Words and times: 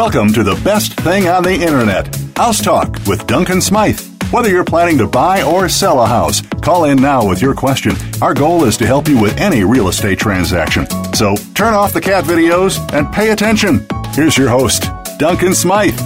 Welcome 0.00 0.32
to 0.32 0.42
the 0.42 0.58
best 0.64 0.94
thing 1.00 1.28
on 1.28 1.42
the 1.42 1.52
internet, 1.52 2.16
House 2.34 2.62
Talk 2.62 2.96
with 3.06 3.26
Duncan 3.26 3.60
Smythe. 3.60 4.00
Whether 4.32 4.48
you're 4.48 4.64
planning 4.64 4.96
to 4.96 5.06
buy 5.06 5.42
or 5.42 5.68
sell 5.68 6.00
a 6.00 6.06
house, 6.06 6.40
call 6.62 6.84
in 6.84 7.02
now 7.02 7.28
with 7.28 7.42
your 7.42 7.52
question. 7.54 7.92
Our 8.22 8.32
goal 8.32 8.64
is 8.64 8.78
to 8.78 8.86
help 8.86 9.08
you 9.08 9.20
with 9.20 9.38
any 9.38 9.62
real 9.62 9.88
estate 9.88 10.18
transaction. 10.18 10.86
So 11.12 11.36
turn 11.52 11.74
off 11.74 11.92
the 11.92 12.00
cat 12.00 12.24
videos 12.24 12.78
and 12.94 13.12
pay 13.12 13.32
attention. 13.32 13.86
Here's 14.14 14.38
your 14.38 14.48
host, 14.48 14.84
Duncan 15.18 15.54
Smythe. 15.54 16.00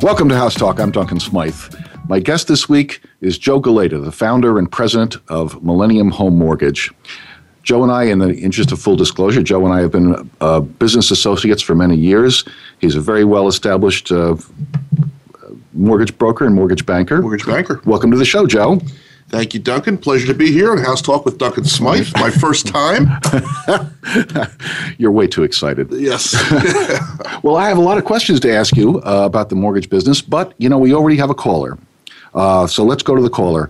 Welcome 0.00 0.28
to 0.28 0.36
House 0.36 0.54
Talk. 0.54 0.78
I'm 0.78 0.92
Duncan 0.92 1.18
Smythe. 1.18 1.74
My 2.08 2.20
guest 2.20 2.46
this 2.46 2.68
week 2.68 3.02
is 3.20 3.36
Joe 3.36 3.60
Galayda, 3.60 4.02
the 4.02 4.12
founder 4.12 4.60
and 4.60 4.70
president 4.70 5.16
of 5.26 5.60
Millennium 5.64 6.12
Home 6.12 6.38
Mortgage. 6.38 6.92
Joe 7.68 7.82
and 7.82 7.92
I, 7.92 8.04
in 8.04 8.18
the 8.18 8.34
interest 8.34 8.72
of 8.72 8.80
full 8.80 8.96
disclosure, 8.96 9.42
Joe 9.42 9.62
and 9.66 9.74
I 9.74 9.80
have 9.80 9.92
been 9.92 10.30
uh, 10.40 10.60
business 10.60 11.10
associates 11.10 11.60
for 11.60 11.74
many 11.74 11.96
years. 11.96 12.42
He's 12.78 12.96
a 12.96 13.00
very 13.00 13.26
well 13.26 13.46
established 13.46 14.10
uh, 14.10 14.36
mortgage 15.74 16.16
broker 16.16 16.46
and 16.46 16.54
mortgage 16.54 16.86
banker. 16.86 17.20
Mortgage 17.20 17.44
banker. 17.44 17.82
Welcome 17.84 18.10
to 18.10 18.16
the 18.16 18.24
show, 18.24 18.46
Joe. 18.46 18.80
Thank 19.28 19.52
you, 19.52 19.60
Duncan. 19.60 19.98
Pleasure 19.98 20.26
to 20.28 20.32
be 20.32 20.50
here 20.50 20.72
on 20.72 20.78
House 20.78 21.02
Talk 21.02 21.26
with 21.26 21.36
Duncan 21.36 21.66
Smythe. 21.66 22.08
My 22.14 22.30
first 22.30 22.66
time. 22.66 23.06
You're 24.96 25.12
way 25.12 25.26
too 25.26 25.42
excited. 25.42 25.92
Yes. 25.92 26.32
well, 27.42 27.56
I 27.56 27.68
have 27.68 27.76
a 27.76 27.82
lot 27.82 27.98
of 27.98 28.06
questions 28.06 28.40
to 28.40 28.50
ask 28.50 28.78
you 28.78 29.02
uh, 29.02 29.26
about 29.26 29.50
the 29.50 29.56
mortgage 29.56 29.90
business, 29.90 30.22
but 30.22 30.54
you 30.56 30.70
know 30.70 30.78
we 30.78 30.94
already 30.94 31.18
have 31.18 31.28
a 31.28 31.34
caller, 31.34 31.76
uh, 32.32 32.66
so 32.66 32.82
let's 32.82 33.02
go 33.02 33.14
to 33.14 33.20
the 33.20 33.28
caller. 33.28 33.68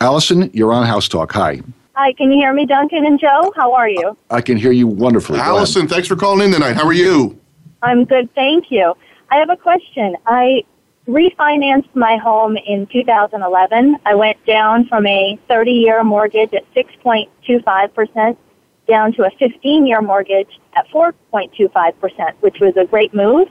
Allison, 0.00 0.50
you're 0.52 0.72
on 0.72 0.84
House 0.88 1.06
Talk. 1.06 1.30
Hi. 1.34 1.60
Hi, 1.98 2.12
can 2.12 2.30
you 2.30 2.38
hear 2.38 2.52
me, 2.52 2.64
Duncan 2.64 3.04
and 3.04 3.18
Joe? 3.18 3.52
How 3.56 3.72
are 3.72 3.88
you? 3.88 4.16
I 4.30 4.40
can 4.40 4.56
hear 4.56 4.70
you 4.70 4.86
wonderfully. 4.86 5.40
Allison, 5.40 5.88
thanks 5.88 6.06
for 6.06 6.14
calling 6.14 6.46
in 6.46 6.52
tonight. 6.52 6.74
How 6.74 6.86
are 6.86 6.92
you? 6.92 7.40
I'm 7.82 8.04
good, 8.04 8.32
thank 8.36 8.70
you. 8.70 8.94
I 9.32 9.38
have 9.38 9.50
a 9.50 9.56
question. 9.56 10.16
I 10.24 10.62
refinanced 11.08 11.92
my 11.96 12.16
home 12.16 12.56
in 12.56 12.86
2011. 12.86 13.96
I 14.06 14.14
went 14.14 14.46
down 14.46 14.86
from 14.86 15.08
a 15.08 15.36
30 15.48 15.72
year 15.72 16.04
mortgage 16.04 16.54
at 16.54 16.72
6.25% 16.72 18.36
down 18.86 19.12
to 19.14 19.24
a 19.24 19.30
15 19.36 19.84
year 19.84 20.00
mortgage 20.00 20.60
at 20.76 20.88
4.25%, 20.90 22.34
which 22.38 22.60
was 22.60 22.76
a 22.76 22.84
great 22.84 23.12
move. 23.12 23.48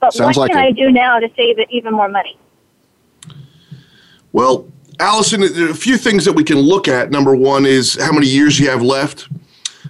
But 0.00 0.14
Sounds 0.14 0.36
what 0.36 0.48
like 0.48 0.50
can 0.50 0.64
it. 0.64 0.66
I 0.66 0.72
do 0.72 0.90
now 0.90 1.20
to 1.20 1.28
save 1.36 1.60
it 1.60 1.68
even 1.70 1.94
more 1.94 2.08
money? 2.08 2.36
Well, 4.32 4.66
Allison, 5.02 5.40
there 5.40 5.66
are 5.66 5.70
a 5.70 5.74
few 5.74 5.96
things 5.96 6.24
that 6.24 6.32
we 6.32 6.44
can 6.44 6.58
look 6.58 6.86
at. 6.86 7.10
Number 7.10 7.34
one 7.34 7.66
is 7.66 8.00
how 8.00 8.12
many 8.12 8.28
years 8.28 8.60
you 8.60 8.70
have 8.70 8.82
left. 8.82 9.28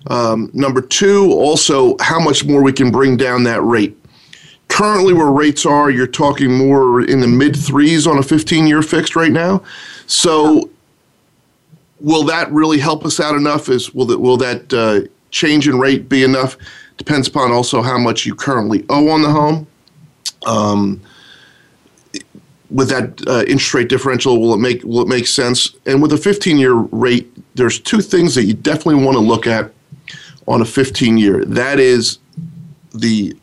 Um, 0.06 0.50
number 0.54 0.80
two, 0.80 1.30
also 1.32 1.96
how 2.00 2.18
much 2.18 2.46
more 2.46 2.62
we 2.62 2.72
can 2.72 2.90
bring 2.90 3.18
down 3.18 3.42
that 3.42 3.60
rate. 3.60 3.94
Currently, 4.68 5.12
where 5.12 5.30
rates 5.30 5.66
are, 5.66 5.90
you're 5.90 6.06
talking 6.06 6.50
more 6.50 7.02
in 7.02 7.20
the 7.20 7.28
mid 7.28 7.54
threes 7.54 8.06
on 8.06 8.16
a 8.16 8.22
15 8.22 8.66
year 8.66 8.80
fixed 8.80 9.14
right 9.14 9.30
now. 9.30 9.62
So, 10.06 10.70
will 12.00 12.24
that 12.24 12.50
really 12.50 12.78
help 12.78 13.04
us 13.04 13.20
out 13.20 13.34
enough? 13.34 13.68
Is 13.68 13.92
will 13.92 14.06
that 14.06 14.18
will 14.18 14.38
that 14.38 14.72
uh, 14.72 15.02
change 15.30 15.68
in 15.68 15.78
rate 15.78 16.08
be 16.08 16.24
enough? 16.24 16.56
Depends 16.96 17.28
upon 17.28 17.52
also 17.52 17.82
how 17.82 17.98
much 17.98 18.24
you 18.24 18.34
currently 18.34 18.86
owe 18.88 19.10
on 19.10 19.20
the 19.20 19.30
home. 19.30 19.66
Um, 20.46 21.02
with 22.72 22.88
that 22.88 23.22
uh, 23.28 23.44
interest 23.46 23.74
rate 23.74 23.88
differential, 23.88 24.40
will 24.40 24.54
it 24.54 24.58
make 24.58 24.82
will 24.82 25.02
it 25.02 25.08
make 25.08 25.26
sense? 25.26 25.74
And 25.86 26.00
with 26.00 26.12
a 26.12 26.16
15 26.16 26.58
year 26.58 26.72
rate, 26.74 27.30
there's 27.54 27.78
two 27.78 28.00
things 28.00 28.34
that 28.34 28.44
you 28.44 28.54
definitely 28.54 29.04
want 29.04 29.16
to 29.16 29.20
look 29.20 29.46
at 29.46 29.70
on 30.46 30.60
a 30.62 30.64
15 30.64 31.18
year. 31.18 31.44
That 31.44 31.78
is 31.78 32.18
the 32.94 33.36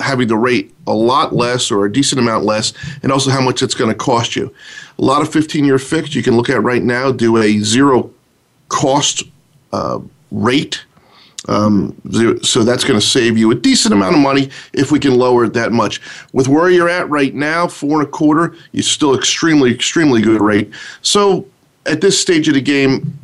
having 0.00 0.26
the 0.28 0.36
rate 0.36 0.74
a 0.86 0.92
lot 0.92 1.34
less 1.34 1.70
or 1.70 1.84
a 1.84 1.92
decent 1.92 2.18
amount 2.20 2.44
less, 2.44 2.72
and 3.02 3.12
also 3.12 3.30
how 3.30 3.40
much 3.40 3.62
it's 3.62 3.74
going 3.74 3.90
to 3.90 3.96
cost 3.96 4.34
you. 4.34 4.52
A 4.98 5.02
lot 5.02 5.22
of 5.22 5.32
15 5.32 5.64
year 5.64 5.78
fixed 5.78 6.14
you 6.14 6.22
can 6.22 6.36
look 6.36 6.48
at 6.48 6.62
right 6.62 6.82
now 6.82 7.12
do 7.12 7.36
a 7.36 7.58
zero 7.58 8.10
cost 8.68 9.22
uh, 9.72 10.00
rate. 10.30 10.84
Um, 11.48 12.00
so 12.42 12.62
that's 12.62 12.84
going 12.84 12.98
to 12.98 13.04
save 13.04 13.36
you 13.36 13.50
a 13.50 13.54
decent 13.54 13.92
amount 13.92 14.14
of 14.14 14.20
money 14.20 14.50
if 14.72 14.92
we 14.92 14.98
can 14.98 15.16
lower 15.16 15.44
it 15.44 15.52
that 15.54 15.72
much. 15.72 16.00
With 16.32 16.48
where 16.48 16.70
you're 16.70 16.88
at 16.88 17.08
right 17.08 17.34
now, 17.34 17.66
four 17.66 18.00
and 18.00 18.08
a 18.08 18.10
quarter, 18.10 18.54
you're 18.72 18.82
still 18.82 19.14
extremely, 19.14 19.72
extremely 19.72 20.22
good 20.22 20.40
rate. 20.40 20.72
So 21.02 21.46
at 21.86 22.00
this 22.00 22.20
stage 22.20 22.48
of 22.48 22.54
the 22.54 22.60
game, 22.60 23.18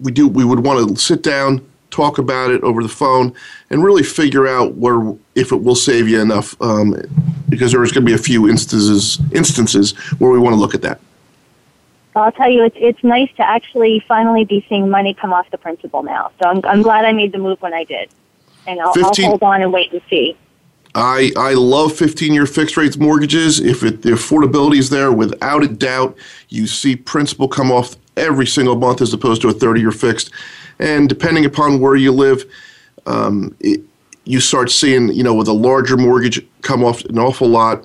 we 0.00 0.10
do 0.10 0.26
we 0.26 0.44
would 0.44 0.64
want 0.64 0.88
to 0.88 0.96
sit 0.96 1.22
down, 1.22 1.64
talk 1.90 2.18
about 2.18 2.50
it 2.50 2.62
over 2.62 2.82
the 2.82 2.88
phone, 2.88 3.32
and 3.70 3.84
really 3.84 4.02
figure 4.02 4.48
out 4.48 4.74
where 4.74 5.14
if 5.36 5.52
it 5.52 5.62
will 5.62 5.76
save 5.76 6.08
you 6.08 6.20
enough. 6.20 6.60
Um, 6.60 6.96
because 7.48 7.70
there's 7.72 7.92
going 7.92 8.04
to 8.04 8.10
be 8.10 8.14
a 8.14 8.18
few 8.18 8.48
instances 8.48 9.20
instances 9.32 9.92
where 10.18 10.30
we 10.30 10.38
want 10.38 10.54
to 10.54 10.60
look 10.60 10.74
at 10.74 10.82
that. 10.82 11.00
I'll 12.16 12.32
tell 12.32 12.50
you, 12.50 12.64
it's, 12.64 12.76
it's 12.78 13.02
nice 13.02 13.30
to 13.36 13.42
actually 13.48 14.04
finally 14.06 14.44
be 14.44 14.64
seeing 14.68 14.88
money 14.88 15.14
come 15.14 15.32
off 15.32 15.50
the 15.50 15.58
principal 15.58 16.02
now. 16.02 16.30
So 16.40 16.48
I'm, 16.48 16.60
I'm 16.64 16.82
glad 16.82 17.04
I 17.04 17.12
made 17.12 17.32
the 17.32 17.38
move 17.38 17.60
when 17.60 17.74
I 17.74 17.84
did. 17.84 18.10
And 18.66 18.80
I'll, 18.80 18.92
I'll 18.96 19.14
hold 19.14 19.42
on 19.42 19.62
and 19.62 19.72
wait 19.72 19.92
and 19.92 20.00
see. 20.08 20.36
I, 20.94 21.32
I 21.36 21.54
love 21.54 21.92
15 21.92 22.32
year 22.32 22.46
fixed 22.46 22.76
rates 22.76 22.96
mortgages. 22.96 23.58
If 23.58 23.82
it, 23.82 24.02
the 24.02 24.10
affordability 24.10 24.78
is 24.78 24.90
there, 24.90 25.10
without 25.10 25.64
a 25.64 25.68
doubt, 25.68 26.16
you 26.48 26.68
see 26.68 26.94
principal 26.94 27.48
come 27.48 27.72
off 27.72 27.96
every 28.16 28.46
single 28.46 28.76
month 28.76 29.00
as 29.00 29.12
opposed 29.12 29.42
to 29.42 29.48
a 29.48 29.52
30 29.52 29.80
year 29.80 29.90
fixed. 29.90 30.30
And 30.78 31.08
depending 31.08 31.44
upon 31.44 31.80
where 31.80 31.96
you 31.96 32.12
live, 32.12 32.44
um, 33.06 33.56
it, 33.60 33.80
you 34.24 34.40
start 34.40 34.70
seeing, 34.70 35.08
you 35.12 35.22
know, 35.22 35.34
with 35.34 35.48
a 35.48 35.52
larger 35.52 35.96
mortgage 35.96 36.44
come 36.62 36.84
off 36.84 37.04
an 37.06 37.18
awful 37.18 37.48
lot 37.48 37.84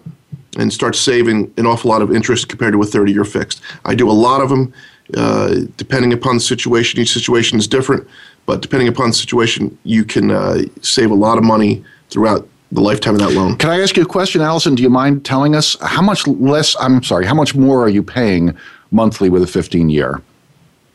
and 0.58 0.74
start 0.74 0.96
saving 0.96 1.54
an 1.58 1.66
awful 1.66 1.90
lot 1.90 2.02
of 2.02 2.14
interest 2.14 2.50
compared 2.50 2.74
to 2.74 2.82
a 2.82 2.86
30 2.86 3.12
year 3.12 3.26
fixed. 3.26 3.62
I 3.86 3.96
do 3.96 4.10
a 4.10 4.14
lot 4.14 4.42
of 4.42 4.50
them. 4.50 4.74
Uh, 5.18 5.62
depending 5.78 6.14
upon 6.14 6.36
the 6.36 6.40
situation, 6.40 7.00
each 7.00 7.12
situation 7.12 7.58
is 7.58 7.68
different, 7.68 8.08
but 8.46 8.62
depending 8.62 8.88
upon 8.88 9.10
the 9.10 9.14
situation, 9.16 9.76
you 9.84 10.06
can 10.06 10.30
uh, 10.30 10.62
save 10.84 11.10
a 11.10 11.16
lot 11.16 11.40
of 11.40 11.44
money 11.44 11.84
throughout 12.12 12.48
the 12.72 12.80
lifetime 12.82 13.16
of 13.16 13.20
that 13.20 13.32
loan. 13.32 13.58
Can 13.58 13.72
I 13.72 13.82
ask 13.82 13.98
you 13.98 14.04
a 14.04 14.06
question, 14.06 14.42
Allison? 14.42 14.76
Do 14.76 14.84
you 14.84 14.90
mind 14.90 15.26
telling 15.26 15.56
us 15.56 15.76
how 15.82 16.04
much 16.04 16.28
less? 16.28 16.76
I'm 16.80 17.02
sorry, 17.02 17.26
how 17.26 17.34
much 17.34 17.56
more 17.56 17.84
are 17.84 17.90
you 17.90 18.04
paying 18.04 18.56
monthly 18.92 19.30
with 19.30 19.42
a 19.42 19.48
15 19.48 19.90
year? 19.90 20.22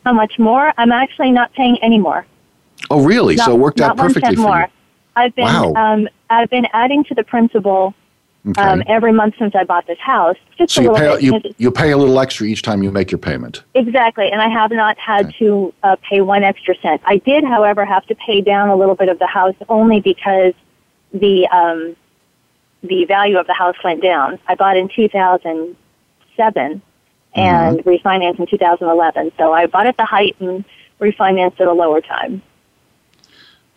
How 0.05 0.13
much 0.13 0.39
more? 0.39 0.71
I'm 0.77 0.93
actually 0.93 1.31
not 1.31 1.51
paying 1.53 1.77
any 1.83 1.97
more. 1.97 2.25
Oh, 2.89 3.03
really? 3.03 3.35
so 3.35 3.53
it 3.53 3.59
worked 3.59 3.79
not 3.79 3.91
out 3.91 3.97
one 3.97 4.07
perfectly 4.07 4.27
cent 4.27 4.37
for 4.37 4.41
more. 4.43 4.59
you. 4.59 4.65
I've 5.17 5.35
been 5.35 5.45
Wow. 5.45 5.73
um, 5.75 6.07
I've 6.29 6.49
been 6.49 6.67
adding 6.71 7.03
to 7.05 7.15
the 7.15 7.23
principal 7.23 7.93
Okay. 8.47 8.61
um, 8.61 8.83
every 8.87 9.11
month 9.11 9.33
since 9.39 9.55
I 9.55 9.63
bought 9.63 9.87
this 9.87 9.97
house. 9.99 10.35
Just 10.57 10.73
so 10.75 10.81
a 10.81 10.83
you 10.83 10.91
little 10.91 11.07
pay 11.07 11.15
bit. 11.15 11.23
you, 11.23 11.33
because- 11.33 11.53
you 11.57 11.71
pay 11.71 11.91
a 11.91 11.97
little 11.97 12.19
extra 12.19 12.45
each 12.45 12.61
time 12.61 12.83
you 12.83 12.91
make 12.91 13.09
your 13.11 13.17
payment. 13.17 13.63
Exactly, 13.73 14.29
and 14.31 14.39
I 14.41 14.49
have 14.49 14.71
not 14.71 14.97
had 14.99 15.33
to 15.39 15.73
uh, 15.83 15.95
pay 16.07 16.21
one 16.21 16.43
extra 16.43 16.75
cent. 16.81 17.01
I 17.05 17.17
did, 17.17 17.43
however, 17.43 17.85
have 17.85 18.05
to 18.07 18.15
pay 18.15 18.41
down 18.41 18.69
a 18.69 18.75
little 18.75 18.93
bit 18.95 19.09
of 19.09 19.17
the 19.19 19.25
house 19.27 19.55
only 19.67 19.99
because 19.99 20.53
the 21.13 21.47
um, 21.47 21.95
the 22.83 23.05
value 23.05 23.37
of 23.39 23.47
the 23.47 23.53
house 23.53 23.75
went 23.83 24.03
down. 24.03 24.37
I 24.47 24.53
bought 24.53 24.77
in 24.77 24.89
2007 24.89 26.81
and 27.33 27.79
refinanced 27.79 28.39
in 28.39 28.45
2011. 28.45 29.31
So 29.37 29.53
I 29.53 29.65
bought 29.65 29.87
at 29.87 29.97
the 29.97 30.05
height 30.05 30.35
and 30.39 30.63
refinanced 31.01 31.59
at 31.59 31.67
a 31.67 31.73
lower 31.73 31.99
time. 31.99 32.43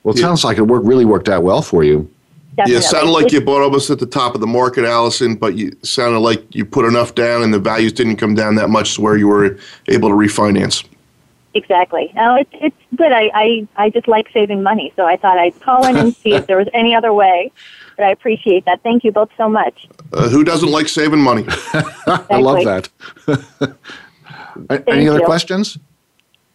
Well, 0.03 0.15
it 0.15 0.21
Yeah. 0.21 0.27
sounds 0.27 0.45
like 0.45 0.59
it 0.59 0.63
worked, 0.63 0.85
really 0.87 1.07
worked 1.07 1.29
out 1.31 1.43
well 1.43 1.63
for 1.63 1.83
you. 1.85 2.11
Definitely. 2.59 2.73
Yeah, 2.73 2.79
it 2.81 2.91
sounded 2.91 3.11
like 3.13 3.31
you 3.31 3.41
bought 3.41 3.63
almost 3.63 3.89
at 3.89 4.01
the 4.01 4.07
top 4.07 4.35
of 4.35 4.41
the 4.41 4.47
market, 4.49 4.85
Allison, 4.85 5.37
but 5.37 5.55
you 5.55 5.77
sounded 5.85 6.19
like 6.19 6.45
you 6.53 6.65
put 6.65 6.87
enough 6.87 7.15
down 7.15 7.45
and 7.45 7.55
the 7.55 7.61
values 7.61 7.93
didn't 7.93 8.17
come 8.17 8.35
down 8.35 8.57
that 8.57 8.69
much 8.69 8.97
to 8.97 9.01
where 9.01 9.17
you 9.17 9.29
were 9.29 9.57
able 9.87 10.09
to 10.09 10.15
refinance. 10.17 10.85
Exactly. 11.55 12.11
No, 12.17 12.35
it's 12.35 12.51
it's 12.55 12.77
good. 12.97 13.13
I, 13.13 13.31
I 13.33 13.69
I 13.77 13.91
just 13.91 14.09
like 14.09 14.29
saving 14.33 14.61
money, 14.61 14.93
so 14.97 15.07
I 15.07 15.17
thought 15.17 15.39
I'd 15.39 15.59
call 15.61 15.87
in 15.87 15.97
and 15.97 16.17
see 16.17 16.35
if 16.35 16.49
there 16.49 16.57
was 16.57 16.67
any 16.75 16.97
other 16.97 17.13
way. 17.13 17.53
But 17.97 18.07
I 18.07 18.11
appreciate 18.11 18.65
that. 18.65 18.83
Thank 18.83 19.05
you 19.05 19.13
both 19.13 19.31
so 19.37 19.49
much. 19.49 19.87
Uh, 20.13 20.29
who 20.29 20.43
doesn't 20.43 20.69
like 20.69 20.89
saving 20.89 21.21
money? 21.21 21.45
I 22.29 22.39
love 22.41 22.65
that. 22.65 22.89
Any 24.71 24.79
Thank 24.83 25.09
other 25.11 25.21
you. 25.21 25.25
questions? 25.25 25.79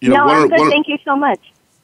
You 0.02 0.10
know, 0.10 0.16
no, 0.18 0.26
one 0.26 0.36
I'm 0.36 0.50
good. 0.50 0.60
one 0.60 0.70
Thank 0.70 0.90
you 0.90 0.98
so 1.06 1.16
much. 1.16 1.40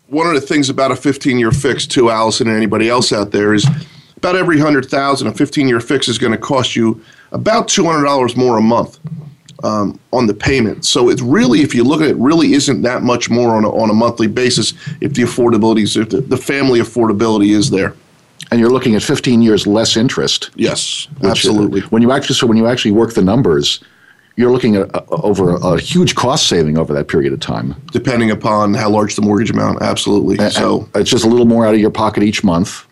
one 0.08 0.28
of 0.28 0.34
the 0.34 0.42
things 0.42 0.70
about 0.70 0.92
a 0.92 0.96
15 0.98 1.40
year 1.40 1.52
fix 1.52 1.88
too 1.88 2.10
allison 2.10 2.48
and 2.48 2.58
anybody 2.58 2.90
else 2.90 3.14
out 3.14 3.32
there 3.32 3.54
is 3.54 3.66
about 4.20 4.36
every 4.36 4.58
100000 4.58 5.28
a 5.28 5.34
15 5.34 5.68
year 5.68 5.80
fix 5.80 6.08
is 6.08 6.18
going 6.18 6.32
to 6.34 6.38
cost 6.38 6.76
you 6.76 7.02
about 7.32 7.68
$200 7.68 8.36
more 8.36 8.58
a 8.58 8.62
month 8.62 9.00
um, 9.64 10.00
on 10.12 10.28
the 10.28 10.34
payment 10.34 10.86
so 10.86 11.10
it's 11.10 11.22
really 11.22 11.62
if 11.62 11.74
you 11.74 11.84
look 11.84 12.02
at 12.02 12.10
it 12.10 12.16
really 12.18 12.54
isn't 12.54 12.82
that 12.82 13.02
much 13.02 13.30
more 13.30 13.56
on 13.56 13.64
a, 13.66 13.70
on 13.72 13.90
a 13.90 13.94
monthly 13.94 14.28
basis 14.28 14.74
if 15.02 15.14
the 15.14 15.22
affordability 15.24 15.84
is 15.84 15.96
if 15.98 16.10
the, 16.10 16.22
the 16.22 16.38
family 16.38 16.80
affordability 16.80 17.50
is 17.56 17.70
there 17.70 17.94
And 18.52 18.60
you're 18.60 18.70
looking 18.72 18.96
at 18.96 19.04
15 19.04 19.42
years 19.42 19.66
less 19.68 19.96
interest. 19.98 20.50
yes 20.56 21.08
uh, 21.24 21.28
absolutely 21.28 21.82
When 21.94 22.02
you 22.02 22.12
actually 22.12 22.36
so 22.36 22.48
when 22.48 22.58
you 22.58 22.68
actually 22.68 22.92
work 22.92 23.14
the 23.14 23.22
numbers, 23.24 23.82
you're 24.38 24.52
looking 24.52 24.78
at 24.78 24.94
uh, 24.96 25.02
over 25.10 25.52
a, 25.52 25.60
a 25.76 25.80
huge 25.80 26.16
cost 26.16 26.48
saving 26.48 26.78
over 26.78 26.94
that 26.94 27.08
period 27.10 27.32
of 27.34 27.40
time. 27.42 27.76
depending 27.92 28.32
upon 28.32 28.74
how 28.74 28.90
large 28.90 29.16
the 29.16 29.22
mortgage 29.22 29.52
amount 29.52 29.82
absolutely 29.82 30.38
And- 30.40 30.54
so 30.54 30.88
and 30.94 31.02
it's 31.02 31.10
just 31.12 31.26
a 31.26 31.30
little 31.30 31.46
more 31.46 31.66
out 31.68 31.74
of 31.74 31.80
your 31.82 31.92
pocket 31.92 32.24
each 32.24 32.44
month. 32.44 32.86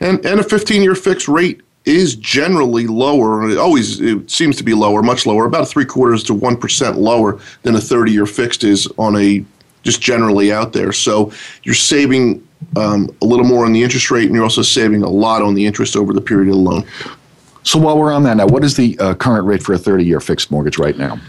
And 0.00 0.24
and 0.26 0.40
a 0.40 0.42
15 0.42 0.82
year 0.82 0.94
fixed 0.94 1.28
rate 1.28 1.62
is 1.84 2.16
generally 2.16 2.86
lower. 2.86 3.48
It 3.48 3.58
always 3.58 4.00
it 4.00 4.30
seems 4.30 4.56
to 4.56 4.64
be 4.64 4.74
lower, 4.74 5.02
much 5.02 5.24
lower, 5.24 5.46
about 5.46 5.68
three 5.68 5.84
quarters 5.84 6.22
to 6.24 6.34
one 6.34 6.56
percent 6.56 6.98
lower 6.98 7.40
than 7.62 7.74
a 7.74 7.80
30 7.80 8.12
year 8.12 8.26
fixed 8.26 8.64
is 8.64 8.88
on 8.98 9.16
a 9.16 9.44
just 9.82 10.00
generally 10.00 10.52
out 10.52 10.72
there. 10.72 10.92
So 10.92 11.32
you're 11.62 11.74
saving 11.74 12.46
um, 12.76 13.08
a 13.22 13.24
little 13.24 13.46
more 13.46 13.64
on 13.64 13.72
the 13.72 13.82
interest 13.82 14.10
rate, 14.10 14.26
and 14.26 14.34
you're 14.34 14.42
also 14.42 14.62
saving 14.62 15.02
a 15.02 15.08
lot 15.08 15.42
on 15.42 15.54
the 15.54 15.64
interest 15.64 15.96
over 15.96 16.12
the 16.12 16.20
period 16.20 16.48
of 16.48 16.54
the 16.56 16.60
loan. 16.60 16.84
So 17.62 17.78
while 17.78 17.98
we're 17.98 18.12
on 18.12 18.24
that 18.24 18.36
now, 18.36 18.46
what 18.46 18.64
is 18.64 18.76
the 18.76 18.98
uh, 18.98 19.14
current 19.14 19.46
rate 19.46 19.62
for 19.62 19.72
a 19.72 19.78
30 19.78 20.04
year 20.04 20.20
fixed 20.20 20.50
mortgage 20.50 20.78
right 20.78 20.96
now? 20.96 21.20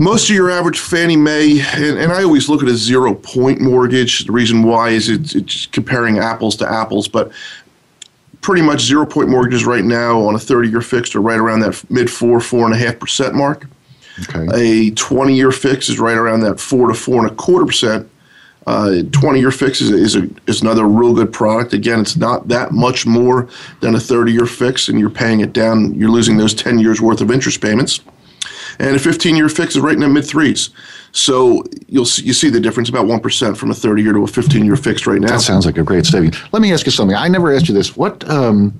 Most 0.00 0.30
of 0.30 0.34
your 0.34 0.50
average 0.50 0.78
Fannie 0.78 1.14
Mae, 1.14 1.60
and, 1.74 1.98
and 1.98 2.10
I 2.10 2.22
always 2.22 2.48
look 2.48 2.62
at 2.62 2.70
a 2.70 2.74
zero 2.74 3.12
point 3.12 3.60
mortgage. 3.60 4.24
The 4.24 4.32
reason 4.32 4.62
why 4.62 4.88
is 4.88 5.10
it's, 5.10 5.34
it's 5.34 5.66
comparing 5.66 6.18
apples 6.18 6.56
to 6.56 6.72
apples, 6.72 7.06
but 7.06 7.30
pretty 8.40 8.62
much 8.62 8.80
zero 8.80 9.04
point 9.04 9.28
mortgages 9.28 9.66
right 9.66 9.84
now 9.84 10.18
on 10.22 10.34
a 10.34 10.38
30 10.38 10.70
year 10.70 10.80
fixed 10.80 11.14
are 11.14 11.20
right 11.20 11.38
around 11.38 11.60
that 11.60 11.84
mid 11.90 12.10
four, 12.10 12.40
four 12.40 12.64
and 12.64 12.74
a 12.74 12.78
half 12.78 12.98
percent 12.98 13.34
mark. 13.34 13.66
Okay. 14.22 14.88
A 14.88 14.90
20 14.92 15.36
year 15.36 15.52
fix 15.52 15.90
is 15.90 16.00
right 16.00 16.16
around 16.16 16.40
that 16.40 16.58
four 16.58 16.88
to 16.88 16.94
four 16.94 17.20
and 17.20 17.30
a 17.30 17.34
quarter 17.34 17.66
percent. 17.66 18.10
Uh, 18.66 19.02
20 19.12 19.38
year 19.38 19.50
fix 19.50 19.82
is, 19.82 19.90
is, 19.90 20.16
a, 20.16 20.26
is 20.46 20.62
another 20.62 20.86
real 20.86 21.12
good 21.12 21.30
product. 21.30 21.74
Again, 21.74 22.00
it's 22.00 22.16
not 22.16 22.48
that 22.48 22.72
much 22.72 23.04
more 23.04 23.50
than 23.80 23.94
a 23.94 24.00
30 24.00 24.32
year 24.32 24.46
fix, 24.46 24.88
and 24.88 24.98
you're 24.98 25.10
paying 25.10 25.40
it 25.40 25.52
down. 25.52 25.92
You're 25.92 26.08
losing 26.08 26.38
those 26.38 26.54
10 26.54 26.78
years 26.78 27.02
worth 27.02 27.20
of 27.20 27.30
interest 27.30 27.60
payments. 27.60 28.00
And 28.80 28.96
a 28.96 28.98
15 28.98 29.36
year 29.36 29.48
fix 29.48 29.76
is 29.76 29.82
right 29.82 29.94
in 29.94 30.00
the 30.00 30.08
mid 30.08 30.26
threes. 30.26 30.70
So 31.12 31.64
you'll 31.86 32.06
see, 32.06 32.22
you 32.22 32.32
see 32.32 32.48
the 32.48 32.60
difference 32.60 32.88
about 32.88 33.06
1% 33.06 33.56
from 33.56 33.70
a 33.70 33.74
30 33.74 34.02
year 34.02 34.12
to 34.12 34.24
a 34.24 34.26
15 34.26 34.64
year 34.64 34.76
fixed 34.76 35.06
right 35.06 35.20
now. 35.20 35.28
That 35.28 35.40
sounds 35.40 35.66
like 35.66 35.76
a 35.76 35.82
great 35.82 36.06
saving. 36.06 36.32
Let 36.52 36.62
me 36.62 36.72
ask 36.72 36.86
you 36.86 36.92
something. 36.92 37.16
I 37.16 37.28
never 37.28 37.54
asked 37.54 37.68
you 37.68 37.74
this. 37.74 37.94
What 37.96 38.28
um, 38.30 38.78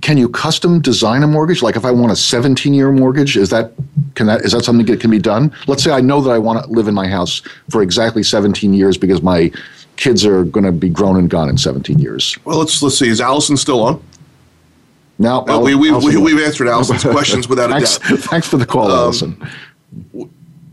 can 0.00 0.18
you 0.18 0.28
custom 0.28 0.80
design 0.80 1.22
a 1.22 1.28
mortgage? 1.28 1.62
Like 1.62 1.76
if 1.76 1.84
I 1.84 1.92
want 1.92 2.10
a 2.10 2.16
17 2.16 2.74
year 2.74 2.90
mortgage, 2.90 3.36
is 3.36 3.50
that 3.50 3.72
can 4.16 4.26
that 4.26 4.44
is 4.44 4.52
that 4.52 4.64
something 4.64 4.86
that 4.86 5.00
can 5.00 5.10
be 5.10 5.20
done? 5.20 5.54
Let's 5.68 5.84
say 5.84 5.92
I 5.92 6.00
know 6.00 6.20
that 6.20 6.30
I 6.30 6.38
want 6.38 6.64
to 6.64 6.70
live 6.70 6.88
in 6.88 6.94
my 6.94 7.06
house 7.06 7.42
for 7.70 7.80
exactly 7.80 8.24
17 8.24 8.74
years 8.74 8.98
because 8.98 9.22
my 9.22 9.52
kids 9.96 10.26
are 10.26 10.42
going 10.44 10.64
to 10.64 10.72
be 10.72 10.88
grown 10.88 11.16
and 11.16 11.30
gone 11.30 11.48
in 11.48 11.56
17 11.56 11.98
years. 11.98 12.36
well, 12.44 12.58
let's, 12.58 12.82
let's 12.82 12.98
see. 12.98 13.08
Is 13.08 13.20
Allison 13.20 13.56
still 13.56 13.82
on? 13.82 14.02
Now, 15.22 15.44
Well, 15.44 15.62
we, 15.62 15.76
we, 15.76 15.92
we, 15.92 16.16
we've 16.16 16.40
answered 16.44 16.66
Allison's 16.66 17.04
questions 17.04 17.48
without 17.48 17.70
a 17.70 17.74
thanks, 17.74 17.98
doubt. 17.98 18.18
thanks 18.18 18.48
for 18.48 18.56
the 18.56 18.66
call, 18.66 18.90
Um, 18.90 18.98
Allison. 18.98 19.48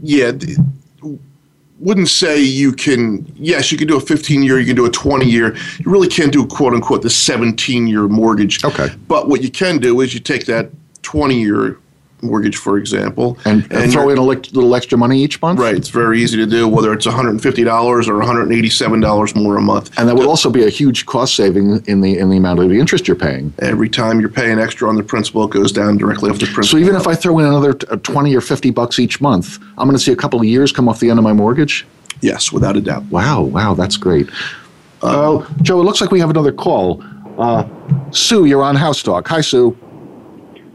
yeah, 0.02 0.32
th- 0.32 0.58
wouldn't 1.80 2.10
say 2.10 2.42
you 2.42 2.74
can. 2.74 3.32
Yes, 3.38 3.72
you 3.72 3.78
can 3.78 3.88
do 3.88 3.96
a 3.96 4.02
15 4.02 4.42
year, 4.44 4.60
you 4.60 4.66
can 4.66 4.76
do 4.76 4.86
a 4.86 4.90
20 4.90 5.30
year. 5.30 5.56
You 5.78 5.92
really 5.92 6.08
can't 6.08 6.34
do 6.34 6.46
quote 6.48 6.74
unquote 6.74 7.04
the 7.04 7.10
17 7.12 7.86
year 7.88 8.08
mortgage. 8.08 8.64
Okay. 8.66 8.90
But 9.08 9.30
what 9.30 9.42
you 9.44 9.52
can 9.52 9.78
do 9.78 10.02
is 10.02 10.14
you 10.16 10.20
take 10.20 10.46
that 10.48 10.72
20 11.04 11.40
year 11.40 11.78
mortgage, 12.22 12.58
for 12.58 12.78
example, 12.78 13.38
And, 13.46 13.72
and 13.72 13.92
throw 13.92 14.10
in 14.10 14.18
a 14.18 14.24
little 14.24 14.76
extra 14.76 14.98
money 14.98 15.22
each 15.24 15.42
month? 15.42 15.60
Right, 15.60 15.76
it's 15.76 15.90
very 15.90 16.22
easy 16.22 16.38
to 16.38 16.46
do, 16.46 16.68
whether 16.68 16.94
it's 16.94 17.06
$150 17.06 18.08
or 18.08 18.22
$187 18.22 19.36
more 19.36 19.58
a 19.58 19.62
month. 19.62 19.98
And 19.98 20.08
that 20.08 20.16
would 20.16 20.28
also 20.28 20.50
be 20.50 20.64
a 20.66 20.70
huge 20.70 21.06
cost 21.06 21.36
saving 21.36 21.84
in 21.86 22.02
the 22.02 22.18
in 22.18 22.30
the 22.30 22.38
amount 22.38 22.60
of 22.60 22.70
the 22.70 22.80
interest 22.80 23.08
you're 23.08 23.16
paying. 23.16 23.54
Every 23.60 23.90
time 23.90 24.20
you're 24.20 24.30
paying 24.30 24.60
extra 24.60 24.90
on 24.90 24.96
the 24.96 25.04
principal, 25.04 25.44
it 25.46 25.52
goes 25.52 25.72
down 25.72 25.98
directly 25.98 26.30
off 26.30 26.40
the 26.40 26.46
principal. 26.46 26.64
So 26.64 26.78
even 26.78 26.96
if 26.96 27.08
I 27.08 27.16
throw 27.16 27.40
in 27.40 27.46
another 27.46 27.78
uh, 27.90 27.98
20 27.98 28.36
or 28.36 28.42
50 28.42 28.72
bucks 28.72 29.00
each 29.00 29.22
month, 29.22 29.60
I'm 29.78 29.88
going 29.88 29.98
to 29.98 30.04
see 30.04 30.12
a 30.12 30.16
couple 30.16 30.40
of 30.40 30.46
years 30.46 30.72
come 30.72 30.90
off 30.90 31.00
the 31.00 31.10
end 31.10 31.20
of 31.20 31.24
my 31.24 31.34
mortgage? 31.34 31.86
yes, 32.22 32.52
without 32.52 32.76
a 32.76 32.82
doubt. 32.82 33.04
Wow, 33.06 33.44
wow, 33.44 33.74
that's 33.74 33.98
great. 33.98 34.30
Uh, 35.02 35.46
Joe, 35.62 35.80
it 35.80 35.84
looks 35.84 36.02
like 36.02 36.12
we 36.12 36.20
have 36.20 36.30
another 36.30 36.52
call. 36.52 37.04
Uh, 37.38 37.66
Sue, 38.12 38.46
you're 38.46 38.64
on 38.64 38.76
House 38.76 39.02
Talk. 39.02 39.28
Hi, 39.30 39.42
Sue. 39.42 39.78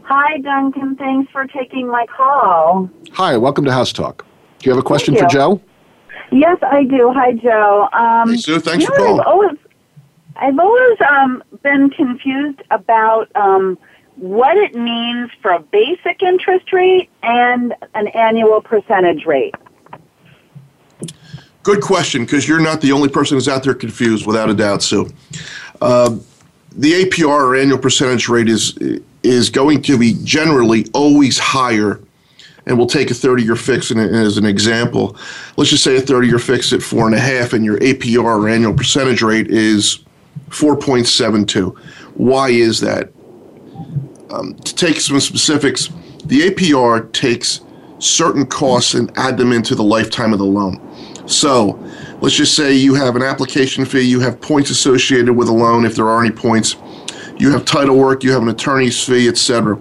Hi, 0.07 0.37
Duncan. 0.37 0.95
Thanks 0.97 1.31
for 1.31 1.47
taking 1.47 1.87
my 1.87 2.05
call. 2.15 2.87
Hi, 3.13 3.37
welcome 3.37 3.65
to 3.65 3.71
House 3.71 3.91
Talk. 3.91 4.23
Do 4.59 4.69
you 4.69 4.71
have 4.71 4.79
a 4.79 4.85
question 4.85 5.15
Thank 5.15 5.31
for 5.31 5.35
you. 5.35 5.41
Joe? 5.41 5.61
Yes, 6.31 6.59
I 6.61 6.83
do. 6.83 7.11
Hi, 7.11 7.33
Joe. 7.33 7.89
Um, 7.91 8.29
Hey, 8.29 8.37
Sue, 8.37 8.59
thanks 8.59 8.83
you 8.83 8.93
for 8.93 8.99
know, 8.99 9.05
calling. 9.05 9.19
I've 9.21 9.27
always, 9.27 9.57
I've 10.35 10.59
always 10.59 10.97
um, 11.09 11.43
been 11.63 11.89
confused 11.89 12.61
about 12.69 13.35
um, 13.35 13.79
what 14.15 14.57
it 14.57 14.75
means 14.75 15.31
for 15.41 15.51
a 15.51 15.59
basic 15.59 16.21
interest 16.21 16.71
rate 16.71 17.09
and 17.23 17.73
an 17.95 18.07
annual 18.09 18.61
percentage 18.61 19.25
rate. 19.25 19.55
Good 21.63 21.81
question, 21.81 22.25
because 22.25 22.47
you're 22.47 22.61
not 22.61 22.79
the 22.81 22.91
only 22.91 23.09
person 23.09 23.37
who's 23.37 23.47
out 23.47 23.63
there 23.63 23.73
confused, 23.73 24.27
without 24.27 24.51
a 24.51 24.53
doubt, 24.53 24.83
Sue. 24.83 25.09
Uh, 25.81 26.17
the 26.75 27.05
APR 27.05 27.27
or 27.27 27.55
annual 27.55 27.77
percentage 27.77 28.27
rate 28.27 28.49
is 28.49 28.77
is 29.23 29.49
going 29.49 29.81
to 29.81 29.97
be 29.97 30.15
generally 30.23 30.85
always 30.93 31.39
higher. 31.39 31.99
And 32.67 32.77
we'll 32.77 32.87
take 32.87 33.11
a 33.11 33.13
30-year 33.13 33.55
fix 33.55 33.91
in, 33.91 33.99
as 33.99 34.37
an 34.37 34.45
example. 34.45 35.15
Let's 35.55 35.69
just 35.69 35.83
say 35.83 35.97
a 35.97 36.01
30-year 36.01 36.39
fix 36.39 36.73
at 36.73 36.81
four 36.81 37.05
and 37.05 37.13
a 37.13 37.19
half, 37.19 37.53
and 37.53 37.63
your 37.63 37.77
APR 37.79 38.23
or 38.23 38.49
annual 38.49 38.73
percentage 38.73 39.21
rate 39.21 39.47
is 39.51 39.99
4.72. 40.49 41.77
Why 42.15 42.49
is 42.49 42.79
that? 42.81 43.11
Um, 44.31 44.55
to 44.55 44.75
take 44.75 44.99
some 44.99 45.19
specifics, 45.19 45.89
the 46.25 46.49
APR 46.49 47.11
takes 47.13 47.61
certain 47.99 48.47
costs 48.47 48.95
and 48.95 49.11
add 49.15 49.37
them 49.37 49.51
into 49.51 49.75
the 49.75 49.83
lifetime 49.83 50.33
of 50.33 50.39
the 50.39 50.45
loan. 50.45 50.81
So 51.27 51.79
let's 52.25 52.35
just 52.35 52.55
say 52.55 52.73
you 52.73 52.95
have 52.95 53.15
an 53.15 53.21
application 53.21 53.85
fee, 53.85 54.01
you 54.01 54.19
have 54.19 54.41
points 54.41 54.71
associated 54.71 55.31
with 55.31 55.47
a 55.47 55.51
loan 55.51 55.85
if 55.85 55.95
there 55.95 56.09
are 56.09 56.25
any 56.25 56.33
points, 56.33 56.75
you 57.37 57.51
have 57.51 57.65
title 57.65 57.95
work, 57.95 58.23
you 58.23 58.31
have 58.31 58.41
an 58.41 58.49
attorney's 58.49 58.99
fee, 59.03 59.27
etc. 59.27 59.79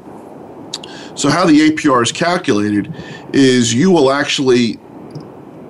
So 1.15 1.31
how 1.31 1.47
the 1.47 1.71
APR 1.71 2.03
is 2.03 2.13
calculated 2.13 2.93
is 3.33 3.73
you 3.73 3.91
will 3.91 4.13
actually 4.13 4.75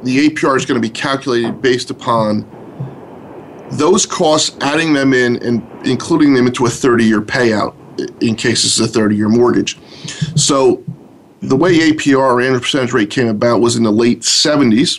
the 0.03 0.29
APR 0.29 0.57
is 0.57 0.67
going 0.67 0.75
to 0.75 0.81
be 0.81 0.91
calculated 0.91 1.63
based 1.63 1.91
upon 1.91 2.45
those 3.71 4.05
costs, 4.05 4.57
adding 4.61 4.95
them 4.95 5.15
in 5.15 5.41
and 5.45 5.63
including 5.87 6.35
them 6.35 6.49
into 6.49 6.67
a 6.67 6.69
30-year 6.69 7.21
payout 7.21 7.73
in 8.21 8.35
case 8.35 8.65
it's 8.65 8.81
a 8.81 8.99
30-year 8.99 9.29
mortgage. 9.29 9.79
So 10.35 10.83
the 11.39 11.55
way 11.55 11.79
APR 11.93 12.45
annual 12.45 12.61
percentage 12.61 12.93
rate 12.93 13.11
came 13.11 13.29
about 13.29 13.61
was 13.61 13.77
in 13.77 13.85
the 13.85 13.93
late 13.93 14.23
70s. 14.23 14.99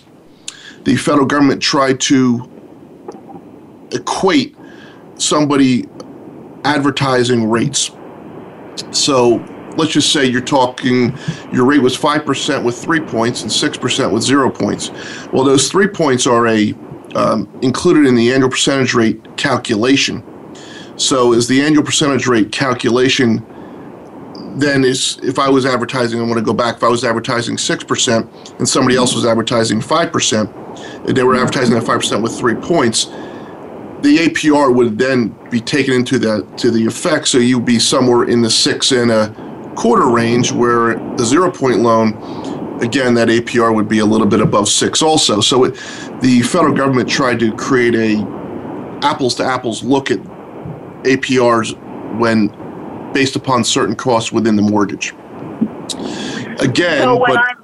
The 0.86 0.96
federal 0.96 1.26
government 1.26 1.62
tried 1.62 2.00
to 2.02 2.50
equate 3.92 4.56
somebody 5.16 5.88
advertising 6.64 7.50
rates. 7.50 7.92
So 8.92 9.44
let's 9.78 9.94
just 9.94 10.14
say 10.14 10.26
you're 10.26 10.42
talking, 10.42 11.18
your 11.52 11.66
rate 11.66 11.82
was 11.82 11.98
5% 11.98 12.64
with 12.64 12.78
three 12.78 13.00
points 13.00 13.42
and 13.42 13.52
6% 13.52 14.12
with 14.12 14.24
zero 14.24 14.50
points. 14.50 14.92
Well, 15.34 15.44
those 15.44 15.70
three 15.70 15.88
points 15.88 16.28
are 16.28 16.48
a 16.48 16.74
um, 17.16 17.50
included 17.62 18.06
in 18.06 18.16
the 18.16 18.34
annual 18.34 18.50
percentage 18.50 18.94
rate 18.94 19.38
calculation. 19.38 20.24
So 20.98 21.34
is 21.34 21.48
the 21.48 21.62
annual 21.62 21.84
percentage 21.84 22.28
rate 22.28 22.52
calculation 22.52 23.46
then 24.56 24.84
is 24.84 25.20
if 25.22 25.38
I 25.38 25.50
was 25.50 25.66
advertising, 25.66 26.20
I 26.20 26.24
want 26.24 26.38
to 26.38 26.42
go 26.42 26.54
back, 26.54 26.78
if 26.78 26.84
I 26.84 26.88
was 26.88 27.04
advertising 27.04 27.58
6% 27.58 28.58
and 28.60 28.68
somebody 28.68 28.96
else 28.96 29.14
was 29.14 29.26
advertising 29.26 29.80
5%, 29.80 31.08
and 31.08 31.18
they 31.18 31.24
were 31.24 31.36
advertising 31.36 31.76
at 31.76 31.84
5% 31.84 32.24
with 32.24 32.38
three 32.38 32.56
points, 32.56 33.06
the 34.02 34.18
APR 34.18 34.74
would 34.74 34.98
then 34.98 35.30
be 35.50 35.60
taken 35.60 35.94
into 35.94 36.20
the 36.20 36.46
to 36.58 36.70
the 36.70 36.86
effect, 36.86 37.28
so 37.28 37.38
you'd 37.40 37.66
be 37.66 37.80
somewhere 37.80 38.26
in 38.26 38.42
the 38.42 38.50
six 38.50 38.92
and 38.92 39.10
a 39.10 39.34
quarter 39.76 40.08
range, 40.10 40.52
where 40.52 40.96
the 41.16 41.26
zero 41.26 41.52
point 41.52 41.80
loan, 41.80 42.14
again, 42.84 43.16
that 43.16 43.30
APR 43.30 43.74
would 43.74 43.88
be 43.88 44.00
a 44.00 44.06
little 44.06 44.28
bit 44.28 44.42
above 44.42 44.70
six 44.70 45.02
also. 45.02 45.42
So 45.42 45.64
it, 45.64 45.74
the 46.22 46.44
federal 46.44 46.76
government 46.76 47.10
tried 47.10 47.40
to 47.40 47.52
create 47.56 47.96
a 47.96 48.18
apples 49.02 49.36
to 49.36 49.44
apples 49.44 49.84
look 49.84 50.12
at 50.12 50.20
APRs 51.04 51.74
when 52.20 52.50
based 53.16 53.38
upon 53.38 53.64
certain 53.64 53.96
costs 53.96 54.34
within 54.34 54.58
the 54.58 54.62
mortgage. 54.62 55.14
Again, 56.60 57.02
So 57.02 57.18
but 57.18 57.38
I'm 57.38 57.64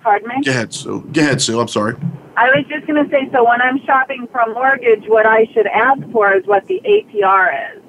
Pardon 0.00 0.28
me? 0.28 0.42
Go 0.42 0.50
ahead, 0.50 0.74
Sue. 0.74 1.08
Go 1.12 1.20
ahead, 1.20 1.40
Sue. 1.40 1.60
I'm 1.60 1.68
sorry. 1.68 1.94
I 2.36 2.48
was 2.48 2.64
just 2.68 2.88
going 2.88 3.04
to 3.04 3.08
say, 3.08 3.30
so 3.32 3.48
when 3.48 3.62
I'm 3.62 3.78
shopping 3.84 4.26
for 4.32 4.40
a 4.40 4.52
mortgage, 4.52 5.04
what 5.06 5.24
I 5.24 5.46
should 5.54 5.68
ask 5.68 6.02
for 6.10 6.34
is 6.34 6.44
what 6.46 6.66
the 6.66 6.80
APR 6.84 7.76
is. 7.76 7.82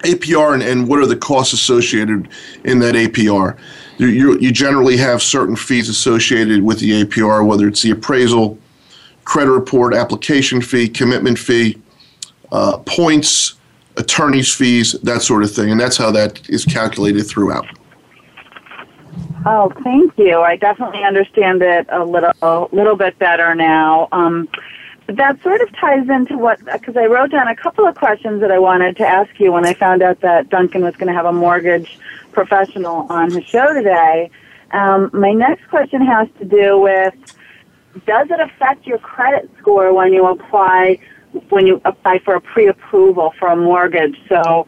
APR 0.00 0.52
and, 0.52 0.62
and 0.62 0.86
what 0.86 0.98
are 0.98 1.06
the 1.06 1.16
costs 1.16 1.54
associated 1.54 2.28
in 2.64 2.80
that 2.80 2.94
APR? 2.94 3.58
You, 3.96 4.08
you, 4.08 4.38
you 4.38 4.52
generally 4.52 4.98
have 4.98 5.22
certain 5.22 5.56
fees 5.56 5.88
associated 5.88 6.62
with 6.62 6.80
the 6.80 7.04
APR, 7.04 7.46
whether 7.46 7.66
it's 7.66 7.80
the 7.80 7.92
appraisal, 7.92 8.58
credit 9.24 9.52
report, 9.52 9.94
application 9.94 10.60
fee, 10.60 10.86
commitment 10.86 11.38
fee, 11.38 11.80
uh, 12.52 12.76
points, 12.84 13.54
attorney's 13.96 14.52
fees, 14.52 14.92
that 15.02 15.22
sort 15.22 15.42
of 15.42 15.52
thing. 15.52 15.70
And 15.70 15.80
that's 15.80 15.96
how 15.96 16.10
that 16.12 16.48
is 16.48 16.64
calculated 16.64 17.24
throughout. 17.24 17.66
Oh, 19.46 19.70
thank 19.82 20.16
you. 20.16 20.40
I 20.40 20.56
definitely 20.56 21.04
understand 21.04 21.62
it 21.62 21.86
a 21.90 22.04
little, 22.04 22.68
little 22.72 22.96
bit 22.96 23.18
better 23.18 23.54
now. 23.54 24.08
Um, 24.10 24.48
that 25.06 25.42
sort 25.42 25.60
of 25.60 25.70
ties 25.76 26.08
into 26.08 26.38
what, 26.38 26.64
because 26.64 26.96
I 26.96 27.06
wrote 27.06 27.30
down 27.30 27.46
a 27.46 27.54
couple 27.54 27.86
of 27.86 27.94
questions 27.94 28.40
that 28.40 28.50
I 28.50 28.58
wanted 28.58 28.96
to 28.96 29.06
ask 29.06 29.38
you 29.38 29.52
when 29.52 29.66
I 29.66 29.74
found 29.74 30.02
out 30.02 30.20
that 30.22 30.48
Duncan 30.48 30.82
was 30.82 30.96
going 30.96 31.08
to 31.08 31.12
have 31.12 31.26
a 31.26 31.32
mortgage 31.32 31.98
professional 32.32 33.06
on 33.10 33.30
his 33.30 33.44
show 33.44 33.72
today. 33.74 34.30
Um, 34.70 35.10
my 35.12 35.32
next 35.32 35.68
question 35.68 36.04
has 36.04 36.26
to 36.38 36.44
do 36.46 36.78
with 36.78 37.14
does 38.06 38.28
it 38.30 38.40
affect 38.40 38.86
your 38.86 38.98
credit 38.98 39.48
score 39.58 39.92
when 39.92 40.12
you 40.12 40.26
apply 40.26 40.98
when 41.48 41.66
you 41.66 41.80
apply 41.84 42.18
for 42.20 42.34
a 42.34 42.40
pre-approval 42.40 43.34
for 43.38 43.48
a 43.48 43.56
mortgage? 43.56 44.20
So, 44.28 44.66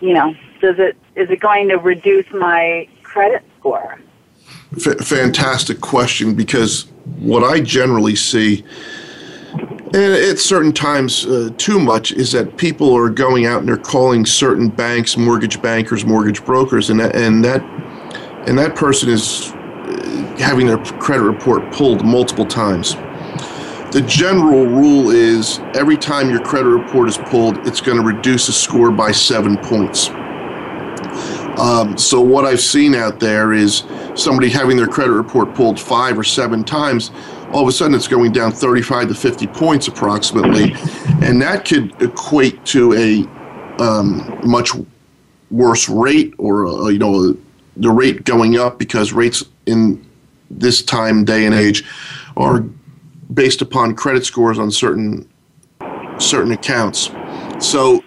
you 0.00 0.14
know, 0.14 0.34
does 0.60 0.78
it 0.78 0.96
is 1.14 1.30
it 1.30 1.40
going 1.40 1.68
to 1.68 1.76
reduce 1.76 2.26
my 2.32 2.88
credit 3.02 3.42
score? 3.58 3.98
F- 4.76 4.98
fantastic 4.98 5.80
question 5.80 6.34
because 6.34 6.82
what 7.18 7.42
I 7.42 7.60
generally 7.60 8.16
see, 8.16 8.64
and 9.52 9.96
at 9.96 10.38
certain 10.38 10.72
times 10.72 11.24
uh, 11.24 11.50
too 11.56 11.78
much, 11.78 12.12
is 12.12 12.32
that 12.32 12.56
people 12.56 12.94
are 12.94 13.08
going 13.08 13.46
out 13.46 13.60
and 13.60 13.68
they're 13.68 13.76
calling 13.76 14.26
certain 14.26 14.68
banks, 14.68 15.16
mortgage 15.16 15.62
bankers, 15.62 16.04
mortgage 16.04 16.44
brokers, 16.44 16.90
and 16.90 17.00
that, 17.00 17.16
and 17.16 17.44
that 17.44 17.62
and 18.46 18.58
that 18.58 18.76
person 18.76 19.08
is 19.08 19.52
uh, 19.52 20.36
having 20.38 20.66
their 20.66 20.78
credit 20.78 21.22
report 21.22 21.72
pulled 21.72 22.04
multiple 22.04 22.46
times. 22.46 22.94
The 23.96 24.02
general 24.02 24.66
rule 24.66 25.08
is 25.08 25.58
every 25.74 25.96
time 25.96 26.28
your 26.28 26.44
credit 26.44 26.68
report 26.68 27.08
is 27.08 27.16
pulled, 27.16 27.66
it's 27.66 27.80
going 27.80 27.96
to 27.96 28.04
reduce 28.04 28.46
a 28.46 28.52
score 28.52 28.90
by 28.90 29.10
seven 29.10 29.56
points. 29.56 30.10
Um, 31.58 31.96
so 31.96 32.20
what 32.20 32.44
I've 32.44 32.60
seen 32.60 32.94
out 32.94 33.20
there 33.20 33.54
is 33.54 33.84
somebody 34.14 34.50
having 34.50 34.76
their 34.76 34.86
credit 34.86 35.14
report 35.14 35.54
pulled 35.54 35.80
five 35.80 36.18
or 36.18 36.24
seven 36.24 36.62
times. 36.62 37.10
All 37.54 37.62
of 37.62 37.68
a 37.68 37.72
sudden, 37.72 37.94
it's 37.94 38.06
going 38.06 38.32
down 38.32 38.52
35 38.52 39.08
to 39.08 39.14
50 39.14 39.46
points 39.46 39.88
approximately, 39.88 40.74
and 41.26 41.40
that 41.40 41.64
could 41.64 41.94
equate 42.02 42.62
to 42.66 42.92
a 42.92 43.82
um, 43.82 44.38
much 44.44 44.72
worse 45.50 45.88
rate, 45.88 46.34
or 46.36 46.66
uh, 46.66 46.88
you 46.88 46.98
know, 46.98 47.34
the 47.78 47.90
rate 47.90 48.24
going 48.24 48.58
up 48.58 48.78
because 48.78 49.14
rates 49.14 49.42
in 49.64 50.06
this 50.50 50.82
time, 50.82 51.24
day, 51.24 51.46
and 51.46 51.54
age 51.54 51.82
are 52.36 52.62
based 53.32 53.62
upon 53.62 53.94
credit 53.94 54.24
scores 54.24 54.58
on 54.58 54.70
certain 54.70 55.28
certain 56.18 56.52
accounts. 56.52 57.10
So 57.60 58.02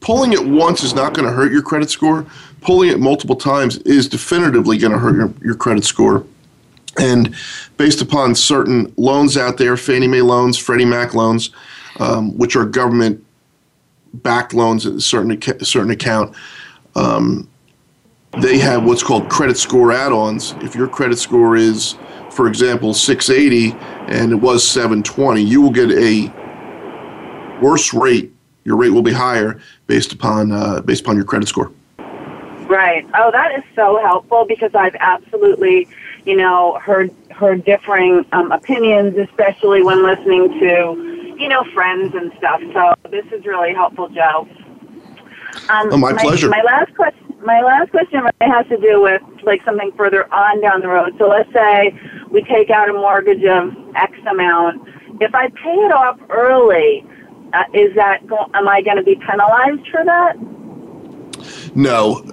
pulling 0.00 0.32
it 0.32 0.44
once 0.44 0.84
is 0.84 0.94
not 0.94 1.14
going 1.14 1.26
to 1.26 1.32
hurt 1.32 1.52
your 1.52 1.62
credit 1.62 1.90
score. 1.90 2.26
Pulling 2.60 2.90
it 2.90 3.00
multiple 3.00 3.34
times 3.34 3.78
is 3.78 4.08
definitively 4.08 4.78
going 4.78 4.92
to 4.92 4.98
hurt 4.98 5.16
your, 5.16 5.32
your 5.42 5.54
credit 5.56 5.84
score. 5.84 6.24
And 7.00 7.34
based 7.76 8.02
upon 8.02 8.34
certain 8.34 8.92
loans 8.96 9.36
out 9.36 9.58
there, 9.58 9.76
Fannie 9.76 10.06
Mae 10.06 10.22
loans, 10.22 10.58
Freddie 10.58 10.84
Mac 10.84 11.14
loans, 11.14 11.50
um, 11.98 12.36
which 12.36 12.54
are 12.54 12.64
government 12.64 13.24
backed 14.14 14.52
loans 14.52 14.86
at 14.86 14.94
a 14.94 15.00
certain, 15.00 15.40
certain 15.64 15.90
account, 15.90 16.36
um, 16.94 17.48
they 18.40 18.58
have 18.58 18.84
what's 18.84 19.02
called 19.02 19.28
credit 19.28 19.56
score 19.58 19.92
add 19.92 20.12
ons. 20.12 20.54
If 20.60 20.74
your 20.74 20.88
credit 20.88 21.18
score 21.18 21.56
is, 21.56 21.96
for 22.30 22.48
example, 22.48 22.94
680 22.94 23.76
and 24.12 24.32
it 24.32 24.36
was 24.36 24.66
720, 24.66 25.42
you 25.42 25.60
will 25.60 25.70
get 25.70 25.90
a 25.90 26.32
worse 27.60 27.92
rate. 27.92 28.32
Your 28.64 28.76
rate 28.76 28.90
will 28.90 29.02
be 29.02 29.12
higher 29.12 29.60
based 29.86 30.12
upon 30.12 30.52
uh, 30.52 30.80
based 30.80 31.02
upon 31.02 31.16
your 31.16 31.24
credit 31.24 31.48
score. 31.48 31.72
Right. 32.68 33.06
Oh, 33.14 33.30
that 33.32 33.58
is 33.58 33.64
so 33.74 34.00
helpful 34.00 34.46
because 34.46 34.74
I've 34.74 34.94
absolutely, 35.00 35.88
you 36.24 36.36
know, 36.36 36.78
heard 36.80 37.10
heard 37.30 37.64
differing 37.64 38.24
um, 38.32 38.50
opinions, 38.50 39.16
especially 39.18 39.82
when 39.82 40.02
listening 40.02 40.48
to, 40.60 41.36
you 41.38 41.48
know, 41.48 41.64
friends 41.74 42.14
and 42.14 42.32
stuff. 42.38 42.62
So 42.72 42.94
this 43.10 43.26
is 43.32 43.44
really 43.44 43.74
helpful, 43.74 44.08
Joe. 44.08 44.48
Um, 45.68 45.88
oh, 45.92 45.96
my, 45.98 46.12
my 46.12 46.22
pleasure. 46.22 46.48
My 46.48 46.62
last 46.62 46.94
question. 46.94 47.21
My 47.42 47.60
last 47.60 47.90
question 47.90 48.22
has 48.40 48.66
to 48.68 48.76
do 48.76 49.02
with 49.02 49.20
like 49.42 49.64
something 49.64 49.90
further 49.96 50.32
on 50.32 50.60
down 50.60 50.80
the 50.80 50.88
road. 50.88 51.14
So 51.18 51.28
let's 51.28 51.52
say 51.52 51.92
we 52.30 52.42
take 52.44 52.70
out 52.70 52.88
a 52.88 52.92
mortgage 52.92 53.44
of 53.44 53.72
X 53.96 54.12
amount. 54.30 54.88
If 55.20 55.34
I 55.34 55.48
pay 55.48 55.74
it 55.74 55.92
off 55.92 56.20
early, 56.30 57.04
uh, 57.52 57.64
is 57.74 57.94
that 57.96 58.26
go- 58.28 58.48
am 58.54 58.68
I 58.68 58.80
going 58.80 58.96
to 58.96 59.02
be 59.02 59.16
penalized 59.16 59.88
for 59.90 60.04
that? 60.04 60.36
No. 61.74 62.24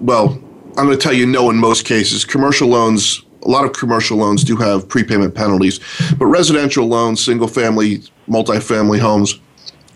Well, 0.00 0.38
I'm 0.76 0.86
going 0.86 0.98
to 0.98 1.02
tell 1.02 1.14
you 1.14 1.24
no 1.26 1.48
in 1.48 1.56
most 1.56 1.86
cases. 1.86 2.24
Commercial 2.24 2.68
loans, 2.68 3.24
a 3.42 3.48
lot 3.48 3.64
of 3.64 3.72
commercial 3.72 4.18
loans 4.18 4.44
do 4.44 4.56
have 4.56 4.86
prepayment 4.86 5.34
penalties, 5.34 5.80
but 6.18 6.26
residential 6.26 6.86
loans, 6.86 7.24
single 7.24 7.48
family, 7.48 8.02
multifamily 8.28 8.98
homes, 8.98 9.40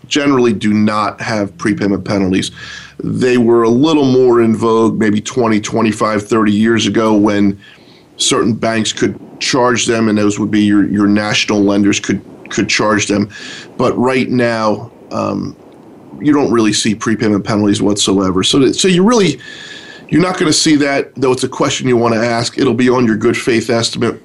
generally 0.07 0.53
do 0.53 0.73
not 0.73 1.21
have 1.21 1.55
prepayment 1.57 2.05
penalties. 2.05 2.51
They 2.99 3.37
were 3.37 3.63
a 3.63 3.69
little 3.69 4.05
more 4.05 4.41
in 4.41 4.55
vogue 4.55 4.97
maybe 4.97 5.21
20, 5.21 5.61
25, 5.61 6.27
30 6.27 6.51
years 6.51 6.87
ago 6.87 7.15
when 7.15 7.59
certain 8.17 8.53
banks 8.53 8.91
could 8.91 9.19
charge 9.39 9.85
them, 9.85 10.09
and 10.09 10.17
those 10.17 10.39
would 10.39 10.49
be 10.49 10.61
your, 10.61 10.87
your 10.87 11.07
national 11.07 11.61
lenders 11.61 11.99
could 11.99 12.21
could 12.49 12.69
charge 12.69 13.07
them. 13.07 13.29
But 13.77 13.95
right 13.97 14.29
now, 14.29 14.91
um, 15.11 15.55
you 16.19 16.33
don't 16.33 16.51
really 16.51 16.73
see 16.73 16.95
prepayment 16.95 17.45
penalties 17.45 17.81
whatsoever. 17.81 18.43
So, 18.43 18.59
that, 18.59 18.73
so 18.75 18.87
you 18.87 19.03
really, 19.03 19.39
you're 20.09 20.21
not 20.21 20.35
going 20.35 20.47
to 20.47 20.57
see 20.57 20.75
that. 20.77 21.13
Though 21.15 21.31
it's 21.31 21.43
a 21.43 21.49
question 21.49 21.87
you 21.87 21.97
want 21.97 22.13
to 22.13 22.19
ask, 22.23 22.57
it'll 22.57 22.73
be 22.73 22.89
on 22.89 23.05
your 23.05 23.17
good 23.17 23.37
faith 23.37 23.69
estimate 23.69 24.21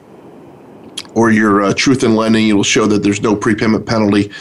or 1.14 1.30
your 1.30 1.62
uh, 1.62 1.74
truth 1.74 2.04
in 2.04 2.16
lending. 2.16 2.48
It'll 2.48 2.62
show 2.62 2.86
that 2.86 3.02
there's 3.02 3.20
no 3.20 3.36
prepayment 3.36 3.86
penalty 3.86 4.32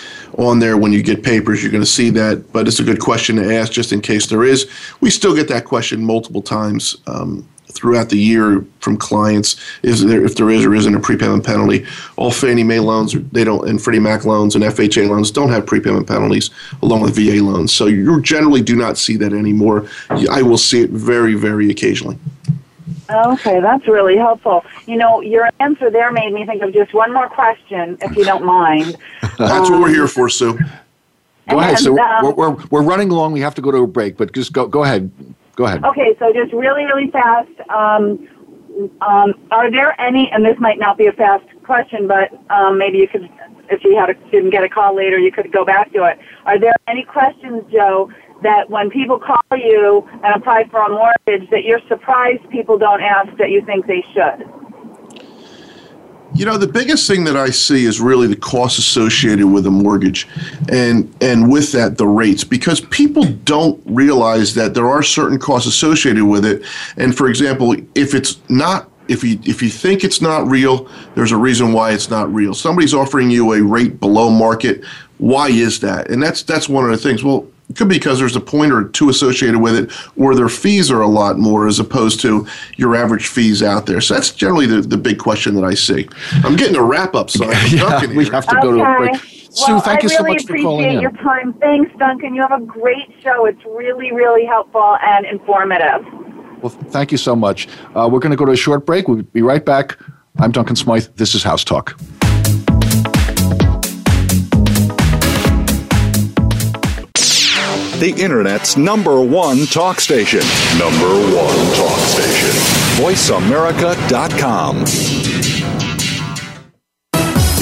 on 0.41 0.60
there 0.60 0.77
when 0.77 0.91
you 0.91 1.01
get 1.03 1.24
papers. 1.24 1.62
You're 1.62 1.71
going 1.71 1.83
to 1.83 1.89
see 1.89 2.10
that, 2.12 2.51
but 2.51 2.67
it's 2.67 2.79
a 2.79 2.83
good 2.83 3.00
question 3.00 3.36
to 3.38 3.55
ask 3.55 3.71
just 3.71 3.93
in 3.93 4.01
case 4.01 4.27
there 4.27 4.43
is. 4.43 4.69
We 5.00 5.10
still 5.10 5.36
get 5.36 5.48
that 5.50 5.65
question 5.65 6.03
multiple 6.03 6.41
times. 6.41 6.98
Um, 7.07 7.48
throughout 7.71 8.10
the 8.10 8.17
year 8.17 8.65
from 8.79 8.98
clients 8.98 9.55
is 9.81 10.03
there 10.03 10.24
if 10.24 10.36
there 10.36 10.50
is 10.50 10.65
or 10.65 10.75
isn't 10.75 10.93
a 10.93 11.00
prepayment 11.00 11.45
penalty. 11.45 11.86
All 12.15 12.31
Fannie 12.31 12.63
Mae 12.63 12.79
loans 12.79 13.15
they 13.31 13.43
don't 13.43 13.67
and 13.67 13.81
Freddie 13.81 14.00
Mac 14.00 14.25
loans 14.25 14.55
and 14.55 14.63
FHA 14.63 15.10
loans 15.10 15.31
don't 15.31 15.50
have 15.50 15.65
prepayment 15.65 16.07
penalties 16.07 16.50
along 16.81 17.01
with 17.01 17.15
VA 17.15 17.43
loans. 17.43 17.74
So 17.74 17.88
you 17.88 18.21
generally 18.21 18.62
do 18.62 18.75
not 18.75 18.98
see 18.98 19.15
that 19.17 19.33
anymore. 19.33 19.88
I 20.10 20.41
will 20.41 20.57
see 20.57 20.81
it 20.81 20.89
very 20.89 21.33
very 21.33 21.69
occasionally. 21.69 22.17
Okay, 23.11 23.59
that's 23.59 23.87
really 23.87 24.17
helpful. 24.17 24.63
You 24.85 24.97
know, 24.97 25.21
your 25.21 25.49
answer 25.59 25.89
there 25.89 26.11
made 26.11 26.33
me 26.33 26.45
think 26.45 26.61
of 26.61 26.73
just 26.73 26.93
one 26.93 27.13
more 27.13 27.29
question, 27.29 27.97
if 28.01 28.15
you 28.15 28.23
don't 28.23 28.45
mind. 28.45 28.97
that's 29.37 29.69
um, 29.69 29.73
what 29.73 29.81
we're 29.81 29.89
here 29.89 30.07
for, 30.07 30.29
Sue. 30.29 30.57
Go 31.49 31.59
ahead. 31.59 31.79
So 31.79 31.97
um, 31.99 32.23
we're, 32.23 32.31
we're, 32.33 32.65
we're 32.69 32.83
running 32.83 33.09
along. 33.09 33.33
We 33.33 33.41
have 33.41 33.55
to 33.55 33.61
go 33.61 33.71
to 33.71 33.79
a 33.79 33.87
break, 33.87 34.17
but 34.17 34.31
just 34.33 34.53
go 34.53 34.67
go 34.67 34.83
ahead. 34.83 35.11
Go 35.55 35.65
ahead. 35.65 35.83
Okay, 35.83 36.15
so 36.17 36.31
just 36.31 36.53
really, 36.53 36.85
really 36.85 37.11
fast. 37.11 37.49
Um, 37.69 38.27
um, 39.01 39.33
are 39.51 39.69
there 39.69 39.99
any, 39.99 40.31
and 40.31 40.45
this 40.45 40.57
might 40.59 40.79
not 40.79 40.97
be 40.97 41.07
a 41.07 41.11
fast 41.11 41.45
question, 41.63 42.07
but 42.07 42.31
um, 42.49 42.77
maybe 42.77 42.97
you 42.97 43.07
could, 43.07 43.29
if 43.69 43.83
you 43.83 43.97
had 43.97 44.09
a, 44.09 44.13
didn't 44.31 44.51
get 44.51 44.63
a 44.63 44.69
call 44.69 44.95
later, 44.95 45.19
you 45.19 45.31
could 45.31 45.51
go 45.51 45.65
back 45.65 45.91
to 45.93 46.05
it. 46.05 46.19
Are 46.45 46.57
there 46.57 46.73
any 46.87 47.03
questions, 47.03 47.63
Joe, 47.71 48.09
that 48.41 48.69
when 48.69 48.89
people 48.89 49.19
call 49.19 49.41
you 49.57 50.07
and 50.24 50.36
apply 50.36 50.67
for 50.69 50.81
a 50.81 50.89
mortgage, 50.89 51.50
that 51.50 51.63
you're 51.63 51.81
surprised 51.88 52.48
people 52.50 52.77
don't 52.77 53.01
ask 53.01 53.36
that 53.38 53.51
you 53.51 53.63
think 53.65 53.86
they 53.88 54.03
should? 54.13 54.50
You 56.33 56.45
know, 56.45 56.57
the 56.57 56.67
biggest 56.67 57.07
thing 57.10 57.25
that 57.25 57.36
I 57.36 57.50
see 57.50 57.83
is 57.83 58.00
really 58.00 58.25
the 58.25 58.38
cost 58.38 58.79
associated 58.79 59.48
with 59.48 59.65
a 59.67 59.71
mortgage 59.71 60.29
and 60.69 61.13
and 61.19 61.51
with 61.51 61.74
that 61.74 61.98
the 61.98 62.07
rates 62.07 62.45
because 62.45 62.79
people 62.79 63.25
don't 63.25 63.81
realize 63.86 64.53
that 64.55 64.74
there 64.74 64.88
are 64.88 65.03
certain 65.03 65.38
costs 65.38 65.67
associated 65.67 66.24
with 66.24 66.45
it. 66.45 66.63
And 66.95 67.15
for 67.15 67.27
example, 67.27 67.75
if 67.95 68.13
it's 68.13 68.39
not 68.50 68.89
if 69.10 69.25
you 69.25 69.39
if 69.43 69.62
you 69.62 69.69
think 69.69 70.05
it's 70.05 70.21
not 70.21 70.48
real, 70.48 70.89
there's 71.15 71.33
a 71.33 71.38
reason 71.38 71.74
why 71.74 71.91
it's 71.91 72.10
not 72.10 72.33
real. 72.33 72.53
Somebody's 72.53 72.93
offering 72.93 73.29
you 73.29 73.51
a 73.51 73.62
rate 73.62 74.00
below 74.00 74.29
market. 74.29 74.86
Why 75.17 75.50
is 75.50 75.81
that? 75.81 76.10
And 76.10 76.24
that's 76.24 76.43
that's 76.43 76.69
one 76.69 76.86
of 76.86 76.91
the 76.91 76.98
things. 76.98 77.25
Well, 77.25 77.45
It 77.71 77.77
could 77.77 77.87
be 77.87 77.95
because 77.95 78.19
there's 78.19 78.35
a 78.35 78.41
point 78.41 78.73
or 78.73 78.89
two 78.89 79.07
associated 79.07 79.61
with 79.61 79.75
it, 79.75 79.93
or 80.17 80.35
their 80.35 80.49
fees 80.49 80.91
are 80.91 80.99
a 80.99 81.07
lot 81.07 81.39
more 81.39 81.67
as 81.67 81.79
opposed 81.79 82.19
to 82.19 82.45
your 82.75 82.97
average 82.97 83.27
fees 83.27 83.63
out 83.63 83.85
there. 83.85 84.01
So 84.01 84.15
that's 84.15 84.31
generally 84.31 84.65
the, 84.65 84.81
the 84.81 84.97
big 84.97 85.19
question 85.19 85.55
that 85.55 85.63
I 85.63 85.73
see. 85.73 86.09
I'm 86.43 86.57
getting 86.57 86.75
a 86.75 86.83
wrap 86.83 87.15
up, 87.15 87.29
so 87.29 87.49
yeah, 87.69 88.05
we 88.07 88.27
have 88.27 88.45
to 88.47 88.59
go 88.61 88.73
to 88.73 88.83
a 88.83 88.97
break. 88.97 89.15
Sue, 89.15 89.71
well, 89.71 89.79
thank 89.79 90.03
I 90.03 90.03
you 90.03 90.09
really 90.09 90.17
so 90.17 90.23
much 90.23 90.45
for 90.45 90.57
calling 90.57 90.83
appreciate 90.83 90.95
in. 90.95 91.01
your 91.01 91.11
time. 91.11 91.53
Thanks, 91.53 91.97
Duncan. 91.97 92.35
You 92.35 92.41
have 92.41 92.61
a 92.61 92.65
great 92.65 93.15
show. 93.23 93.45
It's 93.45 93.63
really, 93.63 94.11
really 94.11 94.45
helpful 94.45 94.97
and 95.01 95.25
informative. 95.25 96.05
Well, 96.61 96.71
thank 96.71 97.13
you 97.13 97.17
so 97.17 97.37
much. 97.37 97.69
Uh, 97.95 98.09
we're 98.11 98.19
going 98.19 98.31
to 98.31 98.37
go 98.37 98.43
to 98.43 98.51
a 98.51 98.57
short 98.57 98.85
break. 98.85 99.07
We'll 99.07 99.23
be 99.23 99.41
right 99.41 99.63
back. 99.63 99.97
I'm 100.39 100.51
Duncan 100.51 100.75
Smythe. 100.75 101.07
This 101.15 101.35
is 101.35 101.43
House 101.43 101.63
Talk. 101.63 101.97
The 108.01 108.20
Internet's 108.20 108.77
number 108.77 109.22
one 109.22 109.67
talk 109.67 110.01
station. 110.01 110.39
Number 110.79 111.05
one 111.38 111.75
talk 111.75 112.00
station. 112.00 112.50
VoiceAmerica.com. 112.98 114.86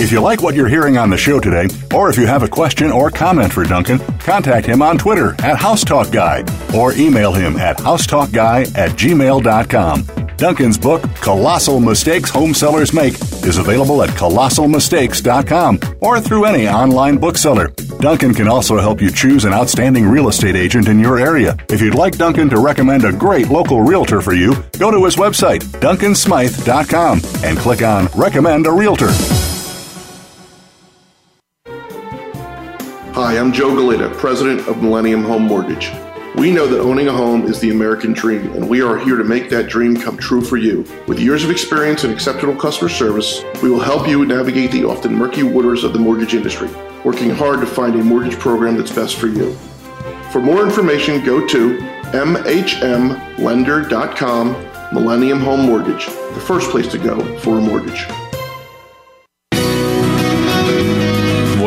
If 0.02 0.14
you 0.14 0.22
like 0.22 0.42
what 0.42 0.56
you're 0.56 0.70
hearing 0.70 0.98
on 0.98 1.10
the 1.10 1.18
show 1.18 1.42
today, 1.42 1.68
or 1.94 2.10
if 2.10 2.16
you 2.18 2.26
have 2.26 2.44
a 2.44 2.48
question 2.48 2.90
or 2.90 3.12
comment 3.12 3.52
for 3.52 3.66
Duncan, 3.66 4.00
contact 4.20 4.66
him 4.66 4.82
on 4.82 4.98
Twitter 4.98 5.32
at 5.42 5.58
HouseTalkGuy 5.58 6.74
or 6.74 6.94
email 6.94 7.34
him 7.34 7.58
at 7.58 7.76
housetalkguy 7.76 8.78
at 8.78 8.92
gmail.com. 8.92 10.36
Duncan's 10.38 10.78
book, 10.78 11.02
Colossal 11.16 11.82
Mistakes 11.82 12.30
Home 12.30 12.54
Sellers 12.54 12.94
Make, 12.94 13.16
is 13.44 13.58
available 13.58 14.02
at 14.04 14.10
colossalmistakes.com 14.12 15.80
or 16.00 16.22
through 16.22 16.46
any 16.46 16.70
online 16.70 17.18
bookseller. 17.18 17.74
Duncan 18.00 18.34
can 18.34 18.48
also 18.48 18.78
help 18.78 19.02
you 19.02 19.12
choose 19.12 19.44
an 19.44 19.52
outstanding 19.52 20.08
real 20.08 20.30
estate 20.30 20.56
agent 20.56 20.88
in 20.88 21.00
your 21.00 21.20
area. 21.20 21.58
If 21.70 21.82
you'd 21.82 21.96
like 21.96 22.18
Duncan 22.18 22.50
to 22.50 22.58
recommend 22.58 23.04
a 23.04 23.12
great 23.12 23.50
local 23.50 23.82
realtor 23.82 24.22
for 24.22 24.34
you, 24.34 24.56
go 24.80 24.90
to 24.90 25.04
his 25.04 25.18
website, 25.18 25.60
duncansmythe.com, 25.82 27.22
and 27.44 27.58
click 27.58 27.82
on 27.82 28.08
Recommend 28.16 28.68
a 28.68 28.72
Realtor. 28.72 29.10
Hi, 33.14 33.38
I'm 33.38 33.52
Joe 33.52 33.72
Galayda, 33.72 34.16
president 34.16 34.66
of 34.70 34.82
Millennium 34.82 35.26
Home 35.26 35.44
Mortgage. 35.44 35.92
We 36.40 36.52
know 36.52 36.68
that 36.68 36.80
owning 36.80 37.10
a 37.10 37.12
home 37.12 37.48
is 37.48 37.60
the 37.60 37.72
American 37.72 38.14
dream, 38.14 38.54
and 38.54 38.70
we 38.70 38.82
are 38.82 38.98
here 38.98 39.18
to 39.18 39.26
make 39.26 39.50
that 39.50 39.68
dream 39.68 39.98
come 39.98 40.16
true 40.16 40.40
for 40.40 40.56
you. 40.56 40.86
With 41.06 41.20
years 41.20 41.44
of 41.44 41.52
experience 41.52 42.06
and 42.06 42.14
exceptional 42.14 42.56
customer 42.56 42.88
service, 42.88 43.44
we 43.62 43.70
will 43.70 43.82
help 43.82 44.08
you 44.08 44.26
navigate 44.26 44.72
the 44.72 44.86
often 44.86 45.14
murky 45.14 45.44
waters 45.44 45.84
of 45.84 45.92
the 45.92 46.00
mortgage 46.00 46.34
industry, 46.34 46.70
working 47.04 47.30
hard 47.30 47.60
to 47.60 47.66
find 47.66 47.96
a 47.96 48.02
mortgage 48.02 48.40
program 48.40 48.78
that's 48.78 48.90
best 48.90 49.18
for 49.18 49.28
you. 49.28 49.54
For 50.32 50.40
more 50.40 50.64
information, 50.64 51.26
go 51.26 51.46
to 51.46 51.78
mhmlender.com, 52.14 54.94
Millennium 54.94 55.42
Home 55.42 55.66
Mortgage, 55.66 56.06
the 56.06 56.44
first 56.48 56.72
place 56.72 56.88
to 56.94 56.98
go 56.98 57.20
for 57.40 57.58
a 57.58 57.62
mortgage. 57.62 58.08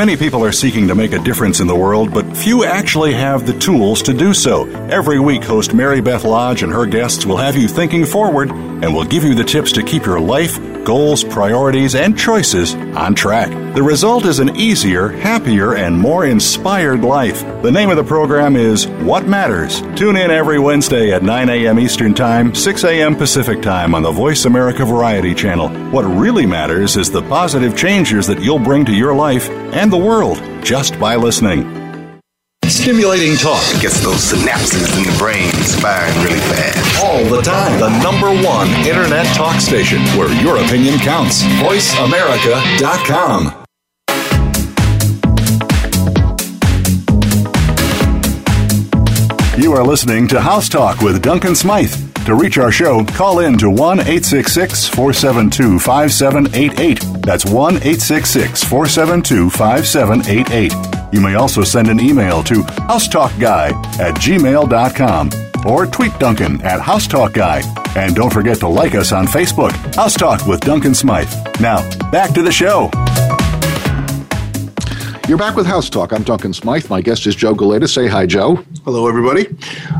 Many 0.00 0.16
people 0.16 0.42
are 0.46 0.50
seeking 0.50 0.88
to 0.88 0.94
make 0.94 1.12
a 1.12 1.18
difference 1.18 1.60
in 1.60 1.66
the 1.66 1.76
world, 1.76 2.14
but 2.14 2.34
few 2.34 2.64
actually 2.64 3.12
have 3.12 3.46
the 3.46 3.52
tools 3.52 4.00
to 4.04 4.14
do 4.14 4.32
so. 4.32 4.66
Every 4.88 5.20
week, 5.20 5.44
host 5.44 5.74
Mary 5.74 6.00
Beth 6.00 6.24
Lodge 6.24 6.62
and 6.62 6.72
her 6.72 6.86
guests 6.86 7.26
will 7.26 7.36
have 7.36 7.54
you 7.54 7.68
thinking 7.68 8.06
forward 8.06 8.50
and 8.50 8.94
will 8.94 9.04
give 9.04 9.24
you 9.24 9.34
the 9.34 9.44
tips 9.44 9.72
to 9.72 9.82
keep 9.82 10.06
your 10.06 10.18
life, 10.18 10.58
goals, 10.84 11.24
priorities, 11.24 11.94
and 11.94 12.18
choices 12.18 12.74
on 12.74 13.14
track. 13.14 13.50
The 13.74 13.82
result 13.82 14.24
is 14.24 14.38
an 14.38 14.56
easier, 14.56 15.08
happier, 15.08 15.76
and 15.76 15.98
more 15.98 16.26
inspired 16.26 17.02
life. 17.02 17.40
The 17.62 17.70
name 17.70 17.90
of 17.90 17.96
the 17.96 18.04
program 18.04 18.56
is 18.56 18.86
What 18.86 19.26
Matters. 19.26 19.80
Tune 19.96 20.16
in 20.16 20.30
every 20.30 20.58
Wednesday 20.58 21.12
at 21.12 21.22
9 21.22 21.48
a.m. 21.48 21.78
Eastern 21.78 22.14
Time, 22.14 22.54
6 22.54 22.84
a.m. 22.84 23.16
Pacific 23.16 23.62
Time 23.62 23.94
on 23.94 24.02
the 24.02 24.10
Voice 24.10 24.44
America 24.44 24.84
Variety 24.84 25.34
Channel. 25.34 25.68
What 25.90 26.04
really 26.04 26.46
matters 26.46 26.96
is 26.96 27.10
the 27.10 27.22
positive 27.22 27.76
changes 27.76 28.26
that 28.26 28.42
you'll 28.42 28.58
bring 28.58 28.84
to 28.86 28.92
your 28.92 29.14
life 29.14 29.48
and 29.48 29.92
the 29.92 29.96
world 29.96 30.38
just 30.62 30.98
by 30.98 31.16
listening. 31.16 31.79
Stimulating 32.70 33.34
talk 33.36 33.60
gets 33.80 34.00
those 34.00 34.30
synapses 34.32 34.96
in 34.96 35.02
the 35.02 35.10
brain 35.18 35.50
firing 35.82 36.14
really 36.22 36.38
fast. 36.38 37.02
all 37.04 37.24
the 37.24 37.42
time. 37.42 37.80
The 37.80 37.88
number 38.02 38.28
one 38.46 38.68
internet 38.86 39.26
talk 39.34 39.60
station 39.60 39.98
where 40.16 40.30
your 40.40 40.58
opinion 40.58 40.98
counts. 41.00 41.42
VoiceAmerica.com. 41.42 43.56
You 49.58 49.74
are 49.74 49.84
listening 49.84 50.26
to 50.28 50.40
House 50.40 50.70
Talk 50.70 51.02
with 51.02 51.20
Duncan 51.22 51.54
Smythe. 51.54 51.92
To 52.24 52.34
reach 52.34 52.56
our 52.56 52.72
show, 52.72 53.04
call 53.04 53.40
in 53.40 53.58
to 53.58 53.68
1 53.68 54.00
866 54.00 54.88
472 54.88 55.78
5788. 55.78 57.22
That's 57.22 57.44
1 57.44 57.74
866 57.74 58.64
472 58.64 59.50
5788. 59.50 60.99
You 61.12 61.20
may 61.20 61.34
also 61.34 61.64
send 61.64 61.88
an 61.88 62.00
email 62.00 62.42
to 62.44 62.62
housetalkguy 62.62 63.72
at 63.98 64.14
gmail.com 64.14 65.30
or 65.66 65.86
tweet 65.86 66.18
Duncan 66.18 66.60
at 66.62 66.80
housetalkguy. 66.80 67.96
And 67.96 68.14
don't 68.14 68.32
forget 68.32 68.58
to 68.60 68.68
like 68.68 68.94
us 68.94 69.12
on 69.12 69.26
Facebook, 69.26 69.72
House 69.96 70.14
Talk 70.14 70.46
with 70.46 70.60
Duncan 70.60 70.94
Smythe. 70.94 71.32
Now, 71.60 71.78
back 72.10 72.32
to 72.34 72.42
the 72.42 72.52
show. 72.52 72.90
You're 75.28 75.38
back 75.38 75.56
with 75.56 75.66
House 75.66 75.90
Talk. 75.90 76.12
I'm 76.12 76.22
Duncan 76.22 76.52
Smythe. 76.52 76.88
My 76.88 77.00
guest 77.00 77.26
is 77.26 77.34
Joe 77.34 77.54
Galayda. 77.54 77.88
Say 77.88 78.06
hi, 78.06 78.26
Joe. 78.26 78.56
Hello, 78.84 79.08
everybody. 79.08 79.48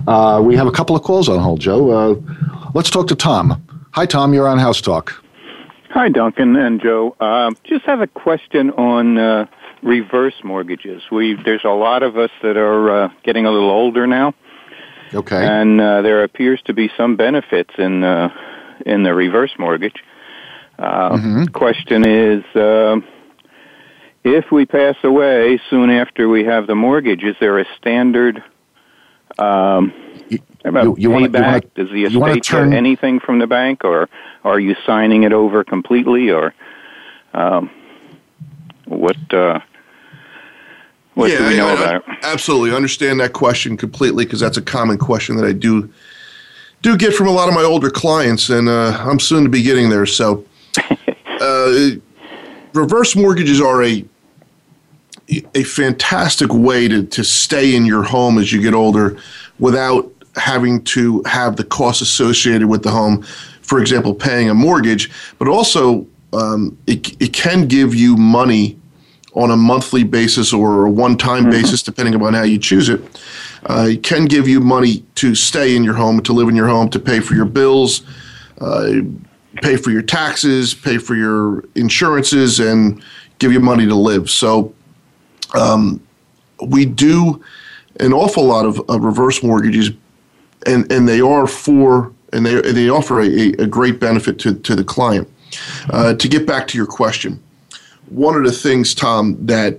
Uh, 0.07 0.41
we 0.45 0.57
have 0.57 0.67
a 0.67 0.73
couple 0.73 0.95
of 0.97 1.03
calls 1.03 1.29
on 1.29 1.41
hold, 1.41 1.61
Joe. 1.61 1.91
Uh, 1.91 2.69
let's 2.75 2.91
talk 2.91 3.09
to 3.09 3.17
Tom. 3.17 3.65
Hi, 3.93 4.07
Tom. 4.07 4.33
You're 4.33 4.49
on 4.49 4.59
House 4.59 4.81
Talk. 4.81 5.23
Hi, 5.91 6.09
Duncan 6.09 6.55
and 6.55 6.81
Joe. 6.81 7.17
Uh, 7.19 7.51
just 7.65 7.85
have 7.85 8.01
a 8.01 8.07
question 8.07 8.71
on 8.73 9.19
uh, 9.19 9.47
reverse 9.83 10.35
mortgages. 10.45 11.03
We 11.11 11.35
there's 11.35 11.65
a 11.65 11.71
lot 11.71 12.03
of 12.03 12.17
us 12.17 12.31
that 12.43 12.57
are 12.57 13.05
uh, 13.05 13.09
getting 13.23 13.47
a 13.47 13.51
little 13.51 13.71
older 13.71 14.07
now, 14.07 14.35
Okay. 15.15 15.45
and 15.45 15.81
uh, 15.81 16.03
there 16.03 16.23
appears 16.23 16.61
to 16.67 16.73
be 16.75 16.91
some 16.97 17.17
benefits 17.17 17.71
in 17.79 18.05
uh, 18.05 18.29
in 18.87 19.03
the 19.03 19.15
reverse 19.15 19.53
mortgage. 19.59 20.03
Uh, 20.79 21.11
Mm-hmm. 21.17 21.45
Question 21.53 22.07
is, 22.07 22.43
uh, 22.57 22.97
if 24.25 24.51
we 24.51 24.65
pass 24.67 24.97
away 25.05 25.61
soon 25.69 25.91
after 25.91 26.29
we 26.29 26.45
have 26.45 26.67
the 26.67 26.75
mortgage, 26.75 27.23
is 27.23 27.37
there 27.41 27.59
a 27.59 27.67
standard? 27.79 28.43
Um, 29.39 29.93
you- 30.29 30.39
you 30.65 30.95
you 30.99 31.11
wanna- 31.11 31.29
Does 31.75 31.91
the 31.91 32.05
estate 32.05 32.43
turn- 32.45 32.71
get 32.71 32.77
anything 32.77 33.21
from 33.21 33.39
the 33.41 33.47
bank, 33.47 33.85
or 33.85 34.09
are 34.45 34.59
you 34.61 34.75
signing 34.87 35.23
it 35.25 35.33
over 35.33 35.65
completely, 35.65 36.31
or 36.31 36.53
um, 37.35 37.71
what? 38.87 39.17
Uh, 39.33 39.61
what 41.15 41.29
do 41.29 41.47
we 41.47 41.57
know 41.57 41.69
I- 41.69 41.71
I- 41.71 41.75
about 41.75 41.95
it? 41.97 42.03
Absolutely, 42.23 42.75
understand 42.75 43.21
that 43.21 43.33
question 43.33 43.77
completely 43.77 44.25
because 44.25 44.41
that's 44.41 44.57
a 44.57 44.63
common 44.63 44.99
question 44.99 45.37
that 45.37 45.45
I 45.47 45.53
do 45.53 45.91
do 46.83 46.97
get 46.97 47.15
from 47.15 47.27
a 47.27 47.31
lot 47.31 47.49
of 47.49 47.55
my 47.55 47.63
older 47.63 47.91
clients, 47.91 48.49
and 48.49 48.69
uh, 48.69 48.97
I'm 48.99 49.21
soon 49.21 49.43
to 49.45 49.51
be 49.51 49.63
getting 49.63 49.91
there. 49.91 50.07
So, 50.07 50.45
uh, 51.41 51.91
reverse 52.73 53.15
mortgages 53.17 53.61
are 53.61 53.83
a 53.83 54.05
a 55.55 55.63
fantastic 55.63 56.53
way 56.53 56.89
to, 56.89 57.05
to 57.05 57.23
stay 57.23 57.77
in 57.77 57.87
your 57.87 58.03
home 58.03 58.39
as 58.39 58.53
you 58.53 58.61
get 58.61 58.75
older 58.75 59.17
without 59.61 60.11
having 60.35 60.83
to 60.83 61.23
have 61.25 61.57
the 61.57 61.63
costs 61.63 62.03
associated 62.03 62.67
with 62.67 62.83
the 62.83 62.91
home. 62.91 63.23
For 63.63 63.81
example, 63.81 64.13
paying 64.13 64.51
a 64.51 64.55
mortgage, 64.55 65.11
but 65.39 65.47
also 65.47 66.05
um, 66.33 66.77
it, 66.89 67.21
it 67.23 67.33
can 67.33 67.69
give 67.69 67.95
you 67.95 68.17
money 68.17 68.80
on 69.35 69.51
a 69.51 69.57
monthly 69.57 70.05
basis 70.05 70.53
or 70.53 70.87
a 70.87 70.91
one-time 70.91 71.49
basis, 71.51 71.83
depending 71.83 72.15
upon 72.15 72.35
how 72.35 72.43
you 72.43 72.59
choose 72.59 72.89
it. 72.89 73.01
Uh, 73.67 73.91
can 74.03 74.25
give 74.25 74.49
you 74.49 74.61
money 74.61 75.05
to 75.15 75.35
stay 75.35 75.77
in 75.77 75.85
your 75.85 75.95
home, 75.95 76.21
to 76.23 76.33
live 76.33 76.49
in 76.49 76.57
your 76.57 76.67
home, 76.67 76.89
to 76.91 76.99
pay 76.99 77.21
for 77.21 77.35
your 77.35 77.45
bills, 77.45 78.03
uh, 78.61 79.01
pay 79.63 79.77
for 79.77 79.91
your 79.91 80.03
taxes, 80.03 80.75
pay 80.75 80.99
for 80.99 81.15
your 81.15 81.65
insurances, 81.75 82.61
and 82.61 83.03
give 83.39 83.53
you 83.53 83.61
money 83.61 83.87
to 83.87 83.95
live. 83.95 84.31
So 84.31 84.75
um, 85.55 86.01
we 86.67 86.85
do 86.85 87.43
an 88.01 88.13
awful 88.13 88.45
lot 88.45 88.67
of, 88.67 88.81
of 88.89 89.05
reverse 89.05 89.43
mortgages, 89.43 89.91
and, 90.67 90.91
and 90.91 91.09
they 91.09 91.21
are 91.21 91.47
for 91.47 92.13
and 92.33 92.47
they 92.47 92.61
they 92.73 92.89
offer 92.89 93.21
a, 93.21 93.53
a 93.55 93.67
great 93.67 94.01
benefit 94.01 94.39
to, 94.41 94.55
to 94.55 94.75
the 94.75 94.85
client. 94.85 95.29
Uh, 95.91 96.15
to 96.15 96.29
get 96.29 96.47
back 96.47 96.69
to 96.69 96.79
your 96.79 96.87
question, 96.87 97.43
one 98.11 98.37
of 98.37 98.45
the 98.45 98.53
things, 98.53 98.95
Tom, 98.95 99.37
that 99.47 99.79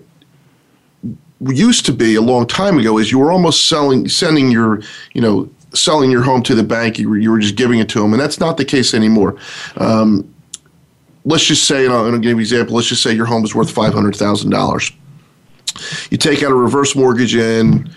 used 1.48 1.86
to 1.86 1.94
be 1.94 2.16
a 2.16 2.22
long 2.22 2.48
time 2.48 2.78
ago 2.78 2.98
is 2.98 3.12
you 3.12 3.20
were 3.20 3.32
almost 3.32 3.68
selling, 3.68 4.08
sending 4.08 4.52
your, 4.52 4.82
you 5.14 5.22
know, 5.22 5.50
selling 5.74 6.12
your 6.12 6.22
home 6.22 6.44
to 6.44 6.56
the 6.56 6.64
bank. 6.64 7.00
You 7.00 7.10
were, 7.10 7.18
you 7.18 7.32
were 7.32 7.40
just 7.40 7.56
giving 7.56 7.80
it 7.80 7.90
to 7.90 8.00
them, 8.00 8.14
and 8.14 8.22
that's 8.22 8.40
not 8.40 8.58
the 8.58 8.66
case 8.66 8.94
anymore. 8.94 9.38
Um, 9.78 10.34
let's 11.26 11.46
just 11.46 11.66
say, 11.66 11.86
and 11.86 11.94
I'll, 11.94 12.06
and 12.06 12.16
I'll 12.16 12.22
give 12.22 12.30
you 12.30 12.36
an 12.36 12.42
example. 12.42 12.76
Let's 12.76 12.88
just 12.88 13.04
say 13.04 13.14
your 13.14 13.26
home 13.26 13.44
is 13.44 13.56
worth 13.56 13.72
five 13.72 13.94
hundred 13.94 14.16
thousand 14.16 14.52
dollars. 14.52 14.92
You 16.10 16.18
take 16.18 16.44
out 16.44 16.52
a 16.52 16.56
reverse 16.56 16.96
mortgage, 16.96 17.36
and 17.36 17.96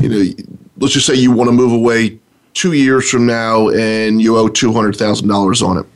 you 0.00 0.08
know, 0.08 0.32
let's 0.78 0.94
just 0.94 1.06
say 1.06 1.14
you 1.14 1.32
want 1.32 1.48
to 1.48 1.52
move 1.52 1.72
away 1.72 2.18
two 2.52 2.74
years 2.74 3.10
from 3.10 3.26
now, 3.26 3.70
and 3.70 4.20
you 4.20 4.36
owe 4.36 4.48
two 4.48 4.72
hundred 4.72 4.96
thousand 4.96 5.28
dollars 5.28 5.62
on 5.62 5.78
it. 5.78 5.86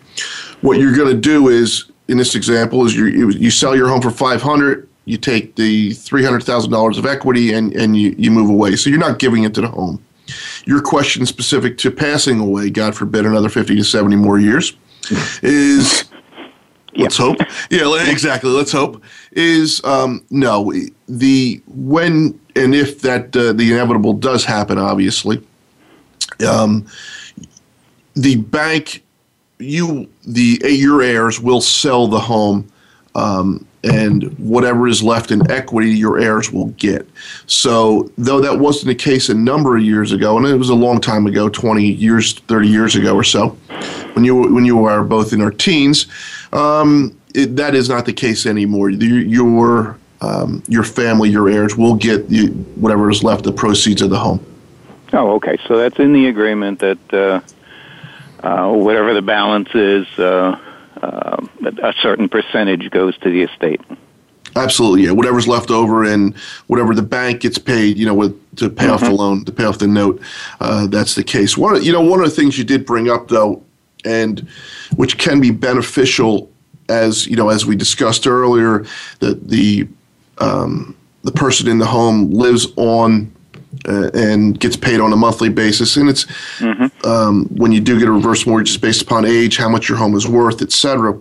What 0.63 0.79
you're 0.79 0.97
going 0.97 1.15
to 1.15 1.21
do 1.21 1.49
is, 1.49 1.85
in 2.09 2.17
this 2.17 2.35
example, 2.35 2.85
is 2.85 2.97
you 2.97 3.31
you 3.31 3.51
sell 3.51 3.77
your 3.77 3.89
home 3.89 4.01
for 4.01 4.11
five 4.11 4.43
hundred 4.43 4.89
you 5.09 5.17
take 5.17 5.57
the 5.57 5.91
$300,000 5.91 6.99
of 6.99 7.07
equity 7.07 7.55
and, 7.55 7.73
and 7.73 7.97
you, 7.97 8.15
you 8.19 8.31
move 8.31 8.51
away. 8.51 8.77
So 8.77 8.91
you're 8.91 8.99
not 8.99 9.19
giving 9.19 9.45
it 9.45 9.55
to 9.55 9.63
the 9.63 9.69
home. 9.69 10.05
Your 10.67 10.83
question 10.83 11.25
specific 11.25 11.79
to 11.79 11.91
passing 11.91 12.39
away, 12.39 12.69
God 12.69 12.95
forbid, 12.95 13.25
another 13.25 13.49
50 13.49 13.75
to 13.77 13.85
70 13.85 14.17
more 14.17 14.39
years, 14.39 14.77
is 15.43 16.05
let's 16.95 17.17
hope. 17.17 17.39
Yeah, 17.71 18.11
exactly. 18.11 18.51
Let's 18.51 18.71
hope. 18.71 19.03
Is 19.33 19.83
um, 19.85 20.23
no 20.31 20.71
the 21.09 21.63
when 21.67 22.39
and 22.55 22.75
if 22.75 23.01
that 23.01 23.35
uh, 23.35 23.55
the 23.55 23.73
inevitable 23.73 24.13
does 24.13 24.45
happen, 24.45 24.77
obviously, 24.77 25.43
um, 26.47 26.87
the 28.15 28.37
bank, 28.37 29.03
you 29.59 30.09
the 30.27 30.61
your 30.63 31.03
heirs 31.03 31.41
will 31.41 31.61
sell 31.61 32.07
the 32.07 32.21
home. 32.21 32.71
Um, 33.15 33.67
and 33.85 34.37
whatever 34.39 34.89
is 34.89 35.03
left 35.03 35.31
in 35.31 35.49
equity, 35.51 35.91
your 35.91 36.19
heirs 36.19 36.53
will 36.53 36.67
get. 36.71 37.09
So, 37.47 38.11
though 38.19 38.41
that 38.41 38.59
wasn't 38.59 38.89
the 38.89 38.95
case 38.95 39.29
a 39.29 39.35
number 39.35 39.77
of 39.77 39.83
years 39.83 40.13
ago, 40.13 40.37
and 40.37 40.47
it 40.47 40.57
was 40.57 40.69
a 40.69 40.75
long 40.75 41.01
time 41.01 41.27
ago 41.27 41.49
20 41.49 41.85
years, 41.85 42.35
30 42.35 42.69
years 42.69 42.97
ago 42.97 43.15
or 43.15 43.25
so, 43.25 43.51
when 44.15 44.25
you, 44.25 44.53
when 44.53 44.65
you 44.65 44.85
are 44.85 45.05
both 45.05 45.33
in 45.33 45.41
our 45.41 45.53
teens, 45.53 46.07
um, 46.53 47.17
it, 47.35 47.57
that 47.57 47.75
is 47.75 47.89
not 47.89 48.05
the 48.05 48.13
case 48.13 48.47
anymore. 48.47 48.91
Your, 48.91 49.97
um, 50.21 50.63
your 50.67 50.85
family, 50.85 51.31
your 51.31 51.49
heirs 51.49 51.77
will 51.77 51.95
get 51.95 52.29
the, 52.29 52.49
whatever 52.77 53.11
is 53.11 53.23
left, 53.23 53.45
the 53.45 53.53
proceeds 53.53 54.03
of 54.03 54.11
the 54.11 54.19
home. 54.19 54.45
Oh, 55.13 55.35
okay. 55.37 55.57
So 55.67 55.77
that's 55.77 55.99
in 55.99 56.13
the 56.13 56.27
agreement 56.27 56.81
that 56.81 57.15
uh, 57.15 57.41
uh, 58.43 58.73
whatever 58.73 59.15
the 59.15 59.23
balance 59.23 59.69
is, 59.75 60.07
uh, 60.19 60.59
uh, 61.03 61.47
a 61.83 61.95
certain 62.01 62.29
percentage 62.29 62.91
goes 62.91 63.17
to 63.19 63.31
the 63.31 63.43
estate. 63.43 63.81
Absolutely, 64.57 65.05
yeah. 65.05 65.13
Whatever's 65.13 65.47
left 65.47 65.71
over 65.71 66.05
and 66.05 66.37
whatever 66.67 66.95
the 66.95 67.03
bank 67.03 67.41
gets 67.41 67.59
paid, 67.59 67.97
you 67.97 68.07
know, 68.07 68.15
with, 68.15 68.57
to 68.57 68.69
pay 68.69 68.85
mm-hmm. 68.85 68.95
off 68.95 69.01
the 69.01 69.07
mm-hmm. 69.07 69.17
loan, 69.17 69.45
to 69.45 69.53
pay 69.53 69.65
off 69.65 69.79
the 69.79 69.87
note, 69.87 70.21
uh, 70.61 70.87
that's 70.87 71.15
the 71.15 71.23
case. 71.23 71.57
One, 71.57 71.83
you 71.83 71.93
know, 71.93 72.01
one 72.01 72.21
of 72.21 72.27
the 72.27 72.35
things 72.35 72.59
you 72.59 72.65
did 72.65 72.85
bring 72.87 73.11
up 73.11 73.29
though, 73.29 73.63
and 74.05 74.41
which 74.97 75.19
can 75.19 75.41
be 75.41 75.51
beneficial, 75.51 76.51
as 76.89 77.27
you 77.27 77.37
know, 77.37 77.51
as 77.51 77.67
we 77.67 77.77
discussed 77.77 78.27
earlier, 78.27 78.85
that 79.21 79.49
the 79.49 79.87
um, 80.39 80.97
the 81.23 81.33
person 81.33 81.69
in 81.69 81.79
the 81.79 81.87
home 81.87 82.31
lives 82.31 82.67
on 82.77 83.33
uh, 83.87 84.11
and 84.15 84.59
gets 84.59 84.77
paid 84.77 85.01
on 85.01 85.13
a 85.13 85.17
monthly 85.17 85.49
basis. 85.49 85.97
And 85.97 86.09
it's 86.09 86.25
mm-hmm. 86.59 87.07
um, 87.07 87.47
when 87.57 87.73
you 87.73 87.81
do 87.81 87.99
get 87.99 88.09
a 88.09 88.13
reverse 88.13 88.47
mortgage, 88.47 88.71
it's 88.71 88.79
based 88.79 89.03
upon 89.03 89.25
age, 89.25 89.57
how 89.57 89.69
much 89.69 89.89
your 89.89 89.99
home 89.99 90.17
is 90.17 90.27
worth, 90.27 90.63
et 90.63 90.73
cetera, 90.73 91.21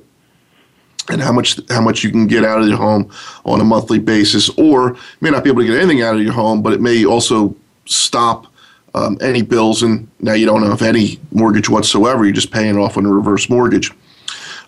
and 1.09 1.21
how 1.21 1.31
much 1.31 1.59
how 1.69 1.81
much 1.81 2.03
you 2.03 2.11
can 2.11 2.27
get 2.27 2.43
out 2.43 2.61
of 2.61 2.67
your 2.67 2.77
home 2.77 3.11
on 3.45 3.61
a 3.61 3.63
monthly 3.63 3.99
basis. 3.99 4.49
Or 4.57 4.89
you 4.91 4.97
may 5.21 5.29
not 5.29 5.43
be 5.43 5.49
able 5.49 5.61
to 5.61 5.67
get 5.67 5.77
anything 5.77 6.01
out 6.01 6.15
of 6.15 6.21
your 6.21 6.33
home, 6.33 6.61
but 6.61 6.73
it 6.73 6.81
may 6.81 7.05
also 7.05 7.55
stop. 7.85 8.47
Um, 8.95 9.17
any 9.21 9.43
bills, 9.43 9.83
and 9.83 10.07
now 10.21 10.33
you 10.33 10.47
don't 10.47 10.63
have 10.63 10.81
any 10.81 11.19
mortgage 11.31 11.69
whatsoever. 11.69 12.23
You're 12.23 12.33
just 12.33 12.49
paying 12.49 12.77
off 12.77 12.97
on 12.97 13.05
a 13.05 13.11
reverse 13.11 13.47
mortgage. 13.47 13.91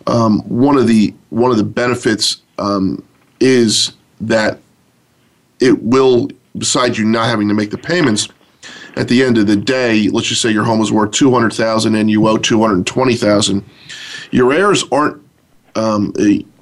Um, 0.05 0.41
one 0.41 0.77
of 0.77 0.85
the 0.85 1.15
one 1.29 1.49
of 1.49 1.57
the 1.57 1.63
benefits 1.63 2.43
um, 2.59 3.03
is 3.39 3.93
that 4.21 4.59
it 5.59 5.81
will 5.81 6.29
besides 6.59 6.99
you 6.99 7.05
not 7.05 7.27
having 7.27 7.47
to 7.47 7.53
make 7.53 7.71
the 7.71 7.77
payments, 7.77 8.27
at 8.95 9.07
the 9.07 9.23
end 9.23 9.37
of 9.37 9.47
the 9.47 9.55
day, 9.55 10.09
let's 10.09 10.27
just 10.27 10.41
say 10.41 10.51
your 10.51 10.63
home 10.65 10.81
is 10.81 10.91
worth 10.91 11.11
two 11.11 11.31
hundred 11.31 11.53
thousand 11.53 11.95
and 11.95 12.11
you 12.11 12.27
owe 12.27 12.37
two 12.37 12.61
hundred 12.61 12.85
twenty 12.85 13.15
thousand. 13.15 13.63
Your 14.31 14.53
heirs 14.53 14.83
aren't 14.91 15.21
um, 15.75 16.13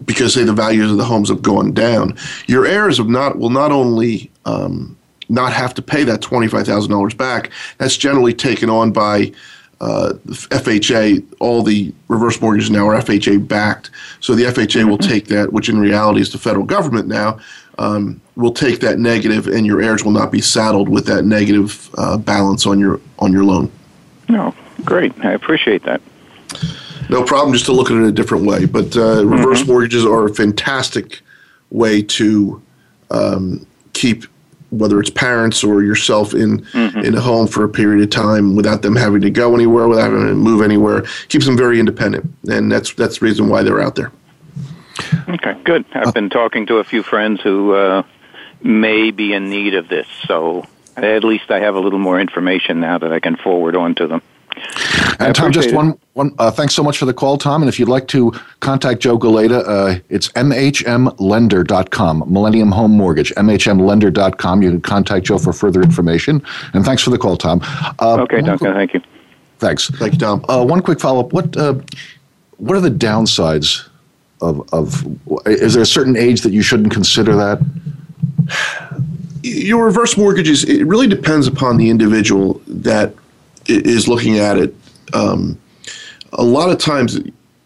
because 0.06 0.34
say 0.34 0.44
the 0.44 0.54
values 0.54 0.92
of 0.92 0.98
the 0.98 1.04
homes 1.04 1.30
have 1.30 1.42
gone 1.42 1.74
down. 1.74 2.18
Your 2.48 2.66
heirs 2.66 2.98
have 2.98 3.10
not 3.10 3.40
will 3.40 3.50
not 3.50 3.72
only 3.72 4.32
um, 4.46 4.98
not 5.30 5.52
have 5.54 5.74
to 5.76 5.82
pay 5.82 6.04
that 6.04 6.22
twenty 6.22 6.48
five 6.48 6.66
thousand 6.66 6.92
dollars 6.92 7.14
back. 7.14 7.52
That's 7.80 7.98
generally 7.98 8.34
taken 8.34 8.70
on 8.70 8.92
by 8.92 9.32
uh, 9.80 10.14
FHA, 10.26 11.24
all 11.40 11.62
the 11.62 11.94
reverse 12.08 12.42
mortgages 12.42 12.72
now 12.72 12.88
are 12.88 12.96
FHA 12.96 13.48
backed. 13.48 13.92
So 14.20 14.34
the 14.34 14.44
FHA 14.44 14.90
will 14.90 14.98
mm-hmm. 14.98 15.10
take 15.10 15.28
that, 15.28 15.54
which 15.54 15.70
in 15.70 15.80
reality 15.80 16.22
is 16.22 16.32
the 16.32 16.40
federal 16.40 16.66
government 16.66 17.08
now, 17.08 17.40
um, 17.78 18.20
will 18.36 18.54
take 18.54 18.80
that 18.80 18.98
negative, 18.98 19.48
and 19.48 19.66
your 19.66 19.82
heirs 19.82 20.04
will 20.04 20.12
not 20.12 20.32
be 20.32 20.42
saddled 20.42 20.90
with 20.90 21.06
that 21.06 21.26
negative 21.26 21.90
uh, 21.98 22.18
balance 22.18 22.66
on 22.66 22.80
your 22.80 23.00
on 23.20 23.32
your 23.32 23.44
loan. 23.44 23.72
No, 24.30 24.54
great. 24.84 25.14
I 25.24 25.32
appreciate 25.34 25.84
that. 25.84 26.02
No 27.10 27.24
problem. 27.24 27.54
Just 27.54 27.66
to 27.68 27.72
look 27.72 27.92
at 27.92 27.98
it 27.98 28.04
a 28.04 28.12
different 28.12 28.46
way, 28.46 28.66
but 28.66 28.98
uh, 28.98 29.26
reverse 29.26 29.62
mm-hmm. 29.62 29.72
mortgages 29.72 30.06
are 30.06 30.26
a 30.26 30.34
fantastic 30.34 31.22
way 31.70 32.02
to 32.02 32.62
um, 33.12 33.66
keep 33.94 34.26
whether 34.70 35.00
it's 35.00 35.10
parents 35.10 35.64
or 35.64 35.82
yourself 35.82 36.34
in 36.34 36.62
mm-hmm. 36.62 37.00
in 37.00 37.16
a 37.16 37.22
home 37.22 37.48
for 37.48 37.64
a 37.64 37.70
period 37.70 38.04
of 38.04 38.10
time 38.10 38.56
without 38.56 38.82
them 38.82 38.96
having 38.96 39.22
to 39.22 39.30
go 39.30 39.56
anywhere, 39.56 39.88
without 39.88 40.12
having 40.12 40.28
to 40.28 40.36
move 40.36 40.62
anywhere. 40.62 41.04
Keeps 41.30 41.46
them 41.46 41.58
very 41.58 41.80
independent, 41.80 42.30
and 42.50 42.72
that's 42.72 42.94
that's 42.94 43.20
the 43.20 43.26
reason 43.26 43.50
why 43.50 43.64
they're 43.64 43.82
out 43.82 43.96
there. 43.96 44.12
Okay, 45.30 45.56
good. 45.64 45.86
I've 45.94 46.14
been 46.14 46.30
talking 46.30 46.66
to 46.68 46.78
a 46.78 46.84
few 46.84 47.04
friends 47.04 47.42
who 47.42 47.74
uh, 47.74 48.04
may 48.62 49.12
be 49.12 49.34
in 49.34 49.50
need 49.50 49.76
of 49.76 49.88
this, 49.88 50.08
so 50.26 50.66
at 50.96 51.24
least 51.24 51.52
I 51.52 51.60
have 51.60 51.76
a 51.76 51.80
little 51.80 52.00
more 52.00 52.20
information 52.20 52.80
now 52.80 52.98
that 52.98 53.14
I 53.14 53.20
can 53.20 53.36
forward 53.36 53.76
on 53.76 53.96
to 53.96 54.08
them. 54.08 54.22
And 55.20 55.36
Tom, 55.36 55.52
just 55.52 55.74
one, 55.74 55.98
one. 56.14 56.34
Uh, 56.38 56.52
thanks 56.52 56.74
so 56.76 56.84
much 56.84 56.98
for 56.98 57.06
the 57.06 57.14
call, 57.14 57.38
Tom. 57.38 57.62
And 57.62 57.70
if 57.70 57.80
you'd 57.80 57.90
like 57.90 58.08
to 58.10 58.32
contact 58.60 59.02
Joe 59.02 59.18
Galayda, 59.18 59.64
uh, 59.68 60.00
it's 60.10 60.30
mhmlender.com, 60.30 62.24
Millennium 62.28 62.72
Home 62.72 62.92
Mortgage, 62.92 63.34
mhmlender.com. 63.36 64.62
You 64.62 64.72
can 64.72 64.82
contact 64.82 65.26
Joe 65.26 65.38
for 65.38 65.54
further 65.54 65.82
information. 65.82 66.44
And 66.74 66.86
thanks 66.86 67.04
for 67.04 67.10
the 67.10 67.18
call, 67.18 67.38
Tom. 67.38 67.62
Uh, 68.00 68.22
okay, 68.22 68.42
Duncan. 68.42 68.74
Thank 68.74 68.94
you. 68.94 69.02
Thanks. 69.60 69.90
Thank 69.90 70.14
you, 70.14 70.20
Tom. 70.20 70.46
Uh, 70.48 70.64
one 70.64 70.82
quick 70.82 71.00
follow 71.00 71.22
up. 71.22 71.34
What 71.34 71.58
uh, 71.58 71.76
What 72.58 72.78
are 72.78 72.82
the 72.82 72.92
downsides 72.92 73.88
of 74.42 74.68
of? 74.74 75.06
Is 75.48 75.74
there 75.74 75.84
a 75.84 75.88
certain 75.88 76.16
age 76.16 76.42
that 76.42 76.52
you 76.52 76.62
shouldn't 76.62 76.94
consider 76.94 77.36
that? 77.36 77.60
Your 79.44 79.86
reverse 79.86 80.18
mortgages. 80.18 80.64
It 80.64 80.86
really 80.86 81.08
depends 81.08 81.48
upon 81.48 81.78
the 81.78 81.90
individual 81.90 82.62
that 82.68 83.14
is 83.68 84.08
looking 84.08 84.40
at 84.40 84.58
it, 84.58 84.76
um, 85.14 85.60
a 86.34 86.44
lot 86.44 86.70
of 86.70 86.78
times 86.78 87.20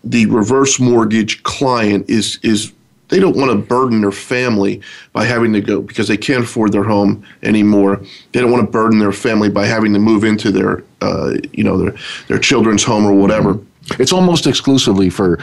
the 0.03 0.25
reverse 0.27 0.79
mortgage 0.79 1.43
client 1.43 2.09
is 2.09 2.39
is 2.43 2.73
they 3.09 3.19
don't 3.19 3.35
want 3.35 3.51
to 3.51 3.57
burden 3.57 4.01
their 4.01 4.11
family 4.11 4.81
by 5.11 5.25
having 5.25 5.51
to 5.53 5.61
go 5.61 5.81
because 5.81 6.07
they 6.07 6.17
can't 6.17 6.45
afford 6.45 6.71
their 6.71 6.83
home 6.83 7.25
anymore. 7.43 8.01
They 8.31 8.39
don't 8.39 8.51
want 8.51 8.65
to 8.65 8.71
burden 8.71 8.99
their 8.99 9.11
family 9.11 9.49
by 9.49 9.65
having 9.65 9.93
to 9.93 9.99
move 9.99 10.23
into 10.23 10.49
their 10.49 10.83
uh, 11.01 11.35
you 11.51 11.63
know 11.63 11.77
their 11.77 11.95
their 12.27 12.39
children's 12.39 12.83
home 12.83 13.05
or 13.05 13.13
whatever. 13.13 13.59
It's 13.99 14.13
almost 14.13 14.47
exclusively 14.47 15.09
for 15.09 15.39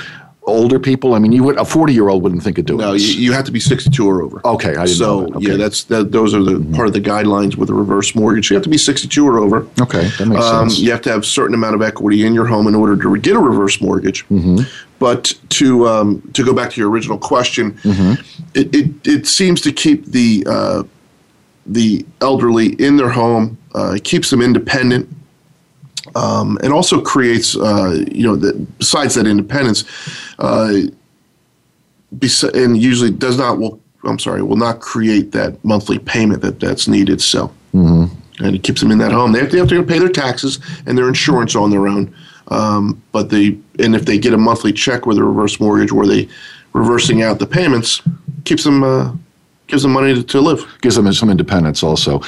older 0.49 0.79
people? 0.79 1.15
I 1.15 1.19
mean, 1.19 1.33
you 1.33 1.43
would 1.45 1.57
a 1.57 1.65
forty 1.65 1.93
year 1.93 2.09
old 2.09 2.23
wouldn't 2.23 2.43
think 2.43 2.59
of 2.59 2.67
doing. 2.67 2.81
No, 2.81 2.93
you, 2.93 3.07
you, 3.07 3.33
have 3.33 3.45
to 3.45 3.53
be 3.53 3.61
sixty 3.61 3.91
two 3.91 4.09
or 4.09 4.23
over. 4.23 4.41
Okay, 4.45 4.71
I 4.71 4.85
didn't 4.85 4.89
so 4.89 5.21
know 5.21 5.37
okay. 5.37 5.51
yeah, 5.51 5.57
that's 5.57 5.85
that. 5.85 6.13
Those 6.13 6.35
are 6.35 6.43
the 6.43 6.53
mm-hmm. 6.53 6.75
part 6.75 6.89
of 6.89 6.95
the 6.95 7.01
guidelines 7.01 7.57
with 7.57 7.71
a 7.71 7.75
reverse 7.75 8.15
mortgage. 8.15 8.51
You 8.51 8.57
have 8.57 8.65
to 8.65 8.71
be 8.71 8.79
sixty 8.79 9.09
two 9.09 9.27
or 9.27 9.39
over. 9.39 9.69
Okay, 9.81 10.09
that 10.19 10.27
makes 10.27 10.45
um, 10.45 10.69
sense. 10.69 10.81
You 10.81 10.91
have 10.91 11.03
to 11.03 11.11
have 11.11 11.23
a 11.23 11.27
certain 11.27 11.55
amount 11.55 11.75
of 11.75 11.83
equity 11.83 12.25
in 12.27 12.35
your 12.35 12.47
home 12.47 12.67
in 12.67 12.75
order 12.75 12.97
to 12.97 13.17
get 13.19 13.37
a 13.37 13.39
reverse 13.39 13.81
mortgage. 13.81 14.27
Mm-hmm. 14.29 14.63
But 14.99 15.35
to 15.51 15.89
um, 15.89 16.23
to 16.35 16.45
go 16.45 16.53
back 16.53 16.71
to 16.73 16.81
your 16.81 16.91
original 16.91 17.19
question, 17.19 17.73
mm-hmm. 17.73 18.21
it, 18.55 18.75
it, 18.75 19.07
it 19.07 19.27
seems 19.27 19.61
to 19.63 19.73
keep 19.73 20.07
the 20.07 20.45
uh, 20.49 20.83
the 21.67 22.05
elderly 22.21 22.75
in 22.75 22.97
their 22.97 23.11
home. 23.11 23.59
Uh, 23.75 23.93
it 23.97 24.05
keeps 24.05 24.31
them 24.31 24.43
independent 24.43 25.09
um, 26.19 26.59
and 26.63 26.73
also 26.73 27.01
creates, 27.01 27.57
uh, 27.57 28.05
you 28.11 28.25
know, 28.25 28.37
the, 28.37 28.55
besides 28.79 29.15
that 29.15 29.27
independence, 29.27 29.85
uh, 30.39 30.73
bes- 32.13 32.43
and 32.43 32.77
usually 32.77 33.11
does 33.11 33.39
not 33.39 33.59
will 33.59 33.81
I'm 34.05 34.19
sorry 34.19 34.43
will 34.43 34.57
not 34.57 34.81
create 34.81 35.33
that 35.33 35.63
monthly 35.65 35.99
payment 35.99 36.43
that 36.43 36.61
that's 36.61 36.89
needed. 36.89 37.21
So, 37.21 37.53
mm-hmm. 37.75 38.45
and 38.45 38.57
it 38.57 38.63
keeps 38.63 38.81
them 38.81 38.91
in 38.91 38.99
that 38.99 39.13
home. 39.13 39.33
They 39.33 39.41
have, 39.41 39.51
to, 39.51 39.57
they 39.57 39.59
have 39.61 39.69
to 39.69 39.83
pay 39.83 39.99
their 39.99 40.09
taxes 40.09 40.61
and 40.87 40.97
their 40.97 41.09
insurance 41.09 41.55
on 41.57 41.71
their 41.71 41.89
own. 41.89 42.15
Um, 42.49 43.03
but 43.13 43.31
the 43.31 43.59
and 43.79 43.95
if 43.95 44.05
they 44.07 44.19
get 44.19 44.33
a 44.33 44.39
monthly 44.39 44.73
check 44.73 45.07
with 45.07 45.19
a 45.19 45.25
reverse 45.25 45.61
mortgage 45.61 45.93
where 45.93 46.07
they 46.07 46.29
reversing 46.73 47.23
out 47.23 47.39
the 47.39 47.47
payments, 47.47 48.03
keeps 48.45 48.65
them 48.65 48.83
uh, 48.83 49.13
gives 49.67 49.83
them 49.83 49.93
money 49.93 50.15
to, 50.15 50.23
to, 50.23 50.41
live. 50.41 50.67
Gives 50.81 50.97
them 50.97 51.13
some 51.13 51.31
independence 51.31 51.83
also. 51.83 52.21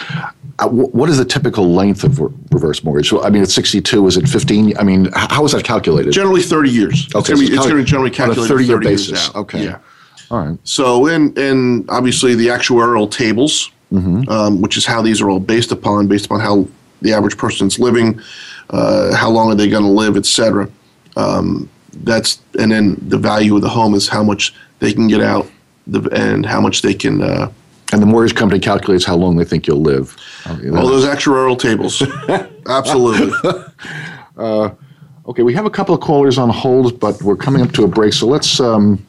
Uh, 0.61 0.69
what 0.69 1.09
is 1.09 1.17
the 1.17 1.25
typical 1.25 1.73
length 1.73 2.05
of 2.05 2.21
reverse 2.53 2.85
mortgage? 2.85 3.09
So, 3.09 3.23
I 3.23 3.31
mean, 3.31 3.43
it's 3.43 3.55
62. 3.55 4.07
Is 4.07 4.17
it 4.19 4.29
15? 4.29 4.77
I 4.77 4.83
mean, 4.83 5.09
how 5.15 5.45
is 5.45 5.53
that 5.53 5.65
calculated? 5.65 6.13
Generally 6.13 6.43
30 6.43 6.71
years. 6.71 7.09
Okay. 7.15 7.33
It's 7.33 7.51
going 7.51 7.69
to 7.69 7.75
be 7.77 7.85
generally 7.85 8.11
calculated 8.11 8.41
on 8.41 8.47
a 8.47 8.49
30 8.49 8.65
year 8.67 8.79
basis. 8.79 9.35
Okay. 9.35 9.65
Yeah. 9.65 9.79
All 10.31 10.39
right. 10.39 10.59
So, 10.65 11.07
and, 11.07 11.37
and 11.39 11.89
obviously 11.89 12.35
the 12.35 12.49
actuarial 12.49 13.11
tables, 13.11 13.71
mm-hmm. 13.91 14.29
um, 14.29 14.61
which 14.61 14.77
is 14.77 14.85
how 14.85 15.01
these 15.01 15.21
are 15.21 15.31
all 15.31 15.41
based 15.41 15.73
upon, 15.73 16.09
based 16.09 16.27
upon 16.27 16.41
how 16.41 16.69
the 17.01 17.13
average 17.13 17.39
person's 17.39 17.79
living, 17.79 18.21
uh, 18.69 19.15
how 19.15 19.31
long 19.31 19.51
are 19.51 19.55
they 19.55 19.69
going 19.69 19.83
to 19.83 19.89
live, 19.89 20.17
et 20.17 20.27
cetera. 20.27 20.69
Um, 21.17 21.69
that's 22.03 22.41
and 22.59 22.71
then 22.71 22.97
the 23.09 23.19
value 23.19 23.57
of 23.57 23.63
the 23.63 23.69
home 23.69 23.95
is 23.95 24.09
how 24.09 24.23
much 24.23 24.55
they 24.79 24.93
can 24.93 25.09
get 25.09 25.21
out 25.21 25.51
the, 25.87 26.09
and 26.11 26.47
how 26.47 26.61
much 26.61 26.83
they 26.83 26.95
can. 26.95 27.23
Uh, 27.23 27.51
and 27.93 28.01
the 28.01 28.07
mortgage 28.07 28.35
company 28.37 28.61
calculates 28.61 29.05
how 29.05 29.17
long 29.17 29.37
they 29.37 29.45
think 29.45 29.67
you'll 29.67 29.83
live. 29.83 30.17
All 30.47 30.87
those 30.87 31.05
actuarial 31.05 31.59
tables, 31.59 32.03
absolutely. 32.69 33.33
uh, 34.37 34.71
okay, 35.27 35.43
we 35.43 35.55
have 35.55 35.67
a 35.67 35.71
couple 35.71 35.95
of 35.95 36.01
callers 36.01 36.39
on 36.39 36.49
hold, 36.51 37.01
but 37.01 37.21
we're 37.23 37.37
coming 37.37 37.63
up 37.63 37.73
to 37.73 37.85
a 37.85 37.89
break. 37.89 38.13
So 38.13 38.27
let's 38.27 38.61
um, 38.61 39.05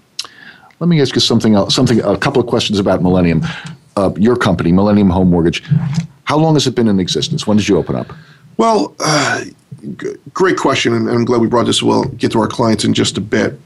let 0.79 0.87
me 0.87 1.01
ask 1.01 1.13
you 1.15 1.21
something 1.21 1.53
else. 1.53 1.75
Something, 1.75 2.01
a 2.01 2.17
couple 2.17 2.41
of 2.41 2.47
questions 2.47 2.79
about 2.79 3.01
Millennium, 3.03 3.43
uh, 3.97 4.11
your 4.17 4.35
company, 4.35 4.71
Millennium 4.71 5.09
Home 5.09 5.29
Mortgage. 5.29 5.63
How 6.23 6.37
long 6.37 6.55
has 6.55 6.65
it 6.65 6.75
been 6.75 6.87
in 6.87 6.99
existence? 6.99 7.45
When 7.45 7.57
did 7.57 7.67
you 7.67 7.77
open 7.77 7.95
up? 7.95 8.11
Well, 8.57 8.95
uh, 8.99 9.43
g- 9.97 10.15
great 10.33 10.57
question, 10.57 10.93
and 10.93 11.09
I'm 11.09 11.25
glad 11.25 11.41
we 11.41 11.47
brought 11.47 11.65
this. 11.65 11.83
We'll 11.83 12.05
get 12.05 12.31
to 12.31 12.39
our 12.39 12.47
clients 12.47 12.83
in 12.83 12.93
just 12.93 13.17
a 13.17 13.21
bit. 13.21 13.59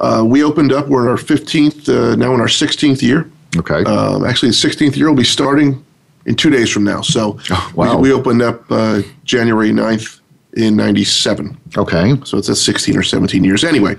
Uh, 0.00 0.24
we 0.26 0.42
opened 0.42 0.72
up. 0.72 0.88
We're 0.88 1.02
in 1.02 1.08
our 1.08 1.16
15th, 1.16 1.88
uh, 1.88 2.16
now 2.16 2.34
in 2.34 2.40
our 2.40 2.46
16th 2.46 3.02
year. 3.02 3.30
Okay. 3.56 3.84
Um, 3.84 4.24
actually, 4.24 4.50
the 4.50 4.54
16th 4.54 4.96
year 4.96 5.08
will 5.08 5.16
be 5.16 5.24
starting 5.24 5.84
in 6.26 6.34
two 6.36 6.50
days 6.50 6.70
from 6.70 6.84
now. 6.84 7.00
So 7.00 7.38
oh, 7.50 7.72
wow. 7.74 7.96
we, 7.96 8.10
we, 8.10 8.12
opened 8.12 8.42
up 8.42 8.64
uh, 8.70 9.02
January 9.24 9.70
9th 9.70 10.20
in 10.54 10.76
97. 10.76 11.58
Okay. 11.76 12.14
So 12.24 12.38
it's 12.38 12.48
at 12.48 12.56
16 12.56 12.96
or 12.96 13.02
17 13.02 13.44
years. 13.44 13.64
Anyway, 13.64 13.96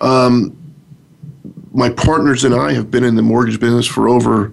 um, 0.00 0.56
my 1.72 1.90
partners 1.90 2.44
and 2.44 2.54
I 2.54 2.72
have 2.72 2.90
been 2.90 3.04
in 3.04 3.14
the 3.14 3.22
mortgage 3.22 3.60
business 3.60 3.86
for 3.86 4.08
over 4.08 4.48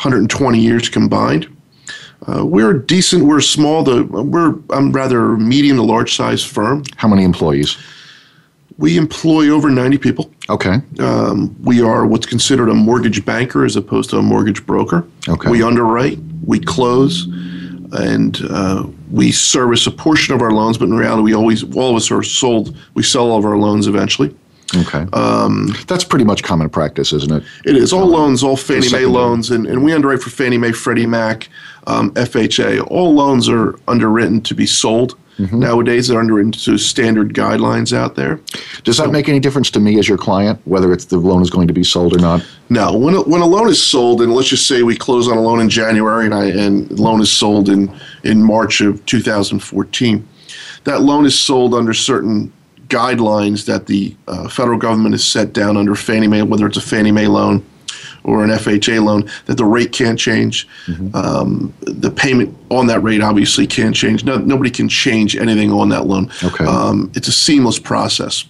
120 0.00 0.58
years 0.58 0.88
combined. 0.88 1.56
Uh, 2.26 2.44
we're 2.44 2.74
decent. 2.74 3.24
We're 3.24 3.40
small. 3.40 3.84
To, 3.84 4.02
we're 4.04 4.54
I'm 4.70 4.92
rather 4.92 5.36
medium 5.36 5.78
to 5.78 5.82
large 5.82 6.14
size 6.16 6.44
firm. 6.44 6.84
How 6.96 7.08
many 7.08 7.24
employees? 7.24 7.78
We 8.80 8.96
employ 8.96 9.50
over 9.50 9.68
90 9.68 9.98
people. 9.98 10.30
Okay. 10.48 10.80
Um, 11.00 11.54
we 11.62 11.82
are 11.82 12.06
what's 12.06 12.24
considered 12.24 12.70
a 12.70 12.74
mortgage 12.74 13.26
banker 13.26 13.66
as 13.66 13.76
opposed 13.76 14.08
to 14.10 14.16
a 14.16 14.22
mortgage 14.22 14.64
broker. 14.64 15.06
Okay. 15.28 15.50
We 15.50 15.62
underwrite, 15.62 16.18
we 16.46 16.60
close, 16.60 17.26
and 17.92 18.40
uh, 18.48 18.86
we 19.10 19.32
service 19.32 19.86
a 19.86 19.90
portion 19.90 20.34
of 20.34 20.40
our 20.40 20.50
loans. 20.50 20.78
But 20.78 20.86
in 20.86 20.94
reality, 20.94 21.22
we 21.22 21.34
always 21.34 21.62
all 21.76 21.90
of 21.90 21.96
us 21.96 22.10
are 22.10 22.22
sold. 22.22 22.74
We 22.94 23.02
sell 23.02 23.30
all 23.30 23.38
of 23.38 23.44
our 23.44 23.58
loans 23.58 23.86
eventually. 23.86 24.34
Okay. 24.74 25.04
Um, 25.12 25.74
That's 25.86 26.04
pretty 26.04 26.24
much 26.24 26.42
common 26.42 26.70
practice, 26.70 27.12
isn't 27.12 27.32
it? 27.32 27.42
It 27.66 27.76
is. 27.76 27.92
All 27.92 28.06
loans, 28.06 28.42
all 28.42 28.56
Fannie 28.56 28.90
Mae 28.90 29.04
loans, 29.04 29.50
and, 29.50 29.66
and 29.66 29.84
we 29.84 29.92
underwrite 29.92 30.22
for 30.22 30.30
Fannie 30.30 30.58
Mae, 30.58 30.72
Freddie 30.72 31.06
Mac, 31.06 31.48
um, 31.86 32.12
FHA. 32.14 32.86
All 32.88 33.12
loans 33.12 33.46
are 33.46 33.78
underwritten 33.88 34.40
to 34.42 34.54
be 34.54 34.66
sold. 34.66 35.18
Mm-hmm. 35.40 35.58
Nowadays, 35.58 36.08
they're 36.08 36.20
underwritten 36.20 36.52
to 36.52 36.76
standard 36.76 37.32
guidelines 37.32 37.96
out 37.96 38.14
there. 38.14 38.40
Does 38.84 38.98
that 38.98 39.10
make 39.10 39.28
any 39.28 39.40
difference 39.40 39.70
to 39.70 39.80
me 39.80 39.98
as 39.98 40.06
your 40.06 40.18
client, 40.18 40.60
whether 40.66 40.92
it's 40.92 41.06
the 41.06 41.16
loan 41.16 41.40
is 41.40 41.48
going 41.48 41.66
to 41.66 41.72
be 41.72 41.82
sold 41.82 42.14
or 42.14 42.18
not? 42.18 42.46
No. 42.68 42.96
When 42.96 43.14
a, 43.14 43.22
when 43.22 43.40
a 43.40 43.46
loan 43.46 43.68
is 43.68 43.82
sold, 43.82 44.20
and 44.20 44.34
let's 44.34 44.48
just 44.48 44.66
say 44.66 44.82
we 44.82 44.96
close 44.96 45.28
on 45.28 45.38
a 45.38 45.40
loan 45.40 45.60
in 45.60 45.70
January, 45.70 46.26
and 46.26 46.34
I 46.34 46.46
and 46.46 46.90
loan 46.98 47.22
is 47.22 47.32
sold 47.32 47.70
in 47.70 47.90
in 48.22 48.42
March 48.42 48.82
of 48.82 49.04
2014, 49.06 50.28
that 50.84 51.00
loan 51.00 51.24
is 51.24 51.38
sold 51.38 51.74
under 51.74 51.94
certain 51.94 52.52
guidelines 52.88 53.64
that 53.66 53.86
the 53.86 54.14
uh, 54.28 54.48
federal 54.48 54.78
government 54.78 55.14
has 55.14 55.24
set 55.24 55.52
down 55.54 55.76
under 55.76 55.94
Fannie 55.94 56.26
Mae, 56.26 56.42
whether 56.42 56.66
it's 56.66 56.76
a 56.76 56.82
Fannie 56.82 57.12
Mae 57.12 57.28
loan 57.28 57.64
or 58.24 58.44
an 58.44 58.50
FHA 58.50 59.02
loan, 59.02 59.30
that 59.46 59.56
the 59.56 59.64
rate 59.64 59.92
can't 59.92 60.18
change. 60.18 60.68
Mm-hmm. 60.86 61.14
Um, 61.14 61.74
the 61.80 62.10
payment 62.10 62.56
on 62.70 62.86
that 62.88 63.00
rate 63.00 63.22
obviously 63.22 63.66
can't 63.66 63.94
change. 63.94 64.24
No, 64.24 64.38
nobody 64.38 64.70
can 64.70 64.88
change 64.88 65.36
anything 65.36 65.72
on 65.72 65.88
that 65.90 66.06
loan. 66.06 66.30
Okay. 66.42 66.64
Um, 66.64 67.10
it's 67.14 67.28
a 67.28 67.32
seamless 67.32 67.78
process. 67.78 68.44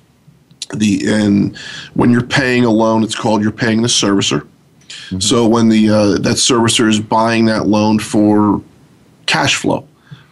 The 0.74 1.02
and 1.06 1.56
when 1.94 2.10
you're 2.10 2.22
paying 2.22 2.64
a 2.64 2.70
loan, 2.70 3.02
it's 3.02 3.16
called 3.16 3.42
you're 3.42 3.50
paying 3.52 3.82
the 3.82 3.88
servicer. 3.88 4.46
Mm-hmm. 4.88 5.20
So 5.20 5.48
when 5.48 5.68
the 5.68 5.90
uh, 5.90 6.06
that 6.18 6.36
servicer 6.36 6.88
is 6.88 7.00
buying 7.00 7.46
that 7.46 7.66
loan 7.66 7.98
for 7.98 8.62
cash 9.26 9.56
flow, 9.56 9.86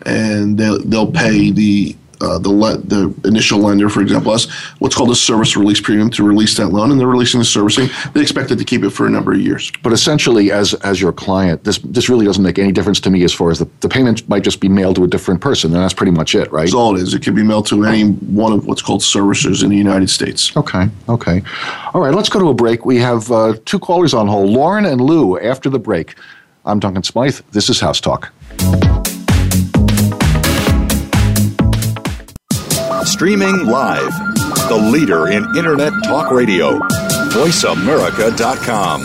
and 0.06 0.58
they'll, 0.58 0.78
they'll 0.80 1.10
pay 1.10 1.50
the 1.50 1.96
uh, 2.20 2.38
the 2.38 2.50
le- 2.50 2.78
the 2.78 3.14
initial 3.24 3.58
lender, 3.58 3.88
for 3.88 4.00
example, 4.00 4.32
us 4.32 4.50
what's 4.78 4.94
called 4.94 5.10
a 5.10 5.14
service 5.14 5.56
release 5.56 5.80
premium 5.80 6.10
to 6.10 6.22
release 6.22 6.56
that 6.56 6.68
loan, 6.68 6.90
and 6.90 7.00
they're 7.00 7.06
releasing 7.06 7.38
the 7.38 7.44
servicing. 7.44 7.88
They 8.14 8.20
expect 8.20 8.50
it 8.50 8.56
to 8.56 8.64
keep 8.64 8.82
it 8.82 8.90
for 8.90 9.06
a 9.06 9.10
number 9.10 9.32
of 9.32 9.40
years. 9.40 9.70
But 9.82 9.92
essentially, 9.92 10.50
as 10.50 10.74
as 10.74 11.00
your 11.00 11.12
client, 11.12 11.64
this 11.64 11.78
this 11.78 12.08
really 12.08 12.26
doesn't 12.26 12.42
make 12.42 12.58
any 12.58 12.72
difference 12.72 13.00
to 13.00 13.10
me 13.10 13.24
as 13.24 13.32
far 13.32 13.50
as 13.50 13.58
the, 13.58 13.68
the 13.80 13.88
payment 13.88 14.28
might 14.28 14.42
just 14.44 14.60
be 14.60 14.68
mailed 14.68 14.96
to 14.96 15.04
a 15.04 15.08
different 15.08 15.40
person, 15.40 15.72
and 15.72 15.82
that's 15.82 15.94
pretty 15.94 16.12
much 16.12 16.34
it, 16.34 16.50
right? 16.52 16.62
That's 16.62 16.74
all 16.74 16.96
it 16.96 17.02
is. 17.02 17.14
It 17.14 17.22
can 17.22 17.34
be 17.34 17.42
mailed 17.42 17.66
to 17.68 17.84
any 17.84 18.10
one 18.10 18.52
of 18.52 18.66
what's 18.66 18.82
called 18.82 19.00
servicers 19.00 19.62
in 19.62 19.70
the 19.70 19.76
United 19.76 20.10
States. 20.10 20.56
Okay, 20.56 20.88
okay, 21.08 21.42
all 21.94 22.00
right. 22.00 22.14
Let's 22.14 22.28
go 22.28 22.38
to 22.40 22.48
a 22.48 22.54
break. 22.54 22.84
We 22.84 22.98
have 22.98 23.30
uh, 23.30 23.54
two 23.64 23.78
callers 23.78 24.14
on 24.14 24.26
hold, 24.26 24.50
Lauren 24.50 24.84
and 24.84 25.00
Lou. 25.00 25.38
After 25.38 25.70
the 25.70 25.78
break, 25.78 26.14
I'm 26.64 26.80
Duncan 26.80 27.02
Smythe. 27.02 27.40
This 27.52 27.70
is 27.70 27.80
House 27.80 28.00
Talk. 28.00 28.32
Streaming 33.18 33.66
live. 33.66 34.16
The 34.68 34.76
leader 34.92 35.26
in 35.26 35.44
Internet 35.56 35.92
talk 36.04 36.30
radio. 36.30 36.78
VoiceAmerica.com. 37.34 39.02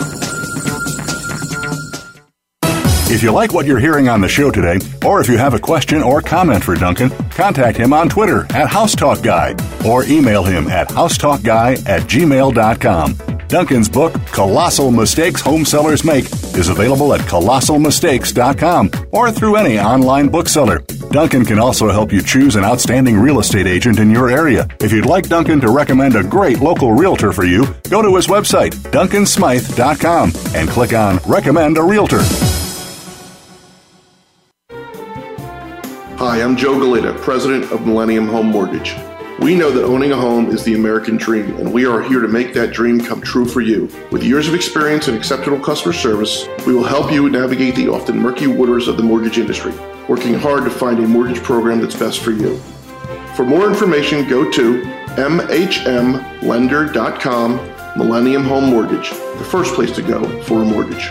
If 3.10 3.24
you 3.24 3.32
like 3.32 3.52
what 3.52 3.66
you're 3.66 3.80
hearing 3.80 4.08
on 4.08 4.20
the 4.20 4.28
show 4.28 4.52
today, 4.52 4.78
or 5.04 5.20
if 5.20 5.28
you 5.28 5.36
have 5.36 5.54
a 5.54 5.58
question 5.58 6.00
or 6.00 6.20
comment 6.20 6.62
for 6.62 6.76
Duncan, 6.76 7.10
contact 7.30 7.76
him 7.76 7.92
on 7.92 8.08
Twitter 8.08 8.42
at 8.50 8.68
HouseTalkGuy 8.68 9.84
or 9.84 10.04
email 10.04 10.44
him 10.44 10.68
at 10.68 10.88
housetalkguy 10.90 11.84
at 11.88 12.02
gmail.com. 12.02 13.18
Duncan's 13.48 13.88
book, 13.88 14.14
Colossal 14.26 14.92
Mistakes 14.92 15.40
Home 15.40 15.64
Sellers 15.64 16.04
Make, 16.04 16.26
is 16.56 16.68
available 16.68 17.12
at 17.14 17.20
colossalmistakes.com 17.22 18.90
or 19.10 19.32
through 19.32 19.56
any 19.56 19.80
online 19.80 20.28
bookseller. 20.28 20.84
Duncan 21.14 21.44
can 21.44 21.60
also 21.60 21.90
help 21.90 22.12
you 22.12 22.20
choose 22.20 22.56
an 22.56 22.64
outstanding 22.64 23.16
real 23.16 23.38
estate 23.38 23.68
agent 23.68 24.00
in 24.00 24.10
your 24.10 24.28
area. 24.28 24.66
If 24.80 24.90
you'd 24.90 25.06
like 25.06 25.28
Duncan 25.28 25.60
to 25.60 25.70
recommend 25.70 26.16
a 26.16 26.24
great 26.24 26.58
local 26.58 26.92
realtor 26.92 27.32
for 27.32 27.44
you, 27.44 27.72
go 27.88 28.02
to 28.02 28.16
his 28.16 28.26
website, 28.26 28.72
duncansmythe.com, 28.90 30.32
and 30.56 30.68
click 30.68 30.92
on 30.92 31.20
Recommend 31.24 31.78
a 31.78 31.84
Realtor. 31.84 32.18
Hi, 36.18 36.42
I'm 36.42 36.56
Joe 36.56 36.80
Galayda, 36.80 37.16
president 37.20 37.70
of 37.70 37.86
Millennium 37.86 38.26
Home 38.26 38.46
Mortgage. 38.46 38.96
We 39.40 39.56
know 39.56 39.72
that 39.72 39.84
owning 39.84 40.12
a 40.12 40.16
home 40.16 40.50
is 40.50 40.62
the 40.62 40.74
American 40.74 41.16
dream, 41.16 41.56
and 41.56 41.72
we 41.72 41.86
are 41.86 42.00
here 42.00 42.20
to 42.20 42.28
make 42.28 42.54
that 42.54 42.72
dream 42.72 43.00
come 43.00 43.20
true 43.20 43.44
for 43.44 43.60
you. 43.60 43.90
With 44.12 44.22
years 44.22 44.46
of 44.46 44.54
experience 44.54 45.08
and 45.08 45.16
exceptional 45.16 45.58
customer 45.58 45.92
service, 45.92 46.46
we 46.64 46.72
will 46.72 46.84
help 46.84 47.10
you 47.10 47.28
navigate 47.28 47.74
the 47.74 47.88
often 47.88 48.16
murky 48.16 48.46
waters 48.46 48.86
of 48.86 48.96
the 48.96 49.02
mortgage 49.02 49.38
industry, 49.38 49.72
working 50.08 50.34
hard 50.34 50.62
to 50.64 50.70
find 50.70 51.00
a 51.00 51.08
mortgage 51.08 51.42
program 51.42 51.80
that's 51.80 51.98
best 51.98 52.20
for 52.20 52.30
you. 52.30 52.56
For 53.34 53.44
more 53.44 53.66
information, 53.66 54.28
go 54.28 54.48
to 54.52 54.82
mhmlender.com 55.16 57.98
Millennium 57.98 58.44
Home 58.44 58.66
Mortgage, 58.66 59.10
the 59.10 59.48
first 59.50 59.74
place 59.74 59.90
to 59.96 60.02
go 60.02 60.24
for 60.42 60.62
a 60.62 60.64
mortgage. 60.64 61.10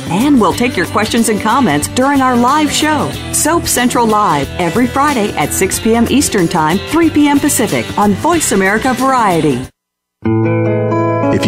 And 0.11 0.41
we'll 0.41 0.53
take 0.53 0.75
your 0.75 0.87
questions 0.87 1.29
and 1.29 1.39
comments 1.39 1.87
during 1.87 2.21
our 2.21 2.35
live 2.35 2.69
show, 2.69 3.09
Soap 3.31 3.65
Central 3.65 4.05
Live, 4.05 4.49
every 4.59 4.85
Friday 4.85 5.31
at 5.37 5.53
6 5.53 5.79
p.m. 5.79 6.05
Eastern 6.09 6.49
Time, 6.49 6.77
3 6.89 7.09
p.m. 7.09 7.39
Pacific 7.39 7.85
on 7.97 8.13
Voice 8.15 8.51
America 8.51 8.93
Variety. 8.93 9.65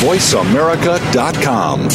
VoiceAmerica.com. 0.00 1.88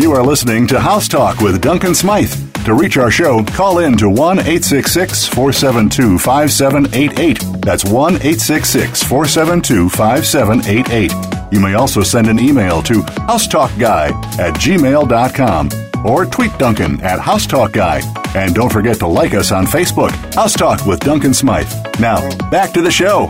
You 0.00 0.12
are 0.12 0.22
listening 0.22 0.66
to 0.68 0.78
House 0.80 1.08
Talk 1.08 1.40
with 1.40 1.60
Duncan 1.60 1.94
Smythe. 1.94 2.32
To 2.64 2.74
reach 2.74 2.96
our 2.96 3.10
show, 3.10 3.42
call 3.44 3.80
in 3.80 3.96
to 3.96 4.08
1 4.08 4.38
866 4.38 5.26
472 5.26 6.18
5788. 6.18 7.62
That's 7.62 7.84
1 7.84 8.14
866 8.14 9.02
472 9.02 9.88
5788. 9.88 11.39
You 11.50 11.58
may 11.58 11.74
also 11.74 12.02
send 12.02 12.28
an 12.28 12.38
email 12.38 12.80
to 12.82 13.00
housetalkguy 13.28 14.10
at 14.38 14.54
gmail.com 14.54 15.68
or 16.06 16.24
tweet 16.24 16.56
Duncan 16.58 17.00
at 17.00 17.18
housetalkguy. 17.18 18.36
And 18.36 18.54
don't 18.54 18.72
forget 18.72 18.98
to 19.00 19.08
like 19.08 19.34
us 19.34 19.50
on 19.50 19.66
Facebook, 19.66 20.10
House 20.34 20.54
Talk 20.54 20.86
with 20.86 21.00
Duncan 21.00 21.34
Smythe. 21.34 21.68
Now, 21.98 22.20
back 22.50 22.72
to 22.74 22.82
the 22.82 22.90
show. 22.90 23.28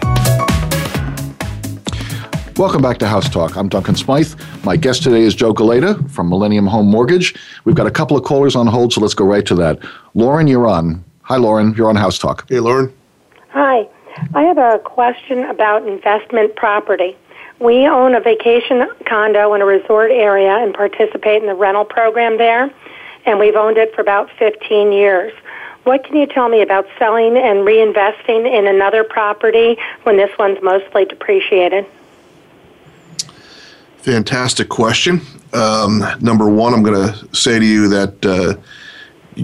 Welcome 2.58 2.82
back 2.82 2.98
to 2.98 3.08
House 3.08 3.30
Talk. 3.30 3.56
I'm 3.56 3.70
Duncan 3.70 3.96
Smythe. 3.96 4.34
My 4.64 4.76
guest 4.76 5.02
today 5.02 5.22
is 5.22 5.34
Joe 5.34 5.54
Galayda 5.54 6.10
from 6.10 6.28
Millennium 6.28 6.66
Home 6.66 6.88
Mortgage. 6.88 7.34
We've 7.64 7.74
got 7.74 7.86
a 7.86 7.90
couple 7.90 8.18
of 8.18 8.24
callers 8.24 8.54
on 8.54 8.66
hold, 8.66 8.92
so 8.92 9.00
let's 9.00 9.14
go 9.14 9.24
right 9.24 9.46
to 9.46 9.54
that. 9.54 9.78
Lauren, 10.12 10.46
you're 10.46 10.66
on. 10.66 11.02
Hi, 11.22 11.36
Lauren. 11.38 11.72
You're 11.74 11.88
on 11.88 11.96
House 11.96 12.18
Talk. 12.18 12.46
Hey, 12.50 12.60
Lauren. 12.60 12.92
Hi. 13.48 13.88
I 14.34 14.42
have 14.42 14.58
a 14.58 14.78
question 14.80 15.44
about 15.44 15.88
investment 15.88 16.54
property. 16.56 17.16
We 17.60 17.86
own 17.86 18.14
a 18.14 18.20
vacation 18.20 18.88
condo 19.04 19.52
in 19.52 19.60
a 19.60 19.66
resort 19.66 20.10
area 20.10 20.56
and 20.56 20.72
participate 20.72 21.42
in 21.42 21.46
the 21.46 21.54
rental 21.54 21.84
program 21.84 22.38
there, 22.38 22.70
and 23.26 23.38
we've 23.38 23.54
owned 23.54 23.76
it 23.76 23.94
for 23.94 24.00
about 24.00 24.30
15 24.38 24.92
years. 24.92 25.32
What 25.84 26.02
can 26.02 26.16
you 26.16 26.26
tell 26.26 26.48
me 26.48 26.62
about 26.62 26.86
selling 26.98 27.36
and 27.36 27.58
reinvesting 27.58 28.50
in 28.50 28.66
another 28.66 29.04
property 29.04 29.76
when 30.04 30.16
this 30.16 30.30
one's 30.38 30.62
mostly 30.62 31.04
depreciated? 31.04 31.86
Fantastic 33.98 34.70
question. 34.70 35.20
Um, 35.52 36.02
number 36.20 36.48
one, 36.48 36.72
I'm 36.72 36.82
going 36.82 37.12
to 37.12 37.36
say 37.36 37.58
to 37.58 37.64
you 37.64 37.88
that 37.88 38.24
uh, 38.24 38.54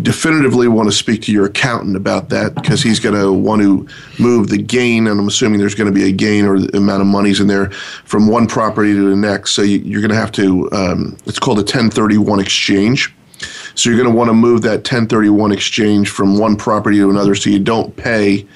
definitively 0.02 0.68
want 0.68 0.88
to 0.88 0.92
speak 0.92 1.22
to 1.22 1.32
your 1.32 1.46
accountant 1.46 1.96
about 1.96 2.28
that 2.30 2.54
because 2.54 2.82
he's 2.82 3.00
going 3.00 3.14
to 3.14 3.32
want 3.32 3.62
to 3.62 3.87
move 4.22 4.48
the 4.48 4.59
gain, 4.59 5.06
and 5.06 5.20
I'm 5.20 5.28
assuming 5.28 5.59
there's 5.59 5.74
going 5.74 5.92
to 5.92 5.94
be 5.94 6.09
a 6.09 6.12
gain 6.12 6.44
or 6.44 6.59
the 6.59 6.76
amount 6.76 7.02
of 7.02 7.09
monies 7.09 7.40
in 7.40 7.46
there 7.46 7.70
from 7.70 8.28
one 8.28 8.46
property 8.46 8.92
to 8.92 9.11
the 9.11 9.16
next. 9.16 9.52
So 9.52 9.62
you, 9.62 9.98
are 9.98 10.00
going 10.00 10.11
to 10.11 10.16
have 10.16 10.32
to, 10.32 10.70
um, 10.72 11.16
it's 11.26 11.38
called 11.38 11.59
a 11.59 11.62
1031 11.62 12.40
exchange. 12.40 13.14
So 13.74 13.90
you're 13.90 13.98
going 13.98 14.11
to 14.11 14.16
want 14.16 14.28
to 14.28 14.35
move 14.35 14.62
that 14.62 14.78
1031 14.78 15.52
exchange 15.52 16.09
from 16.09 16.38
one 16.38 16.56
property 16.56 16.98
to 16.98 17.11
another 17.11 17.35
so 17.35 17.50
you 17.50 17.59
don't 17.59 17.94
pay 17.96 18.46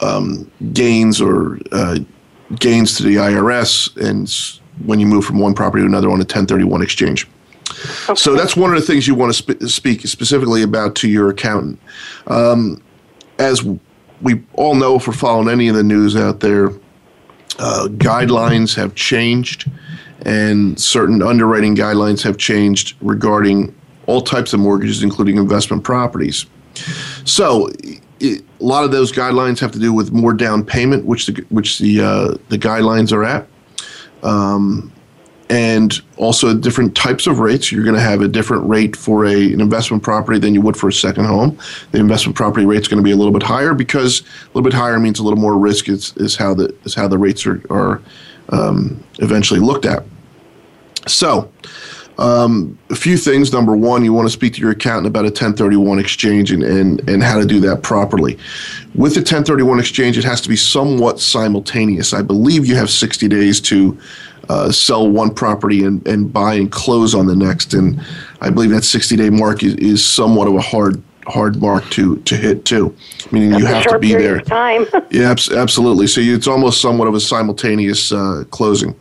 um, 0.00 0.50
gains 0.72 1.20
or 1.20 1.58
uh, 1.72 1.98
gains 2.58 2.96
to 2.96 3.02
the 3.02 3.16
IRS 3.16 3.96
and 3.96 4.30
when 4.86 5.00
you 5.00 5.06
move 5.06 5.24
from 5.24 5.38
one 5.38 5.54
property 5.54 5.82
to 5.82 5.86
another 5.86 6.08
on 6.08 6.14
a 6.14 6.26
1031 6.26 6.82
exchange. 6.82 7.26
Okay. 7.70 8.14
So 8.14 8.34
that's 8.34 8.56
one 8.56 8.74
of 8.74 8.80
the 8.80 8.86
things 8.86 9.06
you 9.06 9.14
want 9.14 9.34
to 9.34 9.38
sp- 9.40 9.62
speak 9.68 10.02
specifically 10.02 10.62
about 10.62 10.94
to 10.96 11.08
your 11.08 11.30
accountant. 11.30 11.78
Um, 12.26 12.82
as 13.38 13.64
we 14.22 14.42
all 14.54 14.74
know, 14.74 14.96
if 14.96 15.06
we're 15.06 15.14
following 15.14 15.48
any 15.48 15.68
of 15.68 15.76
the 15.76 15.82
news 15.82 16.16
out 16.16 16.40
there, 16.40 16.68
uh, 17.58 17.88
guidelines 17.92 18.74
have 18.74 18.94
changed, 18.94 19.70
and 20.22 20.78
certain 20.80 21.22
underwriting 21.22 21.76
guidelines 21.76 22.22
have 22.22 22.36
changed 22.36 22.96
regarding 23.00 23.74
all 24.06 24.20
types 24.20 24.52
of 24.52 24.60
mortgages, 24.60 25.02
including 25.02 25.36
investment 25.36 25.84
properties. 25.84 26.46
So, 27.24 27.70
it, 28.20 28.44
a 28.60 28.64
lot 28.64 28.84
of 28.84 28.90
those 28.90 29.12
guidelines 29.12 29.58
have 29.60 29.72
to 29.72 29.78
do 29.78 29.92
with 29.92 30.12
more 30.12 30.32
down 30.32 30.64
payment, 30.64 31.04
which 31.04 31.26
the 31.26 31.44
which 31.50 31.78
the 31.78 32.00
uh, 32.00 32.36
the 32.48 32.58
guidelines 32.58 33.12
are 33.12 33.24
at. 33.24 33.46
Um, 34.22 34.92
and 35.50 36.00
also 36.16 36.54
different 36.54 36.96
types 36.96 37.26
of 37.26 37.38
rates. 37.38 37.70
You're 37.70 37.84
going 37.84 37.96
to 37.96 38.00
have 38.00 38.22
a 38.22 38.28
different 38.28 38.66
rate 38.68 38.96
for 38.96 39.26
a, 39.26 39.52
an 39.52 39.60
investment 39.60 40.02
property 40.02 40.38
than 40.38 40.54
you 40.54 40.60
would 40.62 40.76
for 40.76 40.88
a 40.88 40.92
second 40.92 41.26
home. 41.26 41.58
The 41.92 41.98
investment 41.98 42.36
property 42.36 42.64
rate 42.64 42.80
is 42.80 42.88
going 42.88 43.02
to 43.02 43.04
be 43.04 43.10
a 43.10 43.16
little 43.16 43.32
bit 43.32 43.42
higher 43.42 43.74
because 43.74 44.20
a 44.20 44.46
little 44.48 44.62
bit 44.62 44.72
higher 44.72 44.98
means 44.98 45.18
a 45.18 45.22
little 45.22 45.38
more 45.38 45.58
risk 45.58 45.88
is, 45.88 46.14
is 46.16 46.36
how 46.36 46.54
the 46.54 46.74
is 46.84 46.94
how 46.94 47.08
the 47.08 47.18
rates 47.18 47.46
are 47.46 47.60
are 47.70 48.00
um, 48.50 49.02
eventually 49.18 49.60
looked 49.60 49.86
at. 49.86 50.04
So. 51.06 51.50
Um, 52.16 52.78
a 52.90 52.94
few 52.94 53.16
things. 53.16 53.52
Number 53.52 53.76
one, 53.76 54.04
you 54.04 54.12
want 54.12 54.28
to 54.28 54.32
speak 54.32 54.54
to 54.54 54.60
your 54.60 54.70
accountant 54.70 55.08
about 55.08 55.24
a 55.24 55.34
1031 55.34 55.98
exchange 55.98 56.52
and, 56.52 56.62
and, 56.62 57.08
and 57.10 57.24
how 57.24 57.40
to 57.40 57.44
do 57.44 57.58
that 57.58 57.82
properly. 57.82 58.38
With 58.94 59.14
the 59.14 59.20
1031 59.20 59.80
exchange, 59.80 60.16
it 60.16 60.22
has 60.22 60.40
to 60.42 60.48
be 60.48 60.54
somewhat 60.54 61.18
simultaneous. 61.18 62.14
I 62.14 62.22
believe 62.22 62.66
you 62.66 62.76
have 62.76 62.88
60 62.88 63.26
days 63.26 63.60
to 63.62 63.98
uh, 64.48 64.70
sell 64.70 65.08
one 65.08 65.32
property 65.32 65.84
and, 65.84 66.06
and 66.06 66.32
buy 66.32 66.54
and 66.54 66.70
close 66.70 67.14
on 67.14 67.26
the 67.26 67.36
next. 67.36 67.74
And 67.74 68.00
I 68.40 68.50
believe 68.50 68.70
that 68.70 68.84
60 68.84 69.16
day 69.16 69.30
mark 69.30 69.62
is, 69.62 69.74
is 69.74 70.04
somewhat 70.04 70.48
of 70.48 70.54
a 70.54 70.60
hard 70.60 71.02
hard 71.26 71.60
mark 71.60 71.88
to 71.90 72.16
to 72.16 72.36
hit 72.36 72.64
too. 72.64 72.94
Meaning 73.30 73.50
That's 73.50 73.62
you 73.62 73.66
have 73.66 73.84
to 73.84 73.98
be 73.98 74.14
there. 74.14 74.40
time. 74.40 74.86
yeah, 75.10 75.34
absolutely. 75.56 76.06
So 76.06 76.20
you, 76.20 76.34
it's 76.34 76.46
almost 76.46 76.80
somewhat 76.80 77.08
of 77.08 77.14
a 77.14 77.20
simultaneous 77.20 78.12
uh, 78.12 78.44
closing. 78.50 78.94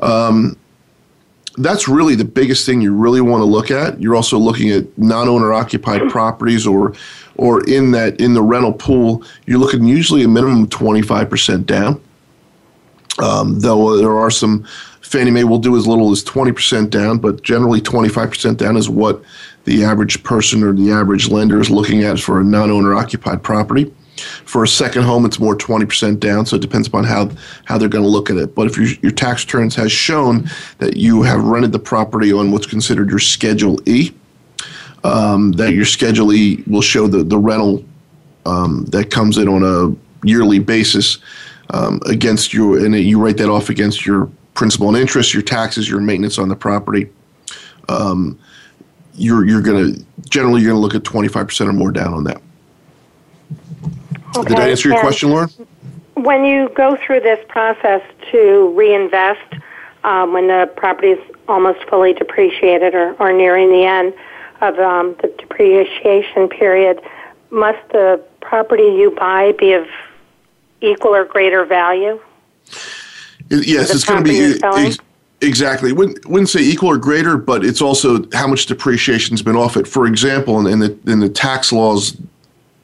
Um, 0.00 0.56
that's 1.56 1.86
really 1.86 2.16
the 2.16 2.24
biggest 2.24 2.66
thing 2.66 2.80
you 2.80 2.92
really 2.92 3.20
want 3.20 3.40
to 3.40 3.44
look 3.44 3.70
at. 3.70 4.00
You're 4.00 4.16
also 4.16 4.38
looking 4.38 4.70
at 4.70 4.98
non-owner 4.98 5.52
occupied 5.52 6.02
properties 6.10 6.66
or 6.66 6.94
or 7.36 7.64
in 7.68 7.90
that 7.92 8.20
in 8.20 8.34
the 8.34 8.42
rental 8.42 8.72
pool, 8.72 9.24
you're 9.46 9.58
looking 9.58 9.84
usually 9.84 10.22
a 10.22 10.28
minimum 10.28 10.68
25% 10.68 11.66
down. 11.66 12.00
Um, 13.22 13.60
though 13.60 13.96
there 13.96 14.16
are 14.16 14.30
some 14.30 14.66
Fannie 15.14 15.30
Mae 15.30 15.44
will 15.44 15.58
do 15.58 15.76
as 15.76 15.86
little 15.86 16.10
as 16.10 16.24
20% 16.24 16.90
down, 16.90 17.18
but 17.18 17.42
generally 17.42 17.80
25% 17.80 18.56
down 18.56 18.76
is 18.76 18.88
what 18.88 19.22
the 19.64 19.84
average 19.84 20.22
person 20.24 20.62
or 20.64 20.72
the 20.72 20.90
average 20.90 21.28
lender 21.28 21.60
is 21.60 21.70
looking 21.70 22.02
at 22.02 22.18
for 22.18 22.40
a 22.40 22.44
non-owner 22.44 22.94
occupied 22.94 23.42
property. 23.42 23.92
For 24.44 24.64
a 24.64 24.68
second 24.68 25.02
home, 25.02 25.24
it's 25.24 25.38
more 25.38 25.56
20% 25.56 26.18
down, 26.20 26.46
so 26.46 26.56
it 26.56 26.62
depends 26.62 26.88
upon 26.88 27.04
how, 27.04 27.30
how 27.64 27.78
they're 27.78 27.88
going 27.88 28.04
to 28.04 28.10
look 28.10 28.30
at 28.30 28.36
it. 28.36 28.54
But 28.54 28.66
if 28.66 28.76
your, 28.76 28.86
your 29.02 29.12
tax 29.12 29.44
returns 29.44 29.74
has 29.76 29.92
shown 29.92 30.48
that 30.78 30.96
you 30.96 31.22
have 31.22 31.42
rented 31.44 31.72
the 31.72 31.78
property 31.78 32.32
on 32.32 32.50
what's 32.50 32.66
considered 32.66 33.10
your 33.10 33.18
Schedule 33.18 33.78
E, 33.88 34.12
um, 35.04 35.52
that 35.52 35.74
your 35.74 35.84
Schedule 35.84 36.32
E 36.32 36.64
will 36.66 36.82
show 36.82 37.06
the, 37.06 37.22
the 37.22 37.38
rental 37.38 37.84
um, 38.46 38.84
that 38.86 39.10
comes 39.10 39.38
in 39.38 39.48
on 39.48 39.62
a 39.62 40.26
yearly 40.26 40.58
basis 40.58 41.18
um, 41.70 42.00
against 42.06 42.52
your, 42.52 42.84
and 42.84 42.94
you 42.94 43.20
write 43.20 43.38
that 43.38 43.48
off 43.48 43.70
against 43.70 44.04
your 44.06 44.30
principal 44.54 44.88
and 44.88 44.96
interest, 44.96 45.34
your 45.34 45.42
taxes, 45.42 45.88
your 45.88 46.00
maintenance 46.00 46.38
on 46.38 46.48
the 46.48 46.56
property. 46.56 47.10
Um, 47.88 48.38
you're 49.16 49.44
you're 49.46 49.62
going 49.62 49.94
to 49.94 50.04
generally 50.28 50.62
you're 50.62 50.72
going 50.72 50.80
to 50.80 50.82
look 50.82 50.94
at 50.94 51.02
25% 51.02 51.68
or 51.68 51.72
more 51.72 51.92
down 51.92 52.14
on 52.14 52.24
that. 52.24 52.40
Okay. 54.36 54.48
Did 54.48 54.58
I 54.58 54.70
answer 54.70 54.88
your 54.88 54.98
and 54.98 55.04
question, 55.04 55.30
Lauren? 55.30 55.48
When 56.14 56.44
you 56.44 56.68
go 56.74 56.96
through 56.96 57.20
this 57.20 57.44
process 57.48 58.02
to 58.32 58.72
reinvest, 58.76 59.54
um, 60.02 60.32
when 60.32 60.48
the 60.48 60.70
property 60.76 61.10
is 61.10 61.34
almost 61.48 61.84
fully 61.88 62.12
depreciated 62.12 62.94
or, 62.94 63.14
or 63.14 63.32
nearing 63.32 63.70
the 63.70 63.84
end 63.84 64.14
of 64.60 64.78
um, 64.78 65.14
the 65.22 65.28
depreciation 65.38 66.48
period, 66.48 67.00
must 67.50 67.78
the 67.90 68.22
property 68.40 68.82
you 68.82 69.14
buy 69.16 69.52
be 69.52 69.72
of 69.72 69.86
equal 70.80 71.14
or 71.14 71.24
greater 71.24 71.64
value? 71.64 72.20
Yes, 73.50 73.94
it's 73.94 74.04
going 74.04 74.24
to 74.24 74.30
be 74.30 74.58
ex- 74.62 74.98
exactly. 75.40 75.92
Wouldn't, 75.92 76.26
wouldn't 76.26 76.48
say 76.48 76.60
equal 76.60 76.90
or 76.90 76.98
greater, 76.98 77.36
but 77.36 77.64
it's 77.64 77.82
also 77.82 78.28
how 78.32 78.46
much 78.46 78.66
depreciation's 78.66 79.42
been 79.42 79.56
off 79.56 79.76
it. 79.76 79.86
For 79.86 80.06
example, 80.06 80.60
in, 80.60 80.66
in 80.66 80.78
the 80.78 80.98
in 81.10 81.20
the 81.20 81.28
tax 81.28 81.72
laws, 81.72 82.16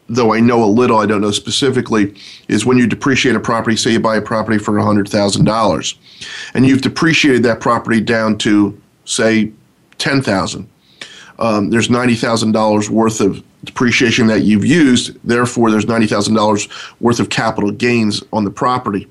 though 0.09 0.35
I 0.35 0.41
know 0.41 0.63
a 0.63 0.67
little, 0.67 0.99
I 0.99 1.07
don't 1.07 1.21
know 1.21 1.31
specifically, 1.31 2.15
is 2.49 2.67
when 2.67 2.77
you 2.77 2.87
depreciate 2.87 3.37
a 3.37 3.41
property. 3.41 3.77
Say 3.77 3.93
you 3.93 4.01
buy 4.01 4.17
a 4.17 4.23
property 4.23 4.59
for 4.59 4.79
hundred 4.79 5.09
thousand 5.09 5.45
dollars, 5.45 5.99
and 6.55 6.67
you've 6.67 6.83
depreciated 6.83 7.43
that 7.45 7.61
property 7.61 8.01
down 8.01 8.37
to 8.39 8.81
say 9.05 9.51
ten 9.99 10.21
thousand. 10.21 10.69
Um, 11.39 11.71
there's 11.71 11.89
ninety 11.89 12.17
thousand 12.17 12.53
dollars 12.53 12.91
worth 12.91 13.21
of 13.21 13.43
depreciation 13.65 14.27
that 14.29 14.43
you've 14.43 14.65
used. 14.65 15.17
Therefore, 15.27 15.71
there's 15.71 15.87
ninety 15.87 16.07
thousand 16.07 16.35
dollars 16.35 16.69
worth 17.01 17.21
of 17.21 17.31
capital 17.31 17.71
gains 17.71 18.23
on 18.33 18.45
the 18.45 18.51
property. 18.51 19.09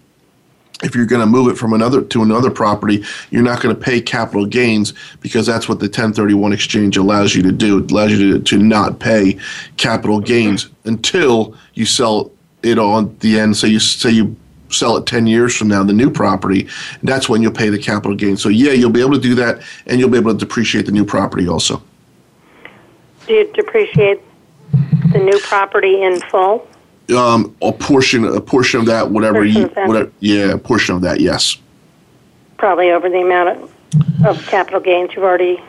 If 0.81 0.95
you're 0.95 1.05
going 1.05 1.19
to 1.19 1.27
move 1.27 1.49
it 1.49 1.57
from 1.57 1.73
another 1.73 2.01
to 2.01 2.23
another 2.23 2.49
property, 2.49 3.03
you're 3.31 3.43
not 3.43 3.61
going 3.61 3.75
to 3.75 3.81
pay 3.81 3.99
capital 3.99 4.45
gains 4.45 4.93
because 5.19 5.45
that's 5.45 5.67
what 5.67 5.79
the 5.79 5.87
1031 5.87 6.53
exchange 6.53 6.95
allows 6.95 7.35
you 7.35 7.43
to 7.43 7.51
do. 7.51 7.79
It 7.79 7.91
allows 7.91 8.11
you 8.13 8.37
to, 8.37 8.39
to 8.39 8.57
not 8.57 8.99
pay 8.99 9.37
capital 9.75 10.21
gains 10.21 10.69
until 10.85 11.53
you 11.73 11.85
sell 11.85 12.31
it 12.63 12.79
on 12.79 13.15
the 13.19 13.37
end. 13.37 13.57
So 13.57 13.67
you 13.67 13.79
say 13.79 14.11
you 14.11 14.37
sell 14.69 14.95
it 14.97 15.05
10 15.05 15.27
years 15.27 15.55
from 15.55 15.67
now, 15.67 15.83
the 15.83 15.93
new 15.93 16.09
property, 16.09 16.67
that's 17.03 17.27
when 17.27 17.41
you'll 17.41 17.51
pay 17.51 17.69
the 17.69 17.79
capital 17.79 18.15
gain. 18.15 18.37
So 18.37 18.49
yeah, 18.49 18.71
you'll 18.71 18.91
be 18.91 19.01
able 19.01 19.13
to 19.13 19.19
do 19.19 19.35
that 19.35 19.61
and 19.85 19.99
you'll 19.99 20.09
be 20.09 20.17
able 20.17 20.31
to 20.31 20.37
depreciate 20.37 20.85
the 20.85 20.91
new 20.91 21.05
property 21.05 21.47
also. 21.47 21.81
Do 23.27 23.33
you 23.33 23.51
depreciate 23.53 24.21
the 25.11 25.19
new 25.19 25.39
property 25.39 26.01
in 26.01 26.19
full? 26.21 26.67
Um, 27.15 27.55
a 27.61 27.71
portion, 27.71 28.25
a 28.25 28.39
portion 28.39 28.81
of 28.81 28.85
that, 28.85 29.09
whatever 29.09 29.39
Portion 29.39 29.61
you, 29.61 29.67
that. 29.69 29.87
whatever, 29.87 30.11
yeah, 30.19 30.51
a 30.51 30.57
portion 30.57 30.95
of 30.95 31.01
that, 31.01 31.19
yes. 31.19 31.57
Probably 32.57 32.91
over 32.91 33.09
the 33.09 33.21
amount 33.21 33.49
of, 33.49 34.25
of 34.25 34.47
capital 34.47 34.79
gains 34.79 35.13
you've 35.15 35.23
already. 35.23 35.61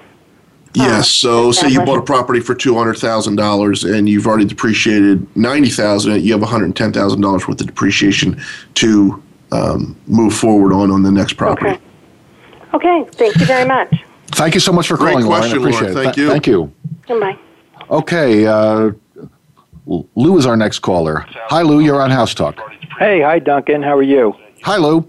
Yes. 0.75 1.11
So, 1.11 1.51
say 1.51 1.69
you 1.69 1.85
bought 1.85 1.99
a 1.99 2.03
property 2.03 2.39
for 2.41 2.55
two 2.55 2.77
hundred 2.77 2.99
thousand 2.99 3.37
dollars, 3.37 3.83
and 3.83 4.09
you've 4.09 4.27
already 4.27 4.45
depreciated 4.45 5.27
ninety 5.37 5.69
thousand. 5.69 6.23
You 6.23 6.33
have 6.33 6.43
one 6.43 6.51
hundred 6.51 6.77
ten 6.77 6.93
thousand 6.93 7.23
dollars 7.23 7.49
worth 7.49 7.61
of 7.61 7.67
depreciation 7.67 8.41
to 8.75 9.21
um, 9.51 9.97
move 10.07 10.33
forward 10.33 10.73
on 10.73 10.91
on 10.93 11.03
the 11.03 11.11
next 11.11 11.33
property. 11.33 11.71
Okay. 11.71 11.81
Okay. 12.75 13.11
Thank 13.13 13.37
you 13.37 13.47
very 13.47 13.67
much. 13.67 14.05
Thank 14.29 14.55
you 14.55 14.61
so 14.61 14.73
much 14.73 14.87
for 14.87 14.97
Great 14.97 15.13
calling, 15.13 15.27
Lauren. 15.27 15.43
I 15.43 15.49
question, 15.49 15.59
appreciate 15.59 15.91
Lauren. 15.91 16.05
Thank 16.05 16.15
Th- 16.15 16.25
you. 16.25 16.31
Thank 16.31 16.47
you. 16.47 16.73
Goodbye. 17.09 17.39
Okay, 17.91 18.47
uh, 18.47 18.93
Lou 19.87 20.39
is 20.39 20.47
our 20.47 20.57
next 20.57 20.79
caller. 20.79 21.25
Hi, 21.49 21.63
Lou. 21.63 21.81
You're 21.81 22.01
on 22.01 22.11
House 22.11 22.35
Talk. 22.35 22.61
Hey, 22.99 23.21
hi, 23.21 23.41
Duncan. 23.41 23.83
How 23.83 23.97
are 23.97 24.03
you? 24.03 24.35
Hi, 24.63 24.77
Lou. 24.77 25.05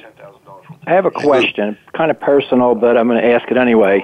I 0.88 0.94
have 0.94 1.06
a 1.06 1.12
question, 1.12 1.78
kind 1.94 2.10
of 2.10 2.20
personal, 2.20 2.74
but 2.74 2.98
I'm 2.98 3.08
going 3.08 3.22
to 3.22 3.28
ask 3.28 3.50
it 3.52 3.58
anyway. 3.58 4.04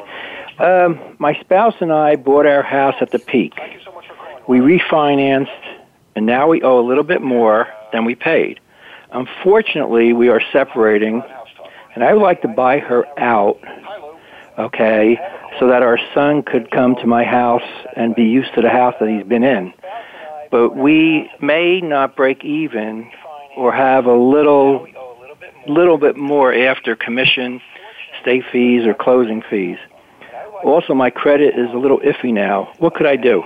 Um, 0.59 0.99
my 1.17 1.33
spouse 1.39 1.73
and 1.79 1.91
I 1.91 2.17
bought 2.17 2.45
our 2.45 2.61
house 2.61 2.93
at 3.01 3.09
the 3.09 3.17
peak. 3.17 3.53
We 4.47 4.59
refinanced, 4.59 5.77
and 6.15 6.27
now 6.27 6.47
we 6.47 6.61
owe 6.61 6.79
a 6.79 6.85
little 6.87 7.03
bit 7.03 7.23
more 7.23 7.67
than 7.91 8.05
we 8.05 8.13
paid. 8.13 8.59
Unfortunately, 9.11 10.13
we 10.13 10.29
are 10.29 10.41
separating, 10.51 11.23
and 11.95 12.03
I 12.03 12.13
would 12.13 12.21
like 12.21 12.43
to 12.43 12.47
buy 12.47 12.77
her 12.77 13.05
out, 13.19 13.59
okay, 14.59 15.17
so 15.59 15.67
that 15.67 15.81
our 15.83 15.99
son 16.13 16.43
could 16.43 16.69
come 16.71 16.95
to 16.97 17.07
my 17.07 17.23
house 17.23 17.63
and 17.95 18.15
be 18.15 18.23
used 18.23 18.53
to 18.55 18.61
the 18.61 18.69
house 18.69 18.95
that 18.99 19.09
he's 19.09 19.23
been 19.25 19.43
in. 19.43 19.73
But 20.51 20.75
we 20.75 21.29
may 21.41 21.81
not 21.81 22.15
break 22.15 22.43
even 22.43 23.09
or 23.55 23.71
have 23.73 24.05
a 24.05 24.13
little 24.15 24.87
little 25.67 25.97
bit 25.97 26.15
more 26.15 26.53
after 26.53 26.95
commission, 26.95 27.59
state 28.21 28.43
fees, 28.51 28.85
or 28.85 28.93
closing 28.93 29.41
fees. 29.49 29.77
Also, 30.63 30.93
my 30.93 31.09
credit 31.09 31.57
is 31.57 31.69
a 31.73 31.77
little 31.77 31.99
iffy 31.99 32.33
now. 32.33 32.71
What 32.79 32.95
could 32.95 33.05
I 33.05 33.15
do? 33.17 33.43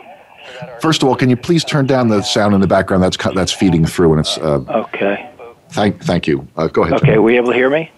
First 0.81 1.01
of 1.03 1.09
all, 1.09 1.15
can 1.15 1.29
you 1.29 1.35
please 1.37 1.63
turn 1.63 1.85
down 1.87 2.07
the 2.09 2.21
sound 2.21 2.53
in 2.53 2.61
the 2.61 2.67
background 2.67 3.03
that's 3.03 3.17
that's 3.33 3.51
feeding 3.51 3.85
through? 3.85 4.11
And 4.11 4.19
it's 4.19 4.37
uh, 4.37 4.59
Okay. 4.69 5.29
thank 5.69 6.03
thank 6.03 6.27
you. 6.27 6.47
Uh, 6.55 6.67
go 6.67 6.83
ahead. 6.83 6.93
Okay, 7.01 7.17
were 7.17 7.31
you 7.31 7.37
able 7.37 7.51
to 7.51 7.55
hear 7.57 7.69
me? 7.69 7.89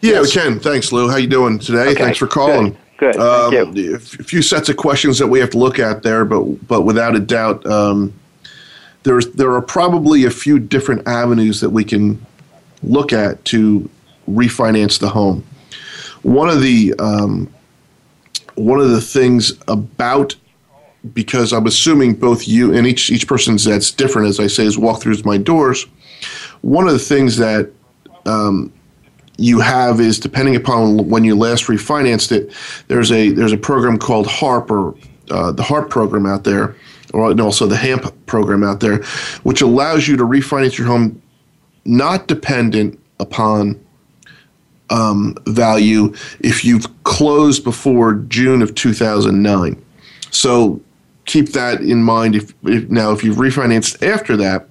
Yeah, 0.00 0.20
we 0.22 0.30
can. 0.30 0.60
Thanks, 0.60 0.92
Lou. 0.92 1.08
How 1.10 1.16
you 1.16 1.26
doing 1.26 1.58
today? 1.58 1.88
Okay, 1.90 1.94
Thanks 1.94 2.18
for 2.18 2.28
calling. 2.28 2.70
Good. 2.70 2.78
Good. 2.98 3.16
Um, 3.16 3.52
Thank 3.52 3.76
you. 3.76 3.94
A 3.94 3.98
few 4.00 4.42
sets 4.42 4.68
of 4.68 4.76
questions 4.76 5.18
that 5.20 5.28
we 5.28 5.38
have 5.38 5.50
to 5.50 5.58
look 5.58 5.78
at 5.78 6.02
there, 6.02 6.24
but 6.24 6.42
but 6.66 6.82
without 6.82 7.14
a 7.14 7.20
doubt, 7.20 7.64
um, 7.64 8.12
there's 9.04 9.28
there 9.28 9.52
are 9.52 9.62
probably 9.62 10.24
a 10.24 10.30
few 10.30 10.58
different 10.58 11.06
avenues 11.06 11.60
that 11.60 11.70
we 11.70 11.84
can 11.84 12.24
look 12.82 13.12
at 13.12 13.44
to 13.46 13.88
refinance 14.28 14.98
the 14.98 15.08
home. 15.08 15.44
One 16.22 16.48
of 16.48 16.60
the 16.60 16.92
um, 16.98 17.48
one 18.56 18.80
of 18.80 18.90
the 18.90 19.00
things 19.00 19.52
about 19.68 20.34
because 21.14 21.52
I'm 21.52 21.68
assuming 21.68 22.14
both 22.14 22.48
you 22.48 22.74
and 22.74 22.84
each 22.84 23.10
each 23.10 23.28
person's 23.28 23.64
that's 23.64 23.92
different, 23.92 24.26
as 24.26 24.40
I 24.40 24.48
say, 24.48 24.64
is 24.64 24.76
walk 24.76 25.00
through 25.00 25.22
my 25.24 25.38
doors. 25.38 25.86
One 26.62 26.88
of 26.88 26.92
the 26.92 26.98
things 26.98 27.36
that 27.36 27.70
um, 28.26 28.72
you 29.38 29.60
have 29.60 30.00
is 30.00 30.18
depending 30.18 30.56
upon 30.56 31.08
when 31.08 31.24
you 31.24 31.36
last 31.36 31.64
refinanced 31.64 32.32
it. 32.32 32.52
There's 32.88 33.10
a 33.10 33.30
there's 33.30 33.52
a 33.52 33.56
program 33.56 33.98
called 33.98 34.26
HARP 34.26 34.70
or 34.70 34.94
uh, 35.30 35.52
the 35.52 35.62
HARP 35.62 35.88
program 35.88 36.26
out 36.26 36.44
there, 36.44 36.74
or 37.14 37.30
and 37.30 37.40
also 37.40 37.66
the 37.66 37.76
HAMP 37.76 38.26
program 38.26 38.64
out 38.64 38.80
there, 38.80 39.02
which 39.44 39.62
allows 39.62 40.08
you 40.08 40.16
to 40.16 40.24
refinance 40.24 40.76
your 40.76 40.86
home 40.86 41.22
not 41.84 42.26
dependent 42.26 43.00
upon 43.20 43.82
um, 44.90 45.36
value 45.46 46.14
if 46.40 46.64
you've 46.64 46.86
closed 47.04 47.64
before 47.64 48.14
June 48.14 48.60
of 48.60 48.74
2009. 48.74 49.84
So 50.30 50.80
keep 51.24 51.50
that 51.52 51.80
in 51.80 52.02
mind. 52.02 52.34
If, 52.34 52.54
if 52.64 52.90
now 52.90 53.12
if 53.12 53.22
you've 53.22 53.36
refinanced 53.36 54.06
after 54.06 54.36
that, 54.38 54.68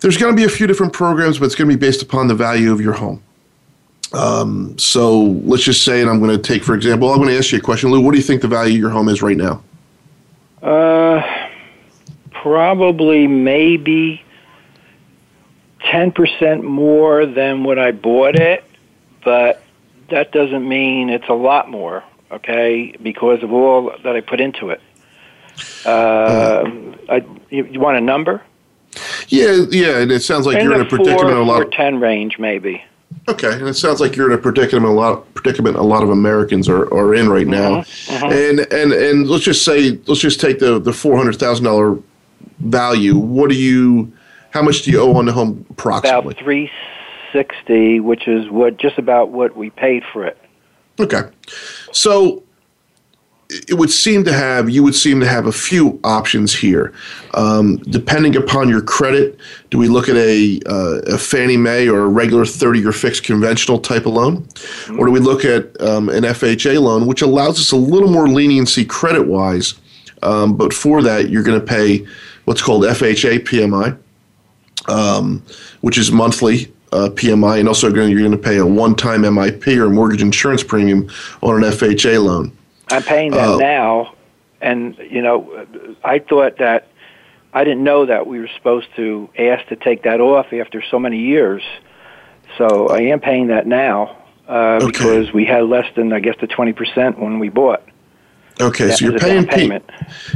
there's 0.00 0.16
going 0.16 0.34
to 0.34 0.36
be 0.36 0.44
a 0.44 0.48
few 0.48 0.66
different 0.66 0.92
programs, 0.92 1.38
but 1.38 1.46
it's 1.46 1.54
going 1.54 1.68
to 1.68 1.76
be 1.76 1.80
based 1.80 2.02
upon 2.02 2.26
the 2.26 2.34
value 2.34 2.72
of 2.72 2.80
your 2.80 2.92
home. 2.92 3.22
Um, 4.12 4.76
so 4.78 5.22
let's 5.44 5.62
just 5.62 5.84
say, 5.84 6.00
and 6.00 6.10
I'm 6.10 6.20
going 6.20 6.36
to 6.36 6.42
take 6.42 6.64
for 6.64 6.74
example, 6.74 7.10
I'm 7.10 7.18
going 7.18 7.30
to 7.30 7.38
ask 7.38 7.52
you 7.52 7.58
a 7.58 7.62
question, 7.62 7.90
Lou. 7.90 8.00
What 8.00 8.12
do 8.12 8.18
you 8.18 8.22
think 8.22 8.42
the 8.42 8.48
value 8.48 8.74
of 8.74 8.80
your 8.80 8.90
home 8.90 9.08
is 9.08 9.22
right 9.22 9.36
now? 9.36 9.62
Uh, 10.62 11.22
probably 12.30 13.26
maybe 13.26 14.22
10% 15.80 16.62
more 16.62 17.26
than 17.26 17.64
what 17.64 17.78
I 17.78 17.92
bought 17.92 18.36
it, 18.36 18.64
but 19.24 19.62
that 20.10 20.32
doesn't 20.32 20.68
mean 20.68 21.08
it's 21.08 21.28
a 21.28 21.34
lot 21.34 21.70
more, 21.70 22.04
okay, 22.30 22.94
because 23.02 23.42
of 23.42 23.52
all 23.52 23.92
that 24.04 24.14
I 24.14 24.20
put 24.20 24.40
into 24.40 24.70
it. 24.70 24.80
Uh, 25.84 26.64
I, 27.08 27.24
you, 27.50 27.64
you 27.64 27.80
want 27.80 27.96
a 27.96 28.00
number? 28.00 28.42
Yeah, 29.28 29.64
yeah, 29.70 29.98
and 29.98 30.12
it 30.12 30.20
sounds 30.20 30.46
like 30.46 30.62
you're 30.62 30.74
in 30.74 30.80
a 30.80 30.84
predicament. 30.84 31.20
Four, 31.20 31.30
A 31.30 31.44
lot. 31.44 31.62
four 31.62 31.70
ten 31.70 31.98
range, 31.98 32.38
maybe. 32.38 32.84
Okay, 33.28 33.52
and 33.52 33.68
it 33.68 33.74
sounds 33.74 34.00
like 34.00 34.16
you're 34.16 34.30
in 34.30 34.36
a 34.36 34.40
predicament. 34.40 34.86
A 34.86 34.90
lot 34.90 35.32
predicament. 35.34 35.76
A 35.76 35.82
lot 35.82 36.02
of 36.02 36.10
Americans 36.10 36.68
are, 36.68 36.92
are 36.92 37.14
in 37.14 37.28
right 37.28 37.46
mm-hmm, 37.46 37.50
now, 37.50 37.82
mm-hmm. 37.82 38.32
and 38.32 38.72
and 38.72 38.92
and 38.92 39.28
let's 39.28 39.44
just 39.44 39.64
say 39.64 39.98
let's 40.06 40.20
just 40.20 40.40
take 40.40 40.58
the 40.58 40.80
the 40.80 40.92
four 40.92 41.16
hundred 41.16 41.36
thousand 41.36 41.64
dollar 41.64 41.98
value. 42.58 43.16
What 43.16 43.50
do 43.50 43.56
you? 43.56 44.12
How 44.50 44.60
much 44.60 44.82
do 44.82 44.90
you 44.90 45.00
owe 45.00 45.16
on 45.16 45.26
the 45.26 45.32
home 45.32 45.64
approximately? 45.70 46.32
About 46.32 46.42
three 46.42 46.70
sixty, 47.32 48.00
which 48.00 48.26
is 48.26 48.50
what 48.50 48.76
just 48.76 48.98
about 48.98 49.30
what 49.30 49.56
we 49.56 49.70
paid 49.70 50.02
for 50.12 50.26
it. 50.26 50.36
Okay, 50.98 51.22
so 51.92 52.41
it 53.68 53.74
would 53.74 53.90
seem 53.90 54.24
to 54.24 54.32
have 54.32 54.70
you 54.70 54.82
would 54.82 54.94
seem 54.94 55.20
to 55.20 55.26
have 55.26 55.46
a 55.46 55.52
few 55.52 56.00
options 56.04 56.54
here, 56.54 56.92
um, 57.34 57.76
depending 57.78 58.36
upon 58.36 58.68
your 58.68 58.80
credit. 58.82 59.38
Do 59.70 59.78
we 59.78 59.88
look 59.88 60.08
at 60.08 60.16
a, 60.16 60.60
uh, 60.66 61.14
a 61.14 61.18
Fannie 61.18 61.56
Mae 61.56 61.88
or 61.88 62.00
a 62.00 62.08
regular 62.08 62.44
thirty-year 62.44 62.92
fixed 62.92 63.24
conventional 63.24 63.78
type 63.78 64.06
of 64.06 64.14
loan, 64.14 64.46
or 64.98 65.06
do 65.06 65.12
we 65.12 65.20
look 65.20 65.44
at 65.44 65.80
um, 65.80 66.08
an 66.08 66.24
FHA 66.24 66.80
loan, 66.80 67.06
which 67.06 67.22
allows 67.22 67.60
us 67.60 67.72
a 67.72 67.76
little 67.76 68.10
more 68.10 68.28
leniency 68.28 68.84
credit-wise, 68.84 69.74
um, 70.22 70.56
but 70.56 70.72
for 70.72 71.02
that 71.02 71.30
you're 71.30 71.42
going 71.42 71.60
to 71.60 71.66
pay 71.66 72.06
what's 72.44 72.62
called 72.62 72.84
FHA 72.84 73.40
PMI, 73.40 73.98
um, 74.88 75.42
which 75.80 75.98
is 75.98 76.10
monthly 76.10 76.72
uh, 76.92 77.08
PMI, 77.10 77.60
and 77.60 77.68
also 77.68 77.92
you're 77.92 78.18
going 78.18 78.30
to 78.30 78.38
pay 78.38 78.58
a 78.58 78.66
one-time 78.66 79.22
MIP 79.22 79.76
or 79.76 79.88
mortgage 79.88 80.22
insurance 80.22 80.62
premium 80.62 81.10
on 81.42 81.62
an 81.62 81.70
FHA 81.70 82.22
loan. 82.22 82.56
I'm 82.90 83.02
paying 83.02 83.30
that 83.32 83.48
Oh. 83.48 83.58
now, 83.58 84.14
and 84.60 84.96
you 85.10 85.22
know, 85.22 85.66
I 86.04 86.18
thought 86.18 86.58
that 86.58 86.88
I 87.54 87.64
didn't 87.64 87.84
know 87.84 88.06
that 88.06 88.26
we 88.26 88.38
were 88.40 88.48
supposed 88.56 88.88
to 88.96 89.28
ask 89.38 89.66
to 89.68 89.76
take 89.76 90.02
that 90.04 90.20
off 90.20 90.52
after 90.52 90.82
so 90.82 90.98
many 90.98 91.18
years. 91.18 91.62
So 92.58 92.88
I 92.88 93.00
am 93.02 93.20
paying 93.20 93.46
that 93.48 93.66
now 93.66 94.16
uh, 94.48 94.84
because 94.86 95.32
we 95.32 95.44
had 95.44 95.64
less 95.64 95.86
than 95.94 96.12
I 96.12 96.20
guess 96.20 96.34
the 96.40 96.46
twenty 96.46 96.72
percent 96.72 97.18
when 97.18 97.38
we 97.38 97.48
bought. 97.48 97.82
Okay, 98.60 98.88
Yeah, 98.88 98.94
so 98.94 99.04
you're 99.06 99.18
paying 99.18 99.46
P- 99.46 99.54
payment. 99.54 99.84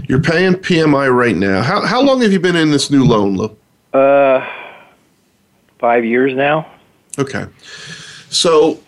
you're 0.09 0.23
paying 0.23 0.55
PMI 0.55 1.15
right 1.15 1.37
now. 1.37 1.61
How 1.63 1.85
how 1.85 2.01
long 2.01 2.23
have 2.23 2.33
you 2.33 2.41
been 2.41 2.57
in 2.57 2.71
this 2.71 2.91
new 2.91 3.05
loan, 3.05 3.37
Lou? 3.37 3.55
Uh, 3.93 4.47
five 5.79 6.05
years 6.05 6.35
now. 6.35 6.67
Okay, 7.19 7.47
so 8.31 8.79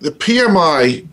the 0.00 0.10
PMI, 0.10 1.06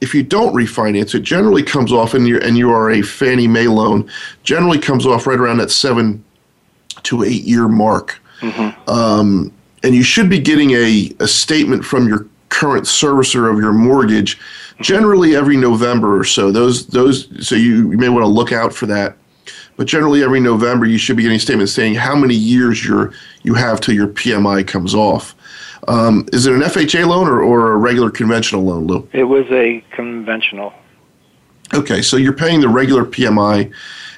if 0.00 0.14
you 0.14 0.22
don't 0.22 0.54
refinance 0.54 1.14
it, 1.14 1.20
generally 1.20 1.62
comes 1.62 1.92
off, 1.92 2.14
and 2.14 2.26
you 2.28 2.38
and 2.40 2.56
you 2.58 2.70
are 2.70 2.90
a 2.90 3.02
Fannie 3.02 3.48
Mae 3.48 3.66
loan, 3.68 4.08
generally 4.44 4.78
comes 4.78 5.06
off 5.06 5.26
right 5.26 5.38
around 5.38 5.58
that 5.58 5.70
seven 5.70 6.22
to 7.04 7.22
eight 7.22 7.44
year 7.44 7.68
mark. 7.68 8.20
Um, 8.88 9.52
and 9.82 9.94
you 9.94 10.02
should 10.02 10.28
be 10.28 10.38
getting 10.40 10.72
a, 10.72 11.12
a 11.20 11.28
statement 11.28 11.84
from 11.84 12.08
your 12.08 12.26
current 12.48 12.84
servicer 12.84 13.50
of 13.50 13.58
your 13.58 13.72
mortgage 13.72 14.38
generally 14.80 15.34
every 15.36 15.56
November 15.56 16.18
or 16.18 16.24
so. 16.24 16.50
Those 16.50 16.86
those 16.88 17.28
so 17.46 17.54
you, 17.54 17.90
you 17.90 17.98
may 17.98 18.08
want 18.08 18.24
to 18.24 18.28
look 18.28 18.52
out 18.52 18.74
for 18.74 18.86
that. 18.86 19.16
but 19.76 19.86
generally 19.86 20.22
every 20.22 20.40
November 20.40 20.86
you 20.86 20.98
should 20.98 21.16
be 21.16 21.22
getting 21.22 21.36
a 21.36 21.40
statement 21.40 21.68
saying 21.68 21.94
how 21.94 22.16
many 22.16 22.34
years 22.34 22.84
you're, 22.84 23.12
you 23.42 23.54
have 23.54 23.80
till 23.80 23.94
your 23.94 24.08
PMI 24.08 24.66
comes 24.66 24.94
off. 24.94 25.34
Um, 25.88 26.26
is 26.32 26.46
it 26.46 26.54
an 26.54 26.60
FHA 26.60 27.06
loan 27.06 27.28
or, 27.28 27.40
or 27.42 27.72
a 27.72 27.76
regular 27.76 28.10
conventional 28.10 28.64
loan, 28.64 28.86
Lou? 28.86 29.08
It 29.12 29.24
was 29.24 29.46
a 29.50 29.84
conventional. 29.92 30.72
Okay, 31.74 32.02
so 32.02 32.16
you're 32.16 32.32
paying 32.32 32.60
the 32.60 32.68
regular 32.68 33.04
PMI 33.04 33.72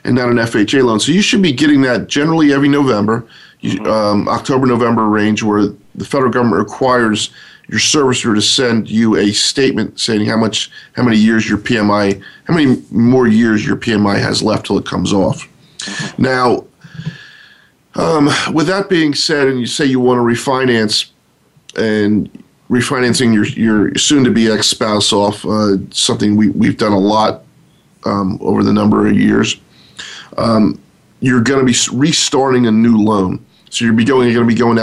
and 0.04 0.14
not 0.14 0.28
an 0.28 0.36
FHA 0.36 0.82
loan. 0.82 1.00
So 1.00 1.12
you 1.12 1.22
should 1.22 1.42
be 1.42 1.52
getting 1.52 1.82
that 1.82 2.08
generally 2.08 2.52
every 2.52 2.68
November, 2.68 3.26
you, 3.60 3.84
um, 3.84 4.28
October, 4.28 4.66
November 4.66 5.06
range, 5.06 5.42
where 5.42 5.66
the 5.94 6.04
federal 6.04 6.30
government 6.30 6.58
requires 6.58 7.30
your 7.68 7.80
servicer 7.80 8.34
to 8.34 8.40
send 8.40 8.88
you 8.88 9.16
a 9.16 9.30
statement 9.32 10.00
saying 10.00 10.24
how 10.24 10.36
much, 10.36 10.70
how 10.94 11.02
many 11.02 11.18
years 11.18 11.48
your 11.48 11.58
PMI, 11.58 12.22
how 12.44 12.54
many 12.54 12.82
more 12.90 13.26
years 13.26 13.66
your 13.66 13.76
PMI 13.76 14.18
has 14.18 14.42
left 14.42 14.66
till 14.66 14.78
it 14.78 14.86
comes 14.86 15.12
off. 15.12 15.46
Now, 16.18 16.64
um, 17.94 18.30
with 18.52 18.68
that 18.68 18.88
being 18.88 19.14
said, 19.14 19.48
and 19.48 19.60
you 19.60 19.66
say 19.66 19.84
you 19.84 20.00
want 20.00 20.18
to 20.18 20.22
refinance, 20.22 21.10
and 21.76 22.44
refinancing 22.70 23.32
your 23.32 23.46
your 23.46 23.94
soon-to-be 23.94 24.50
ex-spouse 24.50 25.12
off, 25.12 25.44
uh, 25.46 25.76
something 25.90 26.36
we 26.36 26.48
we've 26.50 26.76
done 26.76 26.92
a 26.92 26.98
lot 26.98 27.44
um, 28.04 28.38
over 28.40 28.62
the 28.62 28.72
number 28.72 29.06
of 29.06 29.16
years. 29.16 29.60
Um, 30.36 30.80
you're 31.20 31.40
going 31.40 31.58
to 31.58 31.66
be 31.66 31.76
restarting 31.96 32.66
a 32.66 32.70
new 32.70 32.96
loan. 32.96 33.44
So 33.70 33.84
you're, 33.84 33.94
be 33.94 34.04
going, 34.04 34.28
you're 34.28 34.36
going 34.36 34.48
to 34.48 34.54
be 34.54 34.58
going 34.58 34.76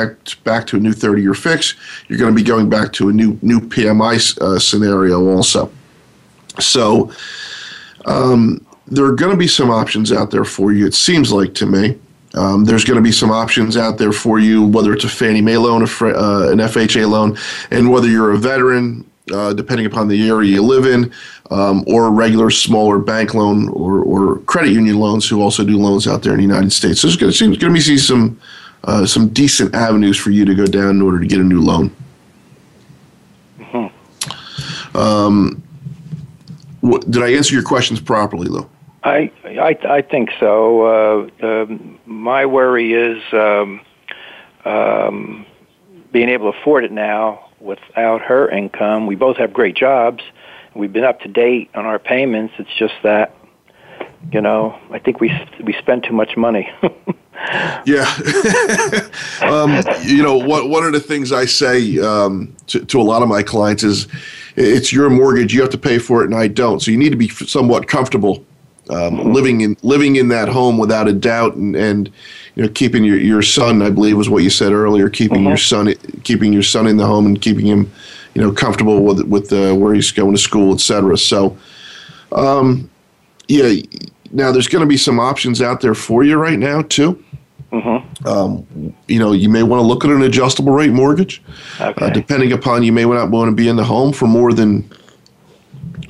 back, 0.44 0.68
to 0.68 0.78
a 0.78 0.80
new 0.80 0.92
30-year 0.92 1.34
fix. 1.34 1.74
You're 2.08 2.20
going 2.20 2.32
to 2.32 2.36
be 2.36 2.44
going 2.44 2.70
back 2.70 2.94
to 2.94 3.10
a 3.10 3.14
new 3.14 3.40
new 3.42 3.60
PMI 3.60 4.42
uh, 4.42 4.60
scenario 4.60 5.28
also. 5.28 5.72
So 6.60 7.12
um, 8.06 8.66
there 8.88 9.06
are 9.06 9.14
going 9.14 9.32
to 9.32 9.38
be 9.38 9.48
some 9.48 9.72
options 9.72 10.12
out 10.12 10.30
there 10.30 10.46
for 10.46 10.72
you. 10.72 10.86
It 10.86 10.94
seems 10.94 11.32
like 11.32 11.54
to 11.56 11.66
me. 11.66 12.00
Um, 12.36 12.66
there's 12.66 12.84
going 12.84 12.98
to 12.98 13.04
be 13.04 13.12
some 13.12 13.32
options 13.32 13.78
out 13.78 13.98
there 13.98 14.12
for 14.12 14.40
you, 14.40 14.66
whether 14.66 14.94
it's 14.94 15.06
a 15.06 15.10
Fannie 15.10 15.42
Mae 15.42 15.58
loan, 15.58 15.82
a, 15.84 15.86
uh, 15.86 16.50
an 16.52 16.60
FHA 16.60 17.10
loan, 17.10 17.38
and 17.72 17.90
whether 17.90 18.08
you're 18.08 18.32
a 18.32 18.38
veteran, 18.38 19.10
uh, 19.34 19.54
depending 19.54 19.86
upon 19.86 20.08
the 20.08 20.28
area 20.28 20.52
you 20.52 20.62
live 20.62 20.86
in, 20.86 21.12
um, 21.52 21.84
or 21.88 22.08
a 22.08 22.12
regular 22.12 22.50
smaller 22.50 23.00
bank 23.00 23.34
loan 23.34 23.70
or, 23.70 24.00
or 24.00 24.40
credit 24.40 24.72
union 24.72 25.00
loans 25.00 25.28
who 25.28 25.42
also 25.42 25.64
do 25.64 25.78
loans 25.78 26.08
out 26.08 26.24
there 26.24 26.34
in 26.34 26.38
the 26.38 26.44
United 26.44 26.74
States. 26.74 27.02
So 27.02 27.08
there's 27.08 27.40
going 27.40 27.60
to 27.60 27.72
be 27.72 27.98
some 27.98 28.40
uh, 28.84 29.06
some 29.06 29.30
decent 29.30 29.74
avenues 29.74 30.18
for 30.18 30.30
you 30.30 30.46
to 30.46 30.54
go 30.54 30.66
down 30.66 30.92
in 30.92 31.02
order 31.02 31.20
to 31.20 31.26
get 31.26 31.40
a 31.40 31.44
new 31.44 31.60
loan. 31.60 31.96
Mm-hmm. 33.58 34.98
Um, 34.98 35.64
what, 36.82 37.10
did 37.10 37.24
I 37.24 37.34
answer 37.34 37.56
your 37.56 37.64
questions 37.64 38.00
properly, 38.00 38.48
Lou? 38.48 38.70
I, 39.06 39.32
I, 39.46 39.78
I 39.88 40.02
think 40.02 40.32
so. 40.40 41.30
Uh, 41.42 41.46
um, 41.46 42.00
my 42.08 42.48
worry 42.48 42.94
is 42.94 43.22
um, 43.34 43.82
um, 44.66 45.46
being 46.12 46.28
able 46.28 46.52
to 46.52 46.58
afford 46.58 46.84
it 46.86 46.92
now 46.92 47.52
without 47.60 48.22
her 48.24 48.50
income. 48.50 49.06
We 49.06 49.16
both 49.16 49.38
have 49.38 49.54
great 49.54 49.76
jobs. 49.76 50.24
We've 50.74 50.92
been 50.92 51.04
up 51.04 51.22
to 51.22 51.28
date 51.28 51.70
on 51.76 51.86
our 51.86 52.00
payments. 52.00 52.56
It's 52.58 52.74
just 52.80 52.96
that, 53.04 53.36
you 54.32 54.42
know, 54.42 54.78
I 54.90 54.98
think 54.98 55.22
we 55.22 55.32
we 55.64 55.74
spend 55.74 56.04
too 56.04 56.14
much 56.14 56.36
money. 56.36 56.68
yeah. 57.86 58.12
um, 59.42 59.84
you 60.02 60.24
know, 60.24 60.36
what, 60.36 60.68
one 60.68 60.84
of 60.84 60.94
the 60.94 61.00
things 61.00 61.32
I 61.32 61.46
say 61.46 62.00
um, 62.00 62.56
to, 62.68 62.84
to 62.84 63.00
a 63.00 63.04
lot 63.04 63.22
of 63.22 63.30
my 63.30 63.44
clients 63.44 63.84
is 63.84 64.08
it's 64.56 64.92
your 64.92 65.12
mortgage. 65.12 65.54
You 65.54 65.62
have 65.62 65.70
to 65.70 65.78
pay 65.78 66.00
for 66.00 66.24
it, 66.24 66.26
and 66.26 66.36
I 66.36 66.48
don't. 66.48 66.82
So 66.82 66.90
you 66.90 66.98
need 66.98 67.12
to 67.12 67.18
be 67.18 67.30
somewhat 67.30 67.88
comfortable 67.88 68.44
um, 68.90 69.34
living 69.34 69.62
in 69.62 69.78
living 69.82 70.16
in 70.16 70.28
that 70.30 70.48
home 70.48 70.78
without 70.78 71.08
a 71.08 71.14
doubt, 71.14 71.56
and, 71.56 71.76
and 71.76 72.12
you 72.56 72.64
know 72.64 72.70
keeping 72.70 73.04
your, 73.04 73.18
your 73.18 73.42
son, 73.42 73.82
I 73.82 73.90
believe 73.90 74.18
was 74.18 74.30
what 74.30 74.44
you 74.44 74.50
said 74.50 74.72
earlier, 74.72 75.10
keeping 75.10 75.44
your 75.44 75.58
son 75.58 75.94
keeping 76.24 76.54
your 76.54 76.64
son 76.64 76.88
in 76.88 76.98
the 76.98 77.06
home 77.06 77.26
and 77.26 77.42
keeping 77.42 77.66
him, 77.66 77.92
you 78.34 78.42
know, 78.42 78.52
comfortable 78.52 79.02
with 79.02 79.22
with 79.22 79.52
uh, 79.52 79.74
where 79.74 79.94
he's 79.94 80.12
going 80.12 80.34
to 80.34 80.42
school, 80.42 80.74
etc. 80.74 81.18
So, 81.18 81.58
um, 82.32 82.90
yeah. 83.48 83.82
Now 84.32 84.52
there's 84.52 84.68
going 84.68 84.82
to 84.82 84.88
be 84.88 84.98
some 84.98 85.20
options 85.20 85.62
out 85.62 85.80
there 85.80 85.96
for 85.96 86.24
you 86.24 86.36
right 86.36 86.60
now 86.60 86.82
too. 86.82 87.24
Mm-hmm. 87.72 88.28
Um, 88.28 88.96
you 89.08 89.20
know, 89.20 89.32
you 89.32 89.50
may 89.50 89.64
want 89.64 89.82
to 89.82 89.86
look 89.86 90.04
at 90.04 90.12
an 90.12 90.24
adjustable 90.24 90.72
rate 90.72 90.92
mortgage, 90.92 91.42
okay. 91.80 92.06
uh, 92.06 92.10
depending 92.10 92.52
upon 92.52 92.84
you 92.84 92.92
may 92.92 93.06
not 93.06 93.30
want 93.30 93.50
to 93.50 93.56
be 93.56 93.68
in 93.68 93.76
the 93.76 93.84
home 93.84 94.14
for 94.14 94.28
more 94.28 94.54
than 94.54 94.90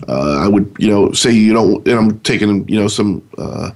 uh, 0.08 0.40
I 0.44 0.48
would, 0.48 0.76
you 0.80 0.90
know, 0.90 1.12
say 1.12 1.32
you 1.32 1.54
don't. 1.54 1.88
And 1.88 1.98
I'm 1.98 2.20
taking, 2.22 2.68
you 2.68 2.80
know, 2.80 2.88
some 2.88 3.22
uh, 3.38 3.72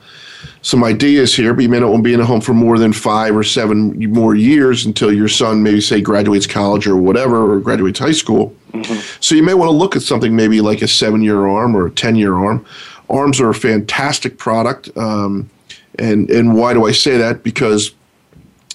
some 0.61 0.83
ideas 0.83 1.35
here, 1.35 1.53
but 1.53 1.61
you 1.63 1.69
may 1.69 1.79
not 1.79 1.89
want 1.89 1.99
to 1.99 2.03
be 2.03 2.13
in 2.13 2.19
a 2.19 2.25
home 2.25 2.41
for 2.41 2.53
more 2.53 2.77
than 2.77 2.93
five 2.93 3.35
or 3.35 3.43
seven 3.43 3.97
more 4.11 4.35
years 4.35 4.85
until 4.85 5.11
your 5.11 5.27
son 5.27 5.63
maybe 5.63 5.81
say 5.81 6.01
graduates 6.01 6.47
college 6.47 6.85
or 6.85 6.97
whatever, 6.97 7.53
or 7.53 7.59
graduates 7.59 7.99
high 7.99 8.11
school. 8.11 8.53
Mm-hmm. 8.73 8.99
So 9.19 9.35
you 9.35 9.43
may 9.43 9.53
want 9.53 9.69
to 9.69 9.75
look 9.75 9.95
at 9.95 10.01
something 10.01 10.35
maybe 10.35 10.61
like 10.61 10.81
a 10.81 10.87
seven-year 10.87 11.47
arm 11.47 11.75
or 11.75 11.87
a 11.87 11.91
ten-year 11.91 12.35
arm. 12.35 12.65
Arms 13.09 13.39
are 13.41 13.49
a 13.49 13.55
fantastic 13.55 14.37
product, 14.37 14.95
um, 14.97 15.49
and 15.97 16.29
and 16.29 16.55
why 16.55 16.73
do 16.73 16.85
I 16.85 16.91
say 16.91 17.17
that? 17.17 17.41
Because 17.43 17.91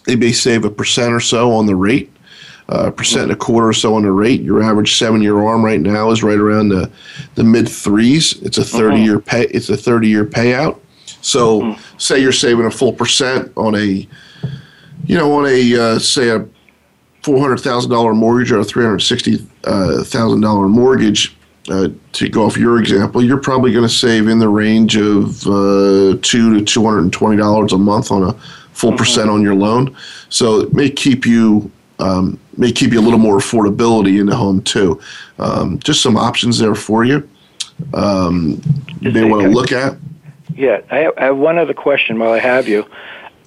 they 0.07 0.17
may 0.17 0.33
save 0.33 0.65
a 0.65 0.71
percent 0.71 1.13
or 1.13 1.21
so 1.21 1.53
on 1.53 1.67
the 1.67 1.77
rate 1.77 2.11
uh, 2.69 2.91
percent 2.91 3.25
and 3.25 3.33
a 3.33 3.37
quarter 3.37 3.69
or 3.69 3.73
so 3.73 3.95
on 3.95 4.03
the 4.03 4.13
rate. 4.13 4.41
Your 4.41 4.63
average 4.63 4.97
seven-year 4.97 5.37
arm 5.39 5.65
right 5.65 5.81
now 5.81 6.11
is 6.11 6.23
right 6.23 6.39
around 6.39 6.71
the, 6.71 6.91
the 7.35 7.45
mid 7.45 7.69
threes. 7.69 8.41
It's 8.43 8.59
a 8.59 8.65
thirty-year 8.65 9.21
pay. 9.21 9.47
It's 9.49 9.69
a 9.69 9.77
thirty-year 9.77 10.25
payout. 10.25 10.79
So, 11.21 11.77
say 11.99 12.19
you're 12.21 12.33
saving 12.33 12.67
a 12.67 12.71
full 12.71 12.93
percent 12.93 13.53
on 13.57 13.75
a, 13.75 14.07
you 15.07 15.17
know, 15.17 15.33
on 15.33 15.47
a 15.47 15.77
uh, 15.79 15.99
say 15.99 16.31
a 16.31 16.47
four 17.23 17.39
hundred 17.39 17.61
thousand 17.61 17.91
dollar 17.91 18.15
mortgage 18.15 18.53
or 18.53 18.59
a 18.59 18.65
three 18.65 18.85
hundred 18.85 19.01
sixty 19.01 19.37
thousand 19.65 20.41
dollar 20.41 20.69
mortgage. 20.69 21.37
Uh, 21.71 21.89
to 22.13 22.29
go 22.29 22.45
off 22.45 22.59
your 22.59 22.79
example, 22.79 23.25
you're 23.25 23.41
probably 23.41 23.73
going 23.73 23.89
to 23.89 23.95
save 23.95 24.29
in 24.29 24.39
the 24.39 24.49
range 24.49 24.99
of 24.99 25.47
uh, 25.47 26.15
two 26.21 26.53
to 26.53 26.63
two 26.63 26.85
hundred 26.85 27.01
and 27.01 27.13
twenty 27.13 27.39
dollars 27.39 27.73
a 27.73 27.79
month 27.79 28.11
on 28.11 28.23
a 28.23 28.35
full 28.75 28.93
percent 28.93 29.31
on 29.31 29.41
your 29.41 29.55
loan. 29.55 29.97
So 30.29 30.61
it 30.61 30.75
may 30.75 30.91
keep 30.91 31.25
you 31.25 31.71
um, 32.05 32.39
may 32.57 32.71
keep 32.71 32.93
you 32.93 33.01
a 33.01 33.03
little 33.03 33.19
more 33.19 33.39
affordability 33.39 34.21
in 34.21 34.27
the 34.27 34.37
home 34.37 34.63
too. 34.63 35.01
Um, 35.39 35.79
just 35.79 36.03
some 36.03 36.17
options 36.17 36.59
there 36.59 36.75
for 36.75 37.05
you. 37.05 37.29
Um, 37.95 38.61
you 39.01 39.11
may 39.11 39.25
want 39.25 39.43
to 39.43 39.49
look 39.49 39.73
at. 39.73 39.97
Yeah, 40.55 40.83
I 40.91 40.99
have, 40.99 41.15
I 41.17 41.25
have 41.25 41.37
one 41.37 41.59
other 41.59 41.75
question 41.75 42.19
while 42.19 42.33
I 42.33 42.39
have 42.39 42.69
you. 42.69 42.87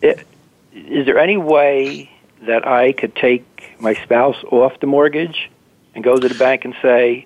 It, 0.01 0.25
is 0.73 1.05
there 1.05 1.19
any 1.19 1.37
way 1.37 2.09
that 2.41 2.67
I 2.67 2.93
could 2.93 3.15
take 3.15 3.45
my 3.79 3.93
spouse 3.93 4.37
off 4.51 4.79
the 4.79 4.87
mortgage 4.87 5.49
and 5.93 6.03
go 6.03 6.17
to 6.17 6.27
the 6.27 6.35
bank 6.35 6.65
and 6.65 6.75
say 6.81 7.25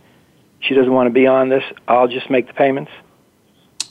she 0.60 0.74
doesn't 0.74 0.94
want 0.94 1.08
to 1.08 1.14
be 1.14 1.28
on 1.28 1.50
this? 1.50 1.64
I'll 1.88 2.08
just 2.08 2.30
make 2.30 2.48
the 2.48 2.54
payments. 2.54 2.92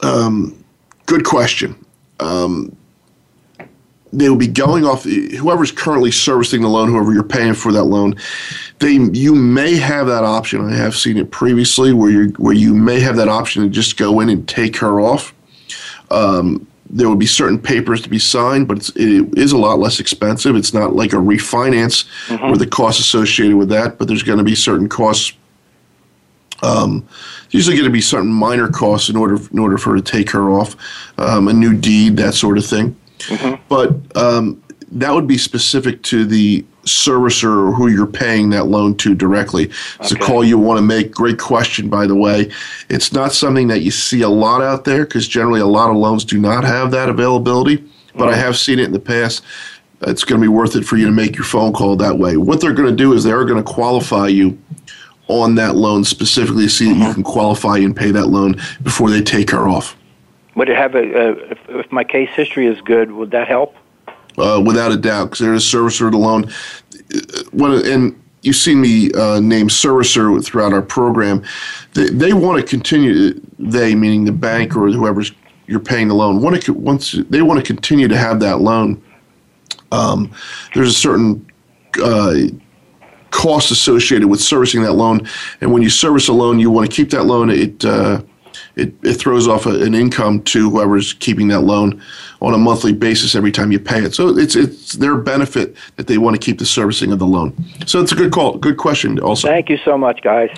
Um, 0.03 0.63
good 1.07 1.25
question. 1.25 1.85
Um, 2.21 2.77
they 4.13 4.29
will 4.29 4.37
be 4.37 4.49
going 4.49 4.85
off 4.85 5.05
whoever's 5.05 5.71
currently 5.71 6.11
servicing 6.11 6.63
the 6.63 6.69
loan, 6.69 6.89
whoever 6.89 7.13
you're 7.13 7.23
paying 7.23 7.55
for 7.55 7.73
that 7.73 7.85
loan. 7.85 8.15
They 8.81 8.93
you 8.93 9.35
may 9.35 9.77
have 9.77 10.07
that 10.09 10.25
option. 10.25 10.69
I 10.69 10.75
have 10.77 10.97
seen 10.97 11.17
it 11.17 11.31
previously 11.31 11.93
where 11.93 12.11
you 12.11 12.29
where 12.39 12.55
you 12.55 12.75
may 12.75 13.01
have 13.01 13.17
that 13.17 13.29
option 13.29 13.63
to 13.63 13.69
just 13.69 13.97
go 13.97 14.21
in 14.21 14.29
and 14.29 14.49
take 14.49 14.77
her 14.79 15.01
off. 15.01 15.35
Um, 16.11 16.67
there 16.93 17.09
would 17.09 17.21
be 17.21 17.27
certain 17.27 17.57
papers 17.59 18.03
to 18.03 18.09
be 18.09 18.19
signed, 18.19 18.67
but 18.67 18.79
it's, 18.79 18.89
it 18.97 19.39
is 19.39 19.53
a 19.53 19.59
lot 19.59 19.79
less 19.79 20.01
expensive. 20.01 20.57
It's 20.57 20.75
not 20.75 20.97
like 20.97 21.13
a 21.13 21.17
refinance 21.17 22.05
Mm-hmm. 22.27 22.47
where 22.49 22.57
the 22.57 22.67
costs 22.67 23.01
associated 23.01 23.57
with 23.57 23.69
that, 23.69 23.97
but 23.97 24.09
there's 24.09 24.25
going 24.25 24.39
to 24.39 24.45
be 24.45 24.57
certain 24.57 24.89
costs. 24.89 25.35
Um, 26.63 27.07
usually 27.51 27.77
going 27.77 27.89
to 27.89 27.93
be 27.93 28.01
certain 28.03 28.29
minor 28.33 28.69
costs 28.69 29.09
in 29.09 29.17
order 29.17 29.39
in 29.53 29.59
order 29.59 29.79
for 29.79 29.91
her 29.91 29.97
to 29.97 30.03
take 30.03 30.31
her 30.31 30.51
off, 30.51 30.77
um, 31.17 31.49
a 31.49 31.53
new 31.53 31.75
deed, 31.75 32.17
that 32.17 32.35
sort 32.35 32.59
of 32.59 32.67
thing. 32.67 32.97
Mm-hmm. 33.21 33.63
But 33.69 34.17
um, 34.17 34.63
that 34.93 35.13
would 35.13 35.27
be 35.27 35.39
specific 35.39 36.03
to 36.05 36.25
the 36.25 36.65
servicer 36.85 37.69
or 37.69 37.73
who 37.73 37.89
you're 37.89 38.07
paying 38.07 38.51
that 38.51 38.67
loan 38.67 38.97
to 38.97 39.15
directly. 39.15 39.71
It's 40.01 40.13
a 40.13 40.17
call 40.17 40.43
you 40.43 40.59
want 40.59 40.79
to 40.79 40.83
make. 40.83 41.13
Great 41.13 41.39
question, 41.39 41.89
by 41.89 42.07
the 42.07 42.17
way. 42.17 42.51
It's 42.89 43.13
not 43.13 43.33
something 43.33 43.69
that 43.69 43.81
you 43.81 43.91
see 43.91 44.23
a 44.23 44.29
lot 44.29 44.63
out 44.63 44.85
there 44.85 45.05
because 45.05 45.29
generally 45.29 45.61
a 45.61 45.67
lot 45.67 45.91
of 45.91 45.97
loans 45.97 46.25
do 46.25 46.39
not 46.41 46.65
have 46.65 46.91
that 46.93 47.09
availability. 47.09 47.85
But 48.15 48.29
I 48.29 48.33
mm-hmm. 48.33 48.41
have 48.41 48.57
seen 48.57 48.79
it 48.79 48.87
in 48.87 48.93
the 48.93 48.99
past. 48.99 49.45
It's 50.03 50.25
going 50.25 50.41
to 50.41 50.45
be 50.45 50.49
worth 50.49 50.75
it 50.75 50.85
for 50.85 50.97
you 50.97 51.07
to 51.07 51.13
make 51.13 51.37
your 51.37 51.45
phone 51.45 51.73
call 51.73 51.95
that 51.97 52.19
way. 52.19 52.37
What 52.37 52.61
they're 52.61 52.73
going 52.73 52.89
to 52.89 52.97
do 52.97 53.13
is 53.13 53.23
they're 53.23 53.45
going 53.45 53.63
to 53.63 53.73
qualify 53.73 54.29
you 54.29 54.59
on 55.29 55.55
that 55.57 55.77
loan 55.77 56.03
specifically 56.03 56.65
to 56.65 56.71
see 56.71 56.89
that 56.89 56.97
you 56.97 57.05
mm-hmm. 57.05 57.13
can 57.13 57.23
qualify 57.23 57.77
and 57.79 57.95
pay 57.95 58.11
that 58.11 58.27
loan 58.27 58.57
before 58.83 59.11
they 59.11 59.21
take 59.21 59.51
her 59.51 59.69
off. 59.69 59.97
Would 60.61 60.69
it 60.69 60.77
have 60.77 60.95
a, 60.95 60.99
a 60.99 61.31
if, 61.53 61.59
if 61.69 61.91
my 61.91 62.05
case 62.05 62.29
history 62.35 62.67
is 62.67 62.79
good? 62.83 63.13
Would 63.13 63.31
that 63.31 63.49
help? 63.49 63.75
uh, 64.39 64.63
without 64.65 64.93
a 64.93 64.97
doubt, 64.97 65.31
because 65.31 65.39
they're 65.39 65.55
a 65.55 65.57
servicer 65.57 66.11
the 66.11 66.19
loan. 66.19 66.51
When, 67.53 67.73
and 67.87 68.23
you've 68.43 68.57
seen 68.57 68.81
me 68.81 69.11
uh, 69.13 69.41
name 69.41 69.69
servicer 69.69 70.45
throughout 70.45 70.75
our 70.75 70.83
program. 70.83 71.43
They, 71.95 72.11
they 72.11 72.33
want 72.35 72.61
to 72.61 72.67
continue. 72.67 73.41
They, 73.59 73.95
meaning 73.95 74.27
the 74.27 74.33
bank 74.33 74.77
or 74.77 74.91
whoever's 74.91 75.33
you're 75.67 75.81
paying 75.81 76.09
the 76.09 76.15
loan. 76.15 76.43
Want 76.43 76.61
to, 76.63 76.75
once 76.75 77.13
they 77.31 77.41
want 77.41 77.59
to 77.59 77.65
continue 77.65 78.09
to 78.09 78.19
have 78.19 78.41
that 78.41 78.61
loan, 78.61 79.03
um, 79.93 80.31
there's 80.75 80.89
a 80.89 80.93
certain 80.93 81.51
uh, 82.03 82.35
cost 83.31 83.71
associated 83.71 84.29
with 84.29 84.41
servicing 84.41 84.83
that 84.83 84.93
loan. 84.93 85.27
And 85.63 85.73
when 85.73 85.81
you 85.83 85.89
service 85.89 86.29
a 86.29 86.35
loan, 86.35 86.59
you 86.59 86.71
want 86.71 86.91
to 86.91 86.95
keep 86.95 87.11
that 87.11 87.25
loan. 87.25 87.49
It 87.49 87.83
uh, 87.85 88.21
it, 88.77 88.93
it 89.03 89.15
throws 89.15 89.49
off 89.49 89.67
a, 89.67 89.83
an 89.83 89.95
income 89.95 90.43
to 90.43 90.71
whoever's 90.71 91.13
keeping 91.15 91.49
that 91.49 91.61
loan 91.61 92.03
on 92.41 92.55
a 92.55 92.59
monthly 92.59 92.93
basis 92.93 93.35
every 93.35 93.53
time 93.53 93.73
you 93.73 93.79
pay 93.79 94.03
it. 94.03 94.15
So 94.15 94.37
it's 94.37 94.57
it's 94.57 94.93
their 94.95 95.17
benefit 95.17 95.77
that 95.97 96.07
they 96.07 96.19
want 96.19 96.41
to 96.41 96.45
keep 96.45 96.59
the 96.59 96.67
servicing 96.67 97.13
of 97.13 97.19
the 97.19 97.27
loan. 97.27 97.55
So 97.87 98.01
it's 98.01 98.13
a 98.13 98.17
good 98.17 98.33
call, 98.33 98.57
good 98.59 98.77
question. 98.77 99.19
Also, 99.21 99.49
thank 99.49 99.69
you 99.69 99.79
so 99.85 99.99
much, 99.99 100.23
guys. 100.23 100.51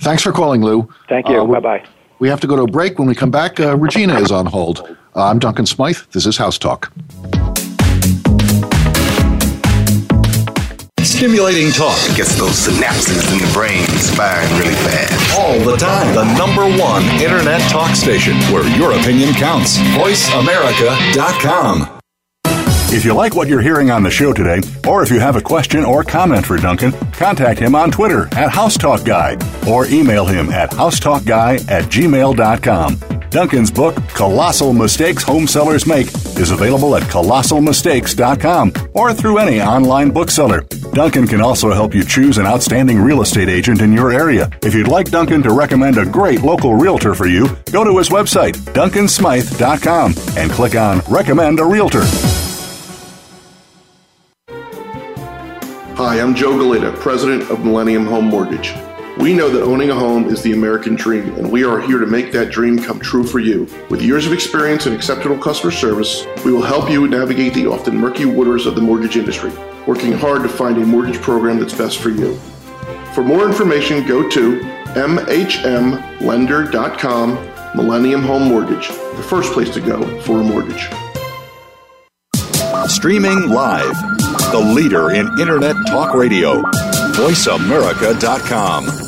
Thanks 0.00 0.22
for 0.22 0.32
calling, 0.32 0.62
Lou. 0.62 0.88
Thank 1.08 1.28
you. 1.28 1.42
Uh, 1.42 1.46
bye 1.46 1.60
bye. 1.60 1.86
We 2.18 2.28
have 2.28 2.40
to 2.40 2.46
go 2.46 2.56
to 2.56 2.62
a 2.62 2.66
break. 2.66 2.98
When 2.98 3.08
we 3.08 3.14
come 3.14 3.30
back, 3.30 3.60
uh, 3.60 3.76
Regina 3.76 4.18
is 4.18 4.30
on 4.30 4.46
hold. 4.46 4.96
Uh, 5.14 5.26
I'm 5.26 5.38
Duncan 5.38 5.66
Smythe. 5.66 5.98
This 6.12 6.26
is 6.26 6.36
House 6.36 6.58
Talk. 6.58 6.92
Stimulating 11.16 11.72
talk. 11.72 11.96
It 12.10 12.14
gets 12.14 12.36
those 12.36 12.68
synapses 12.68 13.32
in 13.32 13.38
the 13.38 13.50
brain 13.54 13.86
firing 14.16 14.50
really 14.58 14.74
fast. 14.74 15.38
All 15.38 15.58
the 15.60 15.74
time. 15.78 16.14
The 16.14 16.24
number 16.36 16.66
one 16.78 17.04
internet 17.22 17.62
talk 17.70 17.96
station 17.96 18.36
where 18.52 18.68
your 18.76 18.92
opinion 18.92 19.32
counts. 19.32 19.78
VoiceAmerica.com. 19.78 22.00
If 22.92 23.06
you 23.06 23.14
like 23.14 23.34
what 23.34 23.48
you're 23.48 23.62
hearing 23.62 23.90
on 23.90 24.02
the 24.02 24.10
show 24.10 24.34
today, 24.34 24.60
or 24.86 25.02
if 25.02 25.10
you 25.10 25.18
have 25.18 25.36
a 25.36 25.40
question 25.40 25.86
or 25.86 26.04
comment 26.04 26.44
for 26.44 26.58
Duncan, 26.58 26.92
contact 27.12 27.60
him 27.60 27.74
on 27.74 27.90
Twitter 27.90 28.26
at 28.32 28.50
HouseTalkGuy 28.50 29.66
or 29.66 29.86
email 29.86 30.26
him 30.26 30.50
at 30.50 30.70
housetalkguy 30.70 31.66
at 31.70 31.84
gmail.com. 31.84 33.15
Duncan's 33.30 33.70
book, 33.70 33.96
Colossal 34.08 34.72
Mistakes 34.72 35.22
Home 35.24 35.46
Sellers 35.46 35.86
Make, 35.86 36.06
is 36.38 36.50
available 36.50 36.96
at 36.96 37.02
colossalmistakes.com 37.04 38.72
or 38.94 39.12
through 39.12 39.38
any 39.38 39.60
online 39.60 40.10
bookseller. 40.10 40.62
Duncan 40.92 41.26
can 41.26 41.40
also 41.40 41.72
help 41.72 41.94
you 41.94 42.04
choose 42.04 42.38
an 42.38 42.46
outstanding 42.46 42.98
real 42.98 43.20
estate 43.22 43.48
agent 43.48 43.82
in 43.82 43.92
your 43.92 44.12
area. 44.12 44.50
If 44.62 44.74
you'd 44.74 44.88
like 44.88 45.10
Duncan 45.10 45.42
to 45.42 45.52
recommend 45.52 45.98
a 45.98 46.06
great 46.06 46.42
local 46.42 46.74
realtor 46.74 47.14
for 47.14 47.26
you, 47.26 47.48
go 47.72 47.84
to 47.84 47.98
his 47.98 48.08
website, 48.08 48.54
duncansmythe.com, 48.72 50.14
and 50.38 50.50
click 50.50 50.74
on 50.74 51.00
Recommend 51.08 51.60
a 51.60 51.64
Realtor. 51.64 52.04
Hi, 55.96 56.20
I'm 56.20 56.34
Joe 56.34 56.52
Galayda, 56.52 56.94
president 57.00 57.50
of 57.50 57.64
Millennium 57.64 58.06
Home 58.06 58.26
Mortgage. 58.26 58.74
We 59.18 59.32
know 59.32 59.48
that 59.48 59.62
owning 59.62 59.88
a 59.88 59.94
home 59.94 60.26
is 60.26 60.42
the 60.42 60.52
American 60.52 60.94
dream, 60.94 61.34
and 61.36 61.50
we 61.50 61.64
are 61.64 61.80
here 61.80 61.98
to 61.98 62.04
make 62.06 62.32
that 62.32 62.50
dream 62.50 62.78
come 62.78 63.00
true 63.00 63.24
for 63.24 63.38
you. 63.38 63.66
With 63.88 64.02
years 64.02 64.26
of 64.26 64.34
experience 64.34 64.84
and 64.84 64.94
exceptional 64.94 65.38
customer 65.38 65.70
service, 65.70 66.26
we 66.44 66.52
will 66.52 66.62
help 66.62 66.90
you 66.90 67.08
navigate 67.08 67.54
the 67.54 67.66
often 67.66 67.96
murky 67.96 68.26
waters 68.26 68.66
of 68.66 68.74
the 68.74 68.82
mortgage 68.82 69.16
industry, 69.16 69.50
working 69.86 70.12
hard 70.12 70.42
to 70.42 70.50
find 70.50 70.76
a 70.76 70.84
mortgage 70.84 71.18
program 71.22 71.58
that's 71.58 71.72
best 71.72 71.96
for 71.98 72.10
you. 72.10 72.36
For 73.14 73.24
more 73.24 73.46
information, 73.46 74.06
go 74.06 74.28
to 74.28 74.60
mhmlender.com, 74.60 75.98
Millennium 77.74 78.22
Home 78.22 78.42
Mortgage, 78.48 78.88
the 78.88 79.24
first 79.26 79.54
place 79.54 79.70
to 79.70 79.80
go 79.80 80.20
for 80.20 80.42
a 80.42 80.44
mortgage. 80.44 80.90
Streaming 82.90 83.48
live, 83.48 83.96
the 84.52 84.58
leader 84.74 85.10
in 85.12 85.26
Internet 85.40 85.76
Talk 85.86 86.14
Radio, 86.14 86.60
voiceamerica.com. 87.14 89.05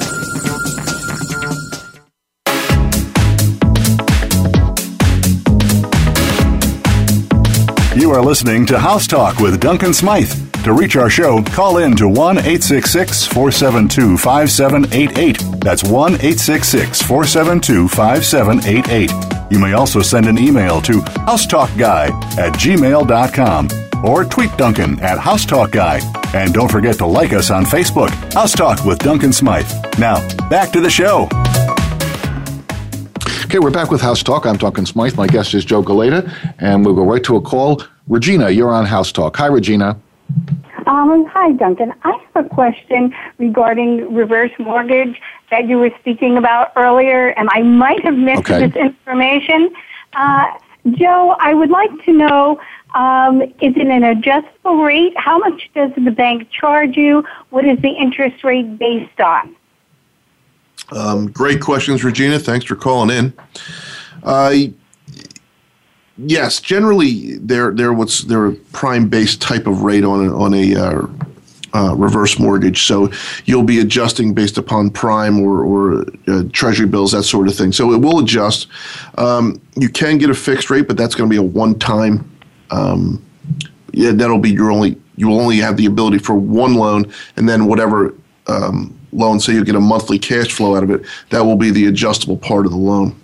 You 7.98 8.12
are 8.12 8.22
listening 8.22 8.64
to 8.66 8.78
House 8.78 9.08
Talk 9.08 9.40
with 9.40 9.58
Duncan 9.58 9.92
Smythe. 9.92 10.30
To 10.62 10.72
reach 10.72 10.94
our 10.94 11.10
show, 11.10 11.42
call 11.42 11.78
in 11.78 11.96
to 11.96 12.06
1 12.08 12.38
866 12.38 13.26
472 13.26 14.16
5788. 14.16 15.60
That's 15.60 15.82
1 15.82 16.12
866 16.12 17.02
472 17.02 17.88
5788. 17.88 19.50
You 19.50 19.58
may 19.58 19.72
also 19.72 20.00
send 20.00 20.26
an 20.26 20.38
email 20.38 20.80
to 20.82 21.00
housetalkguy 21.26 22.38
at 22.38 22.52
gmail.com 22.52 23.68
or 24.04 24.24
tweet 24.24 24.56
Duncan 24.56 25.00
at 25.00 25.18
housetalkguy. 25.18 26.34
And 26.36 26.54
don't 26.54 26.70
forget 26.70 26.98
to 26.98 27.06
like 27.06 27.32
us 27.32 27.50
on 27.50 27.64
Facebook, 27.64 28.10
House 28.32 28.52
Talk 28.52 28.84
with 28.84 29.00
Duncan 29.00 29.32
Smythe. 29.32 29.68
Now, 29.98 30.20
back 30.48 30.70
to 30.70 30.80
the 30.80 30.90
show. 30.90 31.28
Okay, 33.48 33.60
we're 33.60 33.70
back 33.70 33.90
with 33.90 34.02
House 34.02 34.22
Talk. 34.22 34.44
I'm 34.44 34.58
Duncan 34.58 34.84
Smythe. 34.84 35.16
My 35.16 35.26
guest 35.26 35.54
is 35.54 35.64
Joe 35.64 35.82
Galayda, 35.82 36.30
and 36.58 36.84
we'll 36.84 36.94
go 36.94 37.02
right 37.02 37.24
to 37.24 37.36
a 37.36 37.40
call. 37.40 37.82
Regina, 38.06 38.50
you're 38.50 38.68
on 38.68 38.84
House 38.84 39.10
Talk. 39.10 39.38
Hi, 39.38 39.46
Regina. 39.46 39.98
Um, 40.86 41.24
hi, 41.24 41.52
Duncan. 41.52 41.94
I 42.04 42.22
have 42.34 42.44
a 42.44 42.48
question 42.50 43.14
regarding 43.38 44.14
reverse 44.14 44.50
mortgage 44.58 45.18
that 45.50 45.66
you 45.66 45.78
were 45.78 45.90
speaking 45.98 46.36
about 46.36 46.72
earlier, 46.76 47.28
and 47.28 47.48
I 47.52 47.62
might 47.62 48.04
have 48.04 48.18
missed 48.18 48.40
okay. 48.40 48.66
this 48.66 48.76
information. 48.76 49.74
Uh, 50.12 50.44
Joe, 50.90 51.34
I 51.40 51.54
would 51.54 51.70
like 51.70 52.04
to 52.04 52.12
know 52.12 52.60
um, 52.94 53.40
is 53.40 53.74
it 53.76 53.86
an 53.86 54.04
adjustable 54.04 54.82
rate? 54.82 55.14
How 55.16 55.38
much 55.38 55.70
does 55.74 55.90
the 55.96 56.10
bank 56.10 56.50
charge 56.50 56.98
you? 56.98 57.24
What 57.48 57.64
is 57.64 57.78
the 57.80 57.92
interest 57.92 58.44
rate 58.44 58.78
based 58.78 59.18
on? 59.22 59.56
Um, 60.92 61.30
great 61.30 61.60
questions, 61.60 62.04
Regina. 62.04 62.38
Thanks 62.38 62.64
for 62.64 62.76
calling 62.76 63.10
in. 63.10 63.32
Uh, 64.22 64.54
yes, 66.16 66.60
generally 66.60 67.36
they're 67.38 67.72
they're 67.72 67.92
what's 67.92 68.22
they're 68.22 68.46
a 68.46 68.54
prime 68.72 69.08
based 69.08 69.40
type 69.40 69.66
of 69.66 69.82
rate 69.82 70.04
on 70.04 70.28
on 70.30 70.54
a 70.54 70.74
uh, 70.74 71.06
uh, 71.74 71.94
reverse 71.94 72.38
mortgage. 72.38 72.84
So 72.84 73.10
you'll 73.44 73.62
be 73.62 73.80
adjusting 73.80 74.34
based 74.34 74.58
upon 74.58 74.90
prime 74.90 75.38
or, 75.38 75.62
or 75.62 76.06
uh, 76.26 76.44
treasury 76.52 76.86
bills, 76.86 77.12
that 77.12 77.24
sort 77.24 77.48
of 77.48 77.54
thing. 77.54 77.72
So 77.72 77.92
it 77.92 77.98
will 77.98 78.20
adjust. 78.20 78.68
Um, 79.16 79.60
you 79.76 79.88
can 79.88 80.18
get 80.18 80.30
a 80.30 80.34
fixed 80.34 80.70
rate, 80.70 80.88
but 80.88 80.96
that's 80.96 81.14
going 81.14 81.28
to 81.28 81.32
be 81.32 81.38
a 81.38 81.42
one 81.42 81.78
time. 81.78 82.28
Um, 82.70 83.22
yeah, 83.92 84.12
that'll 84.12 84.38
be 84.38 84.50
your 84.50 84.70
only. 84.70 84.96
You 85.16 85.28
will 85.28 85.40
only 85.40 85.58
have 85.58 85.76
the 85.76 85.86
ability 85.86 86.18
for 86.18 86.34
one 86.34 86.74
loan, 86.74 87.12
and 87.36 87.48
then 87.48 87.66
whatever 87.66 88.14
um, 88.46 88.97
loan, 89.12 89.40
say 89.40 89.52
you 89.54 89.64
get 89.64 89.74
a 89.74 89.80
monthly 89.80 90.18
cash 90.18 90.52
flow 90.52 90.76
out 90.76 90.82
of 90.82 90.90
it, 90.90 91.02
that 91.30 91.44
will 91.44 91.56
be 91.56 91.70
the 91.70 91.86
adjustable 91.86 92.36
part 92.36 92.66
of 92.66 92.72
the 92.72 92.78
loan. 92.78 93.18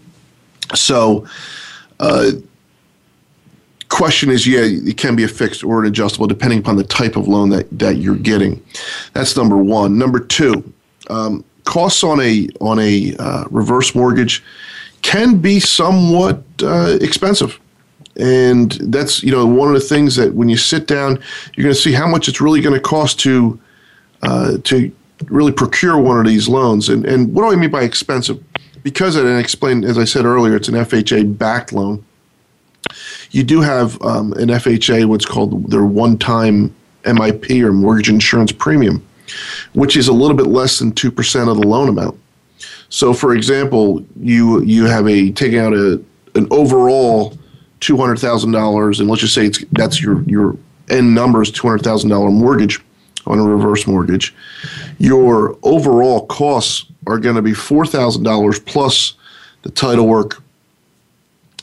So, 0.74 1.26
uh, 2.00 2.32
question 3.88 4.30
is, 4.30 4.46
yeah, 4.46 4.62
it 4.62 4.96
can 4.96 5.14
be 5.14 5.24
a 5.24 5.28
fixed 5.28 5.62
or 5.62 5.80
an 5.80 5.86
adjustable 5.86 6.26
depending 6.26 6.58
upon 6.58 6.76
the 6.76 6.84
type 6.84 7.16
of 7.16 7.28
loan 7.28 7.50
that, 7.50 7.78
that 7.78 7.96
you're 7.96 8.16
getting. 8.16 8.62
That's 9.12 9.36
number 9.36 9.56
one. 9.56 9.98
Number 9.98 10.18
two, 10.20 10.72
um, 11.10 11.44
costs 11.64 12.02
on 12.02 12.20
a 12.20 12.48
on 12.60 12.78
a 12.78 13.14
uh, 13.18 13.44
reverse 13.50 13.94
mortgage 13.94 14.42
can 15.02 15.38
be 15.38 15.60
somewhat 15.60 16.42
uh, 16.62 16.98
expensive. 17.00 17.60
And 18.16 18.72
that's 18.72 19.22
you 19.22 19.32
know 19.32 19.46
one 19.46 19.68
of 19.68 19.74
the 19.74 19.80
things 19.80 20.16
that 20.16 20.34
when 20.34 20.48
you 20.48 20.56
sit 20.56 20.86
down, 20.86 21.20
you're 21.54 21.64
going 21.64 21.74
to 21.74 21.80
see 21.80 21.92
how 21.92 22.06
much 22.06 22.28
it's 22.28 22.40
really 22.40 22.60
going 22.60 22.74
to 22.74 22.80
cost 22.80 23.18
to 23.20 23.60
uh, 24.22 24.58
to 24.64 24.92
really 25.26 25.52
procure 25.52 25.98
one 25.98 26.18
of 26.18 26.26
these 26.26 26.48
loans. 26.48 26.88
And, 26.88 27.04
and 27.06 27.32
what 27.34 27.42
do 27.42 27.52
I 27.52 27.56
mean 27.56 27.70
by 27.70 27.82
expensive? 27.82 28.42
Because, 28.82 29.16
and 29.16 29.28
I 29.28 29.38
explained, 29.38 29.84
as 29.84 29.98
I 29.98 30.04
said 30.04 30.24
earlier, 30.24 30.56
it's 30.56 30.68
an 30.68 30.74
FHA 30.74 31.38
backed 31.38 31.72
loan. 31.72 32.04
You 33.30 33.42
do 33.42 33.60
have 33.60 34.00
um, 34.02 34.32
an 34.34 34.48
FHA, 34.48 35.06
what's 35.06 35.24
called 35.24 35.70
their 35.70 35.84
one 35.84 36.18
time 36.18 36.74
MIP 37.04 37.62
or 37.62 37.72
mortgage 37.72 38.08
insurance 38.08 38.52
premium, 38.52 39.04
which 39.72 39.96
is 39.96 40.08
a 40.08 40.12
little 40.12 40.36
bit 40.36 40.46
less 40.46 40.78
than 40.78 40.92
2% 40.92 41.50
of 41.50 41.60
the 41.60 41.66
loan 41.66 41.88
amount. 41.88 42.18
So, 42.94 43.12
for 43.12 43.34
example, 43.34 44.04
you 44.20 44.62
you 44.62 44.84
have 44.84 45.08
a 45.08 45.32
taking 45.32 45.58
out 45.58 45.72
a 45.72 46.00
an 46.36 46.46
overall 46.52 47.36
two 47.80 47.96
hundred 47.96 48.20
thousand 48.20 48.52
dollars, 48.52 49.00
and 49.00 49.08
let's 49.08 49.20
just 49.20 49.34
say 49.34 49.46
it's 49.46 49.64
that's 49.72 50.00
your 50.00 50.22
your 50.22 50.56
end 50.88 51.12
number 51.12 51.42
is 51.42 51.50
two 51.50 51.66
hundred 51.66 51.82
thousand 51.82 52.10
dollar 52.10 52.30
mortgage 52.30 52.80
on 53.26 53.38
a 53.38 53.42
reverse 53.42 53.86
mortgage, 53.86 54.34
your 54.98 55.56
overall 55.62 56.26
costs 56.26 56.86
are 57.06 57.18
going 57.18 57.36
to 57.36 57.42
be 57.42 57.52
$4,000 57.52 58.66
plus 58.66 59.14
the 59.62 59.70
title 59.70 60.06
work, 60.06 60.42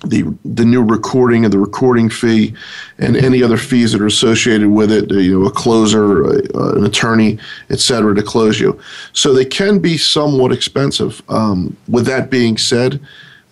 the 0.04 0.24
the 0.44 0.66
new 0.66 0.84
recording 0.84 1.46
and 1.46 1.54
the 1.54 1.60
recording 1.60 2.10
fee, 2.10 2.54
and 2.98 3.16
any 3.16 3.44
other 3.44 3.58
fees 3.58 3.92
that 3.92 4.02
are 4.02 4.08
associated 4.08 4.70
with 4.70 4.92
it. 4.92 5.12
You 5.12 5.40
know, 5.40 5.46
a 5.46 5.52
closer, 5.52 6.26
uh, 6.26 6.74
an 6.74 6.86
attorney, 6.86 7.38
etc., 7.70 8.16
to 8.16 8.24
close 8.24 8.60
you. 8.60 8.80
So 9.14 9.34
they 9.34 9.46
can 9.46 9.78
be 9.80 9.98
somewhat 9.98 10.52
expensive. 10.52 11.22
Um, 11.30 11.78
with 11.88 12.08
that 12.08 12.32
being 12.32 12.58
said, 12.58 13.00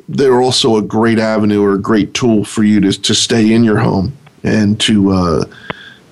they're 0.07 0.41
also 0.41 0.77
a 0.77 0.81
great 0.81 1.19
avenue 1.19 1.61
or 1.61 1.73
a 1.73 1.79
great 1.79 2.15
tool 2.15 2.43
for 2.43 2.63
you 2.63 2.81
to 2.81 2.91
to 2.93 3.13
stay 3.13 3.53
in 3.53 3.63
your 3.63 3.77
home 3.77 4.17
and 4.43 4.79
to 4.81 5.11
uh, 5.11 5.45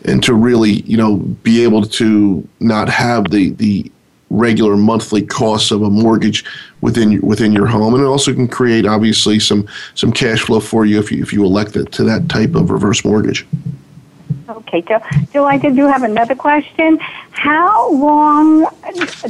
and 0.08 0.24
to 0.24 0.34
really 0.34 0.82
you 0.82 0.98
know 0.98 1.18
be 1.44 1.64
able 1.64 1.84
to 1.84 2.48
not 2.60 2.90
have 2.90 3.30
the 3.30 3.52
the 3.52 3.92
regular 4.30 4.76
monthly 4.76 5.22
costs 5.22 5.72
of 5.72 5.82
a 5.84 5.90
mortgage 5.90 6.44
within 6.82 7.22
within 7.22 7.52
your 7.52 7.68
home, 7.68 7.94
and 7.94 8.04
it 8.04 8.08
also 8.08 8.34
can 8.34 8.48
create 8.48 8.86
obviously 8.86 9.40
some 9.40 9.68
some 9.94 10.12
cash 10.12 10.42
flow 10.42 10.60
for 10.60 10.86
you 10.86 11.00
if 11.00 11.12
you 11.12 11.22
if 11.22 11.32
you 11.32 11.44
elect 11.46 11.76
it 11.76 11.92
to 11.92 12.04
that 12.04 12.28
type 12.30 12.56
of 12.56 12.70
reverse 12.70 13.06
mortgage. 13.06 13.46
Okay, 14.50 14.82
Joe. 14.82 15.02
Joe, 15.34 15.46
I 15.46 15.58
did 15.58 15.76
do 15.76 15.86
have 15.88 16.04
another 16.04 16.36
question. 16.36 16.98
How 17.32 17.92
long 17.92 18.68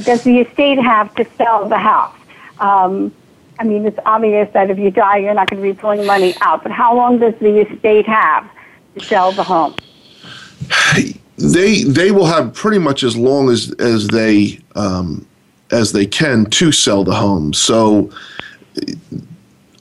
does 0.04 0.24
the 0.24 0.40
estate 0.40 0.80
have 0.80 1.14
to 1.16 1.26
sell 1.38 1.68
the 1.68 1.78
house? 1.78 2.16
Um, 2.60 3.12
I 3.60 3.64
mean, 3.64 3.86
it's 3.86 4.00
obvious 4.06 4.52
that 4.54 4.70
if 4.70 4.78
you 4.78 4.92
die, 4.92 5.18
you're 5.18 5.34
not 5.34 5.50
going 5.50 5.62
to 5.62 5.68
be 5.68 5.80
pulling 5.80 6.06
money 6.06 6.36
out. 6.42 6.64
But 6.64 6.72
how 6.72 6.96
long 6.96 7.20
does 7.20 7.34
the 7.40 7.62
estate 7.62 8.06
have 8.06 8.50
to 8.96 9.04
sell 9.04 9.32
the 9.32 9.44
home? 9.44 9.76
They 11.38 11.84
they 11.84 12.12
will 12.12 12.26
have 12.26 12.54
pretty 12.54 12.80
much 12.80 13.04
as 13.04 13.16
long 13.16 13.50
as 13.50 13.72
as 13.74 14.08
they 14.08 14.60
um, 14.76 15.26
as 15.72 15.92
they 15.92 16.06
can 16.06 16.46
to 16.46 16.72
sell 16.72 17.04
the 17.04 17.14
home. 17.14 17.54
So 17.54 18.12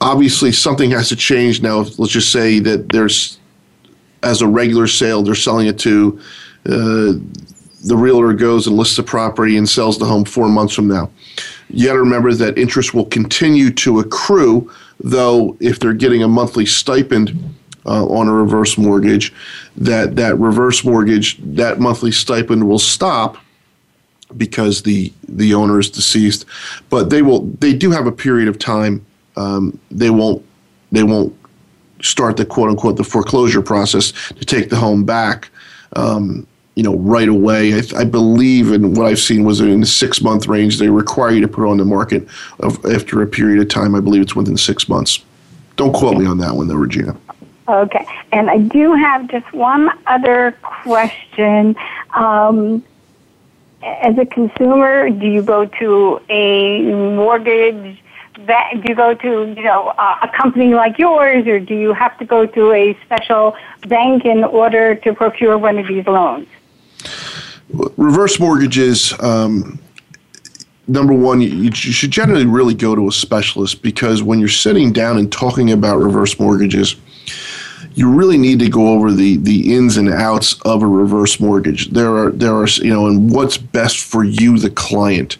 obviously 0.01 0.51
something 0.51 0.91
has 0.91 1.09
to 1.09 1.15
change 1.15 1.61
now. 1.61 1.79
Let's 1.97 2.11
just 2.11 2.31
say 2.31 2.59
that 2.59 2.89
there's 2.89 3.39
as 4.23 4.41
a 4.41 4.47
regular 4.47 4.87
sale, 4.87 5.23
they're 5.23 5.35
selling 5.35 5.67
it 5.67 5.79
to 5.79 6.19
uh, 6.65 7.13
the 7.83 7.95
realtor 7.95 8.33
goes 8.33 8.67
and 8.67 8.75
lists 8.75 8.97
the 8.97 9.03
property 9.03 9.57
and 9.57 9.67
sells 9.67 9.97
the 9.97 10.05
home 10.05 10.25
four 10.25 10.49
months 10.49 10.73
from 10.73 10.87
now. 10.87 11.09
You 11.69 11.87
got 11.87 11.93
to 11.93 11.99
remember 11.99 12.33
that 12.33 12.57
interest 12.57 12.93
will 12.93 13.05
continue 13.05 13.71
to 13.71 13.99
accrue, 13.99 14.71
though 14.99 15.55
if 15.59 15.79
they're 15.79 15.93
getting 15.93 16.23
a 16.23 16.27
monthly 16.27 16.65
stipend 16.65 17.55
uh, 17.87 18.05
on 18.05 18.27
a 18.27 18.33
reverse 18.33 18.77
mortgage, 18.77 19.33
that 19.75 20.15
that 20.15 20.37
reverse 20.37 20.83
mortgage, 20.83 21.37
that 21.39 21.79
monthly 21.79 22.11
stipend 22.11 22.67
will 22.67 22.79
stop 22.79 23.37
because 24.35 24.83
the 24.83 25.13
the 25.27 25.53
owner 25.53 25.79
is 25.79 25.89
deceased. 25.89 26.45
But 26.89 27.09
they 27.09 27.21
will 27.21 27.45
they 27.59 27.73
do 27.73 27.91
have 27.91 28.07
a 28.07 28.11
period 28.11 28.47
of 28.47 28.59
time. 28.59 29.05
Um, 29.35 29.79
they 29.91 30.09
won't 30.09 30.43
they 30.91 31.03
won't 31.03 31.35
start 32.01 32.37
the 32.37 32.45
quote 32.45 32.69
unquote 32.69 32.97
the 32.97 33.03
foreclosure 33.03 33.61
process 33.61 34.11
to 34.29 34.45
take 34.45 34.69
the 34.69 34.75
home 34.75 35.03
back. 35.05 35.49
Um, 35.95 36.45
you 36.75 36.83
know, 36.83 36.95
right 36.97 37.27
away. 37.27 37.73
I, 37.73 37.81
I, 37.97 38.03
believe, 38.03 38.71
and 38.71 38.95
what 38.95 39.07
I've 39.07 39.17
seen 39.17 39.43
was 39.43 39.61
in 39.61 39.79
the 39.79 39.87
six 39.87 40.21
month 40.21 40.45
range. 40.45 40.77
They 40.77 40.89
require 40.89 41.31
you 41.31 41.41
to 41.41 41.47
put 41.47 41.67
on 41.67 41.77
the 41.77 41.85
market 41.85 42.27
of, 42.59 42.85
after 42.85 43.19
a 43.23 43.25
period 43.25 43.59
of 43.59 43.67
time. 43.67 43.95
I 43.95 43.99
believe 43.99 44.21
it's 44.21 44.35
within 44.35 44.57
six 44.57 44.87
months. 44.87 45.23
Don't 45.75 45.91
quote 45.91 46.17
me 46.17 46.27
on 46.27 46.37
that 46.37 46.55
one, 46.55 46.67
though, 46.67 46.75
Regina. 46.75 47.17
Okay, 47.67 48.05
and 48.31 48.49
I 48.49 48.59
do 48.59 48.93
have 48.93 49.27
just 49.27 49.51
one 49.53 49.89
other 50.07 50.57
question. 50.61 51.75
Um, 52.15 52.83
as 53.83 54.17
a 54.17 54.25
consumer, 54.25 55.09
do 55.09 55.27
you 55.27 55.41
go 55.41 55.65
to 55.65 56.21
a 56.29 56.81
mortgage? 57.15 58.01
That, 58.45 58.71
do 58.75 58.83
you 58.87 58.95
go 58.95 59.13
to 59.15 59.53
you 59.55 59.63
know 59.63 59.87
uh, 59.97 60.19
a 60.21 60.29
company 60.29 60.73
like 60.73 60.97
yours, 60.97 61.45
or 61.47 61.59
do 61.59 61.75
you 61.75 61.93
have 61.93 62.17
to 62.19 62.25
go 62.25 62.45
to 62.45 62.71
a 62.71 62.97
special 63.03 63.55
bank 63.87 64.25
in 64.25 64.43
order 64.43 64.95
to 64.95 65.13
procure 65.13 65.57
one 65.57 65.77
of 65.77 65.87
these 65.87 66.05
loans? 66.07 66.47
reverse 67.97 68.39
mortgages. 68.39 69.13
Um, 69.19 69.79
number 70.87 71.13
one, 71.13 71.41
you, 71.41 71.49
you, 71.49 71.71
should 71.71 72.11
generally 72.11 72.45
really 72.45 72.73
go 72.73 72.95
to 72.95 73.07
a 73.07 73.11
specialist 73.11 73.81
because 73.81 74.23
when 74.23 74.39
you're 74.39 74.47
sitting 74.47 74.93
down 74.93 75.17
and 75.17 75.31
talking 75.31 75.71
about 75.71 75.97
reverse 75.97 76.39
mortgages, 76.39 76.95
you 77.97 78.07
really 78.07 78.37
need 78.37 78.59
to 78.59 78.69
go 78.69 78.89
over 78.89 79.11
the 79.11 79.37
the 79.37 79.73
ins 79.75 79.97
and 79.97 80.07
outs 80.07 80.61
of 80.61 80.83
a 80.83 80.87
reverse 80.87 81.39
mortgage. 81.39 81.89
There 81.89 82.15
are 82.15 82.29
there 82.29 82.53
are 82.53 82.67
you 82.67 82.93
know 82.93 83.07
and 83.07 83.31
what's 83.31 83.57
best 83.57 83.97
for 83.97 84.23
you, 84.23 84.59
the 84.59 84.69
client. 84.69 85.37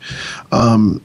Um, 0.52 1.00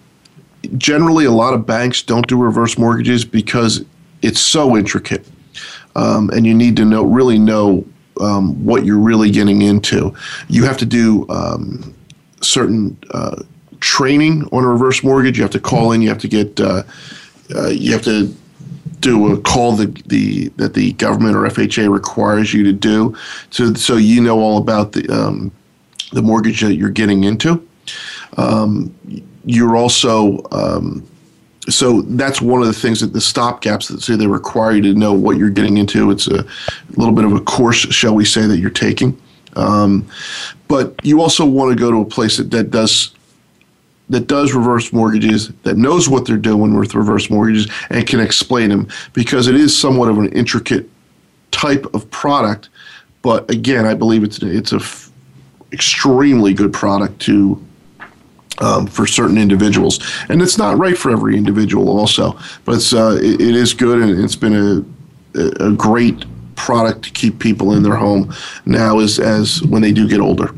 generally, 0.78 1.26
a 1.26 1.30
lot 1.30 1.52
of 1.52 1.66
banks 1.66 2.00
don't 2.02 2.26
do 2.26 2.42
reverse 2.42 2.78
mortgages 2.78 3.26
because 3.26 3.84
it's 4.22 4.40
so 4.40 4.78
intricate, 4.78 5.28
um, 5.94 6.30
and 6.30 6.46
you 6.46 6.54
need 6.54 6.74
to 6.76 6.86
know 6.86 7.04
really 7.04 7.38
know 7.38 7.84
um, 8.18 8.64
what 8.64 8.86
you're 8.86 8.98
really 8.98 9.30
getting 9.30 9.60
into. 9.60 10.14
You 10.48 10.64
have 10.64 10.78
to 10.78 10.86
do 10.86 11.28
um, 11.28 11.94
certain 12.40 12.96
uh, 13.10 13.42
training 13.78 14.48
on 14.52 14.64
a 14.64 14.68
reverse 14.68 15.04
mortgage. 15.04 15.36
You 15.36 15.42
have 15.42 15.52
to 15.52 15.60
call 15.60 15.92
in. 15.92 16.00
You 16.00 16.08
have 16.08 16.18
to 16.18 16.28
get. 16.28 16.58
Uh, 16.58 16.82
uh, 17.54 17.68
you 17.68 17.92
have 17.92 18.02
to 18.04 18.34
do 19.02 19.32
a 19.32 19.40
call 19.40 19.72
the, 19.72 19.86
the 20.06 20.48
that 20.56 20.74
the 20.74 20.92
government 20.94 21.36
or 21.36 21.40
FHA 21.42 21.92
requires 21.92 22.54
you 22.54 22.62
to 22.64 22.72
do, 22.72 23.14
so 23.50 23.74
so 23.74 23.96
you 23.96 24.22
know 24.22 24.40
all 24.40 24.58
about 24.58 24.92
the 24.92 25.06
um, 25.10 25.52
the 26.12 26.22
mortgage 26.22 26.60
that 26.62 26.74
you're 26.74 26.90
getting 26.90 27.24
into. 27.24 27.66
Um, 28.38 28.94
you're 29.44 29.76
also 29.76 30.42
um, 30.52 31.06
so 31.68 32.02
that's 32.02 32.40
one 32.40 32.60
of 32.60 32.66
the 32.66 32.72
things 32.72 33.00
that 33.00 33.12
the 33.12 33.18
stopgaps 33.18 33.88
that 33.88 34.02
say 34.02 34.16
they 34.16 34.26
require 34.26 34.72
you 34.72 34.82
to 34.82 34.94
know 34.94 35.12
what 35.12 35.36
you're 35.36 35.50
getting 35.50 35.76
into. 35.76 36.10
It's 36.10 36.26
a 36.26 36.44
little 36.96 37.14
bit 37.14 37.24
of 37.24 37.32
a 37.32 37.40
course, 37.40 37.76
shall 37.76 38.14
we 38.14 38.24
say, 38.24 38.46
that 38.46 38.58
you're 38.58 38.70
taking. 38.70 39.20
Um, 39.54 40.08
but 40.66 40.94
you 41.04 41.20
also 41.20 41.44
want 41.44 41.76
to 41.76 41.78
go 41.78 41.90
to 41.90 42.00
a 42.00 42.04
place 42.04 42.38
that, 42.38 42.50
that 42.52 42.70
does 42.70 43.12
that 44.08 44.26
does 44.26 44.52
reverse 44.52 44.92
mortgages, 44.92 45.48
that 45.62 45.76
knows 45.76 46.08
what 46.08 46.26
they're 46.26 46.36
doing 46.36 46.76
with 46.76 46.94
reverse 46.94 47.30
mortgages, 47.30 47.70
and 47.90 48.06
can 48.06 48.20
explain 48.20 48.68
them 48.68 48.88
because 49.12 49.48
it 49.48 49.54
is 49.54 49.76
somewhat 49.76 50.08
of 50.08 50.18
an 50.18 50.30
intricate 50.32 50.88
type 51.50 51.86
of 51.94 52.10
product. 52.10 52.68
But 53.22 53.50
again, 53.50 53.86
I 53.86 53.94
believe 53.94 54.24
it's 54.24 54.38
it's 54.42 54.72
a 54.72 54.76
f- 54.76 55.10
extremely 55.72 56.52
good 56.52 56.72
product 56.72 57.20
to 57.22 57.64
um, 58.58 58.86
for 58.86 59.06
certain 59.06 59.38
individuals, 59.38 60.00
and 60.28 60.42
it's 60.42 60.58
not 60.58 60.78
right 60.78 60.96
for 60.96 61.10
every 61.10 61.36
individual 61.36 61.88
also. 61.88 62.38
But 62.64 62.76
it's, 62.76 62.92
uh, 62.92 63.18
it, 63.20 63.40
it 63.40 63.54
is 63.56 63.72
good, 63.72 64.00
and 64.00 64.22
it's 64.22 64.36
been 64.36 64.84
a, 65.34 65.40
a 65.64 65.72
great 65.72 66.24
product 66.54 67.04
to 67.04 67.10
keep 67.10 67.38
people 67.38 67.72
in 67.72 67.82
their 67.82 67.96
home 67.96 68.32
now 68.66 68.98
as 68.98 69.18
as 69.18 69.62
when 69.62 69.82
they 69.82 69.92
do 69.92 70.08
get 70.08 70.20
older. 70.20 70.54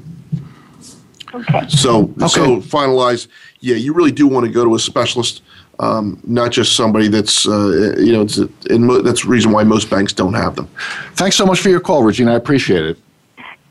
Okay. 1.34 1.68
So 1.68 2.02
okay. 2.02 2.28
so 2.28 2.60
finalize. 2.60 3.26
Yeah, 3.60 3.76
you 3.76 3.92
really 3.92 4.12
do 4.12 4.26
want 4.26 4.46
to 4.46 4.52
go 4.52 4.64
to 4.64 4.74
a 4.74 4.78
specialist, 4.78 5.42
um, 5.80 6.20
not 6.24 6.52
just 6.52 6.76
somebody 6.76 7.08
that's 7.08 7.48
uh, 7.48 7.96
you 7.98 8.12
know. 8.12 8.22
It's 8.22 8.38
a, 8.38 8.48
and 8.70 8.86
mo- 8.86 9.02
that's 9.02 9.22
the 9.22 9.28
reason 9.28 9.50
why 9.50 9.64
most 9.64 9.90
banks 9.90 10.12
don't 10.12 10.34
have 10.34 10.54
them. 10.54 10.68
Thanks 11.14 11.36
so 11.36 11.44
much 11.44 11.60
for 11.60 11.70
your 11.70 11.80
call, 11.80 12.02
Regina. 12.04 12.32
I 12.32 12.36
appreciate 12.36 12.84
it. 12.84 12.98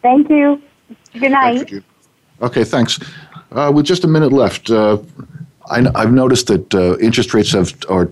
Thank 0.02 0.30
you. 0.30 0.62
Good 1.14 1.32
night. 1.32 1.72
Okay, 2.42 2.64
thanks. 2.64 3.00
Uh, 3.52 3.72
with 3.74 3.86
just 3.86 4.04
a 4.04 4.08
minute 4.08 4.34
left, 4.34 4.70
uh, 4.70 4.98
I, 5.70 5.82
have 6.00 6.12
noticed 6.12 6.48
that 6.48 6.74
uh, 6.74 6.98
interest 6.98 7.34
rates 7.34 7.52
have 7.52 7.74
are 7.88 8.12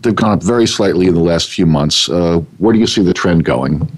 they've 0.00 0.16
gone 0.16 0.32
up 0.32 0.42
very 0.42 0.66
slightly 0.66 1.06
in 1.06 1.14
the 1.14 1.20
last 1.20 1.50
few 1.50 1.66
months. 1.66 2.08
Uh, 2.08 2.38
where 2.58 2.72
do 2.72 2.80
you 2.80 2.86
see 2.86 3.02
the 3.02 3.14
trend 3.14 3.44
going? 3.44 3.88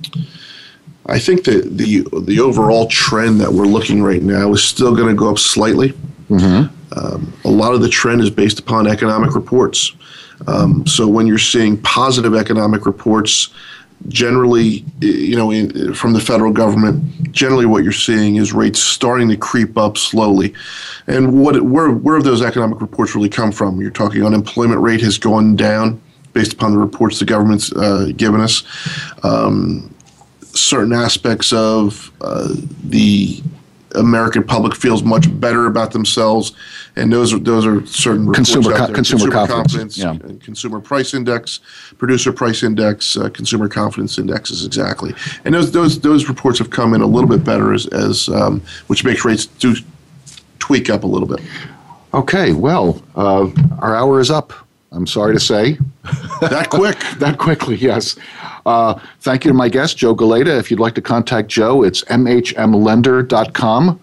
I 1.07 1.19
think 1.19 1.45
that 1.45 1.77
the 1.77 2.07
the 2.23 2.41
overall 2.41 2.87
trend 2.87 3.41
that 3.41 3.53
we're 3.53 3.67
looking 3.67 4.03
right 4.03 4.23
now 4.23 4.53
is 4.53 4.63
still 4.63 4.95
going 4.97 5.09
to 5.09 5.15
go 5.15 5.31
up 5.31 5.39
slightly. 5.39 5.91
Mm-hmm. 6.31 6.99
Um, 6.99 7.33
a 7.45 7.51
lot 7.51 7.75
of 7.75 7.83
the 7.83 7.89
trend 7.89 8.21
is 8.21 8.31
based 8.31 8.59
upon 8.59 8.87
economic 8.87 9.35
reports. 9.35 9.95
Um, 10.47 10.87
so 10.87 11.07
when 11.07 11.27
you're 11.27 11.39
seeing 11.39 11.81
positive 11.83 12.35
economic 12.35 12.87
reports, 12.87 13.51
generally, 14.09 14.85
you 15.01 15.37
know, 15.37 15.51
in, 15.51 15.95
from 15.95 16.13
the 16.13 16.21
federal 16.21 16.53
government, 16.53 17.33
generally 17.33 17.67
what 17.67 17.85
you're 17.85 17.93
seeing 17.93 18.37
is 18.37 18.53
rates 18.53 18.81
starting 18.81 19.29
to 19.29 19.37
creep 19.37 19.77
up 19.77 19.99
slowly. 19.99 20.55
And 21.07 21.41
what 21.43 21.61
where 21.63 21.91
where 21.91 22.17
have 22.17 22.25
those 22.25 22.43
economic 22.43 22.81
reports 22.81 23.15
really 23.15 23.29
come 23.29 23.53
from? 23.53 23.81
You're 23.81 23.91
talking 23.91 24.25
unemployment 24.25 24.81
rate 24.81 25.01
has 25.03 25.19
gone 25.19 25.57
down 25.57 26.01
based 26.33 26.55
upon 26.55 26.73
the 26.73 26.79
reports 26.79 27.19
the 27.19 27.25
government's 27.25 27.73
uh, 27.73 28.11
given 28.17 28.41
us. 28.41 28.65
Um, 29.23 29.94
certain 30.55 30.93
aspects 30.93 31.53
of 31.53 32.11
uh, 32.21 32.49
the 32.85 33.43
American 33.95 34.43
public 34.43 34.75
feels 34.75 35.03
much 35.03 35.27
better 35.41 35.67
about 35.67 35.93
themselves, 35.93 36.53
and 36.97 37.13
those 37.13 37.33
are 37.33 37.39
those 37.39 37.65
are 37.67 37.85
certain 37.87 38.33
consumer 38.33 38.73
co- 38.73 38.93
consumer, 38.93 39.31
consumer, 39.31 39.31
confidence, 39.31 39.97
confidence 39.97 39.99
yeah. 39.99 40.45
consumer 40.45 40.81
price 40.81 41.15
index, 41.15 41.61
producer 41.99 42.33
price 42.33 42.63
index, 42.63 43.17
uh, 43.17 43.29
consumer 43.31 43.69
confidence 43.69 44.19
indexes 44.19 44.65
exactly, 44.65 45.15
and 45.45 45.55
those 45.55 45.71
those 45.71 46.01
those 46.01 46.29
reports 46.29 46.59
have 46.59 46.71
come 46.71 46.95
in 46.95 47.01
a 47.01 47.07
little 47.07 47.29
bit 47.29 47.45
better 47.45 47.73
as 47.73 47.87
as 47.89 48.29
um, 48.29 48.61
which 48.89 49.05
makes 49.05 49.25
rates 49.25 49.47
do 49.47 49.75
tweak 50.59 50.91
up 50.91 51.05
a 51.05 51.07
little 51.07 51.29
bit. 51.29 51.41
Okay, 52.13 52.53
well, 52.53 53.03
uh, 53.17 53.49
our 53.81 53.97
hour 53.97 54.21
is 54.21 54.31
up. 54.31 54.53
I'm 54.95 55.07
sorry 55.07 55.35
to 55.35 55.41
say. 55.41 55.79
that 56.41 56.69
quick. 56.71 56.99
that 57.19 57.39
quickly, 57.39 57.77
yes. 57.77 58.17
Uh, 58.65 58.99
thank 59.21 59.45
you 59.45 59.51
to 59.51 59.55
my 59.55 59.69
guest, 59.69 59.97
Joe 59.97 60.15
Galayda. 60.15 60.59
If 60.59 60.71
you'd 60.71 60.81
like 60.81 60.95
to 60.95 61.03
contact 61.03 61.49
Joe, 61.49 61.83
it's 61.83 62.05
mhmlender.com. 62.05 64.01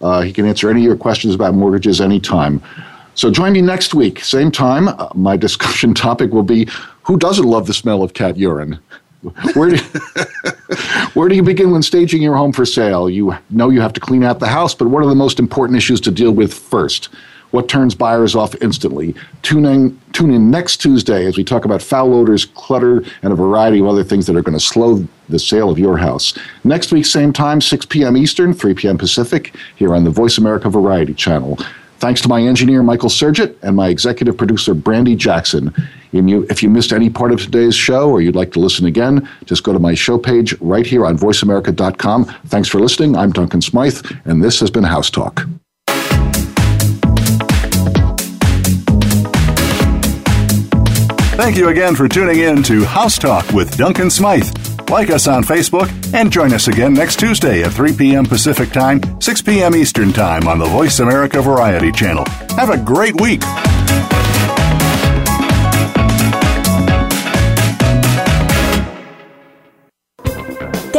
Uh, 0.00 0.20
he 0.20 0.32
can 0.32 0.46
answer 0.46 0.68
any 0.70 0.80
of 0.80 0.84
your 0.84 0.96
questions 0.96 1.34
about 1.34 1.54
mortgages 1.54 2.00
anytime. 2.00 2.62
So 3.14 3.30
join 3.30 3.52
me 3.52 3.62
next 3.62 3.94
week, 3.94 4.20
same 4.20 4.50
time. 4.50 4.88
Uh, 4.88 5.08
my 5.14 5.36
discussion 5.36 5.94
topic 6.06 6.32
will 6.32 6.42
be 6.42 6.68
who 7.02 7.16
doesn't 7.16 7.46
love 7.46 7.66
the 7.66 7.74
smell 7.74 8.02
of 8.02 8.12
cat 8.14 8.36
urine? 8.36 8.78
where 9.54 9.70
do 9.70 9.76
where 11.14 11.30
do 11.30 11.34
you 11.34 11.42
begin 11.42 11.70
when 11.70 11.82
staging 11.82 12.20
your 12.20 12.36
home 12.36 12.52
for 12.52 12.66
sale? 12.66 13.08
You 13.08 13.34
know 13.48 13.70
you 13.70 13.80
have 13.80 13.94
to 13.94 14.00
clean 14.00 14.22
out 14.22 14.38
the 14.38 14.48
house, 14.48 14.74
but 14.74 14.88
what 14.88 15.02
are 15.02 15.08
the 15.08 15.14
most 15.14 15.38
important 15.38 15.78
issues 15.78 16.00
to 16.02 16.10
deal 16.10 16.32
with 16.32 16.52
first? 16.52 17.08
What 17.54 17.68
turns 17.68 17.94
buyers 17.94 18.34
off 18.34 18.56
instantly? 18.60 19.14
Tune 19.42 19.64
in, 19.64 20.00
tune 20.12 20.32
in 20.32 20.50
next 20.50 20.78
Tuesday 20.78 21.24
as 21.24 21.36
we 21.36 21.44
talk 21.44 21.64
about 21.64 21.80
foul 21.80 22.12
odors, 22.12 22.46
clutter, 22.46 23.04
and 23.22 23.32
a 23.32 23.36
variety 23.36 23.78
of 23.78 23.86
other 23.86 24.02
things 24.02 24.26
that 24.26 24.34
are 24.34 24.42
going 24.42 24.58
to 24.58 24.64
slow 24.64 25.06
the 25.28 25.38
sale 25.38 25.70
of 25.70 25.78
your 25.78 25.96
house. 25.96 26.36
Next 26.64 26.90
week, 26.90 27.06
same 27.06 27.32
time, 27.32 27.60
6 27.60 27.86
p.m. 27.86 28.16
Eastern, 28.16 28.54
3 28.54 28.74
p.m. 28.74 28.98
Pacific, 28.98 29.54
here 29.76 29.94
on 29.94 30.02
the 30.02 30.10
Voice 30.10 30.36
America 30.36 30.68
Variety 30.68 31.14
Channel. 31.14 31.56
Thanks 32.00 32.20
to 32.22 32.28
my 32.28 32.42
engineer, 32.42 32.82
Michael 32.82 33.08
Surgit, 33.08 33.54
and 33.62 33.76
my 33.76 33.86
executive 33.86 34.36
producer, 34.36 34.74
Brandy 34.74 35.14
Jackson. 35.14 35.72
If 36.12 36.60
you 36.60 36.68
missed 36.68 36.92
any 36.92 37.08
part 37.08 37.30
of 37.30 37.40
today's 37.40 37.76
show 37.76 38.10
or 38.10 38.20
you'd 38.20 38.34
like 38.34 38.50
to 38.54 38.58
listen 38.58 38.86
again, 38.86 39.28
just 39.44 39.62
go 39.62 39.72
to 39.72 39.78
my 39.78 39.94
show 39.94 40.18
page 40.18 40.60
right 40.60 40.84
here 40.84 41.06
on 41.06 41.16
voiceamerica.com. 41.16 42.24
Thanks 42.46 42.68
for 42.68 42.80
listening. 42.80 43.14
I'm 43.14 43.30
Duncan 43.30 43.62
Smythe, 43.62 44.04
and 44.24 44.42
this 44.42 44.58
has 44.58 44.72
been 44.72 44.82
House 44.82 45.08
Talk. 45.08 45.46
Thank 51.44 51.58
you 51.58 51.68
again 51.68 51.94
for 51.94 52.08
tuning 52.08 52.38
in 52.38 52.62
to 52.62 52.86
House 52.86 53.18
Talk 53.18 53.46
with 53.52 53.76
Duncan 53.76 54.08
Smythe. 54.08 54.48
Like 54.88 55.10
us 55.10 55.28
on 55.28 55.44
Facebook 55.44 55.90
and 56.14 56.32
join 56.32 56.54
us 56.54 56.68
again 56.68 56.94
next 56.94 57.18
Tuesday 57.20 57.62
at 57.62 57.72
3 57.72 57.94
p.m. 57.94 58.24
Pacific 58.24 58.70
Time, 58.72 59.20
6 59.20 59.42
p.m. 59.42 59.76
Eastern 59.76 60.10
Time 60.10 60.48
on 60.48 60.58
the 60.58 60.64
Voice 60.64 61.00
America 61.00 61.42
Variety 61.42 61.92
Channel. 61.92 62.24
Have 62.56 62.70
a 62.70 62.78
great 62.78 63.20
week. 63.20 63.42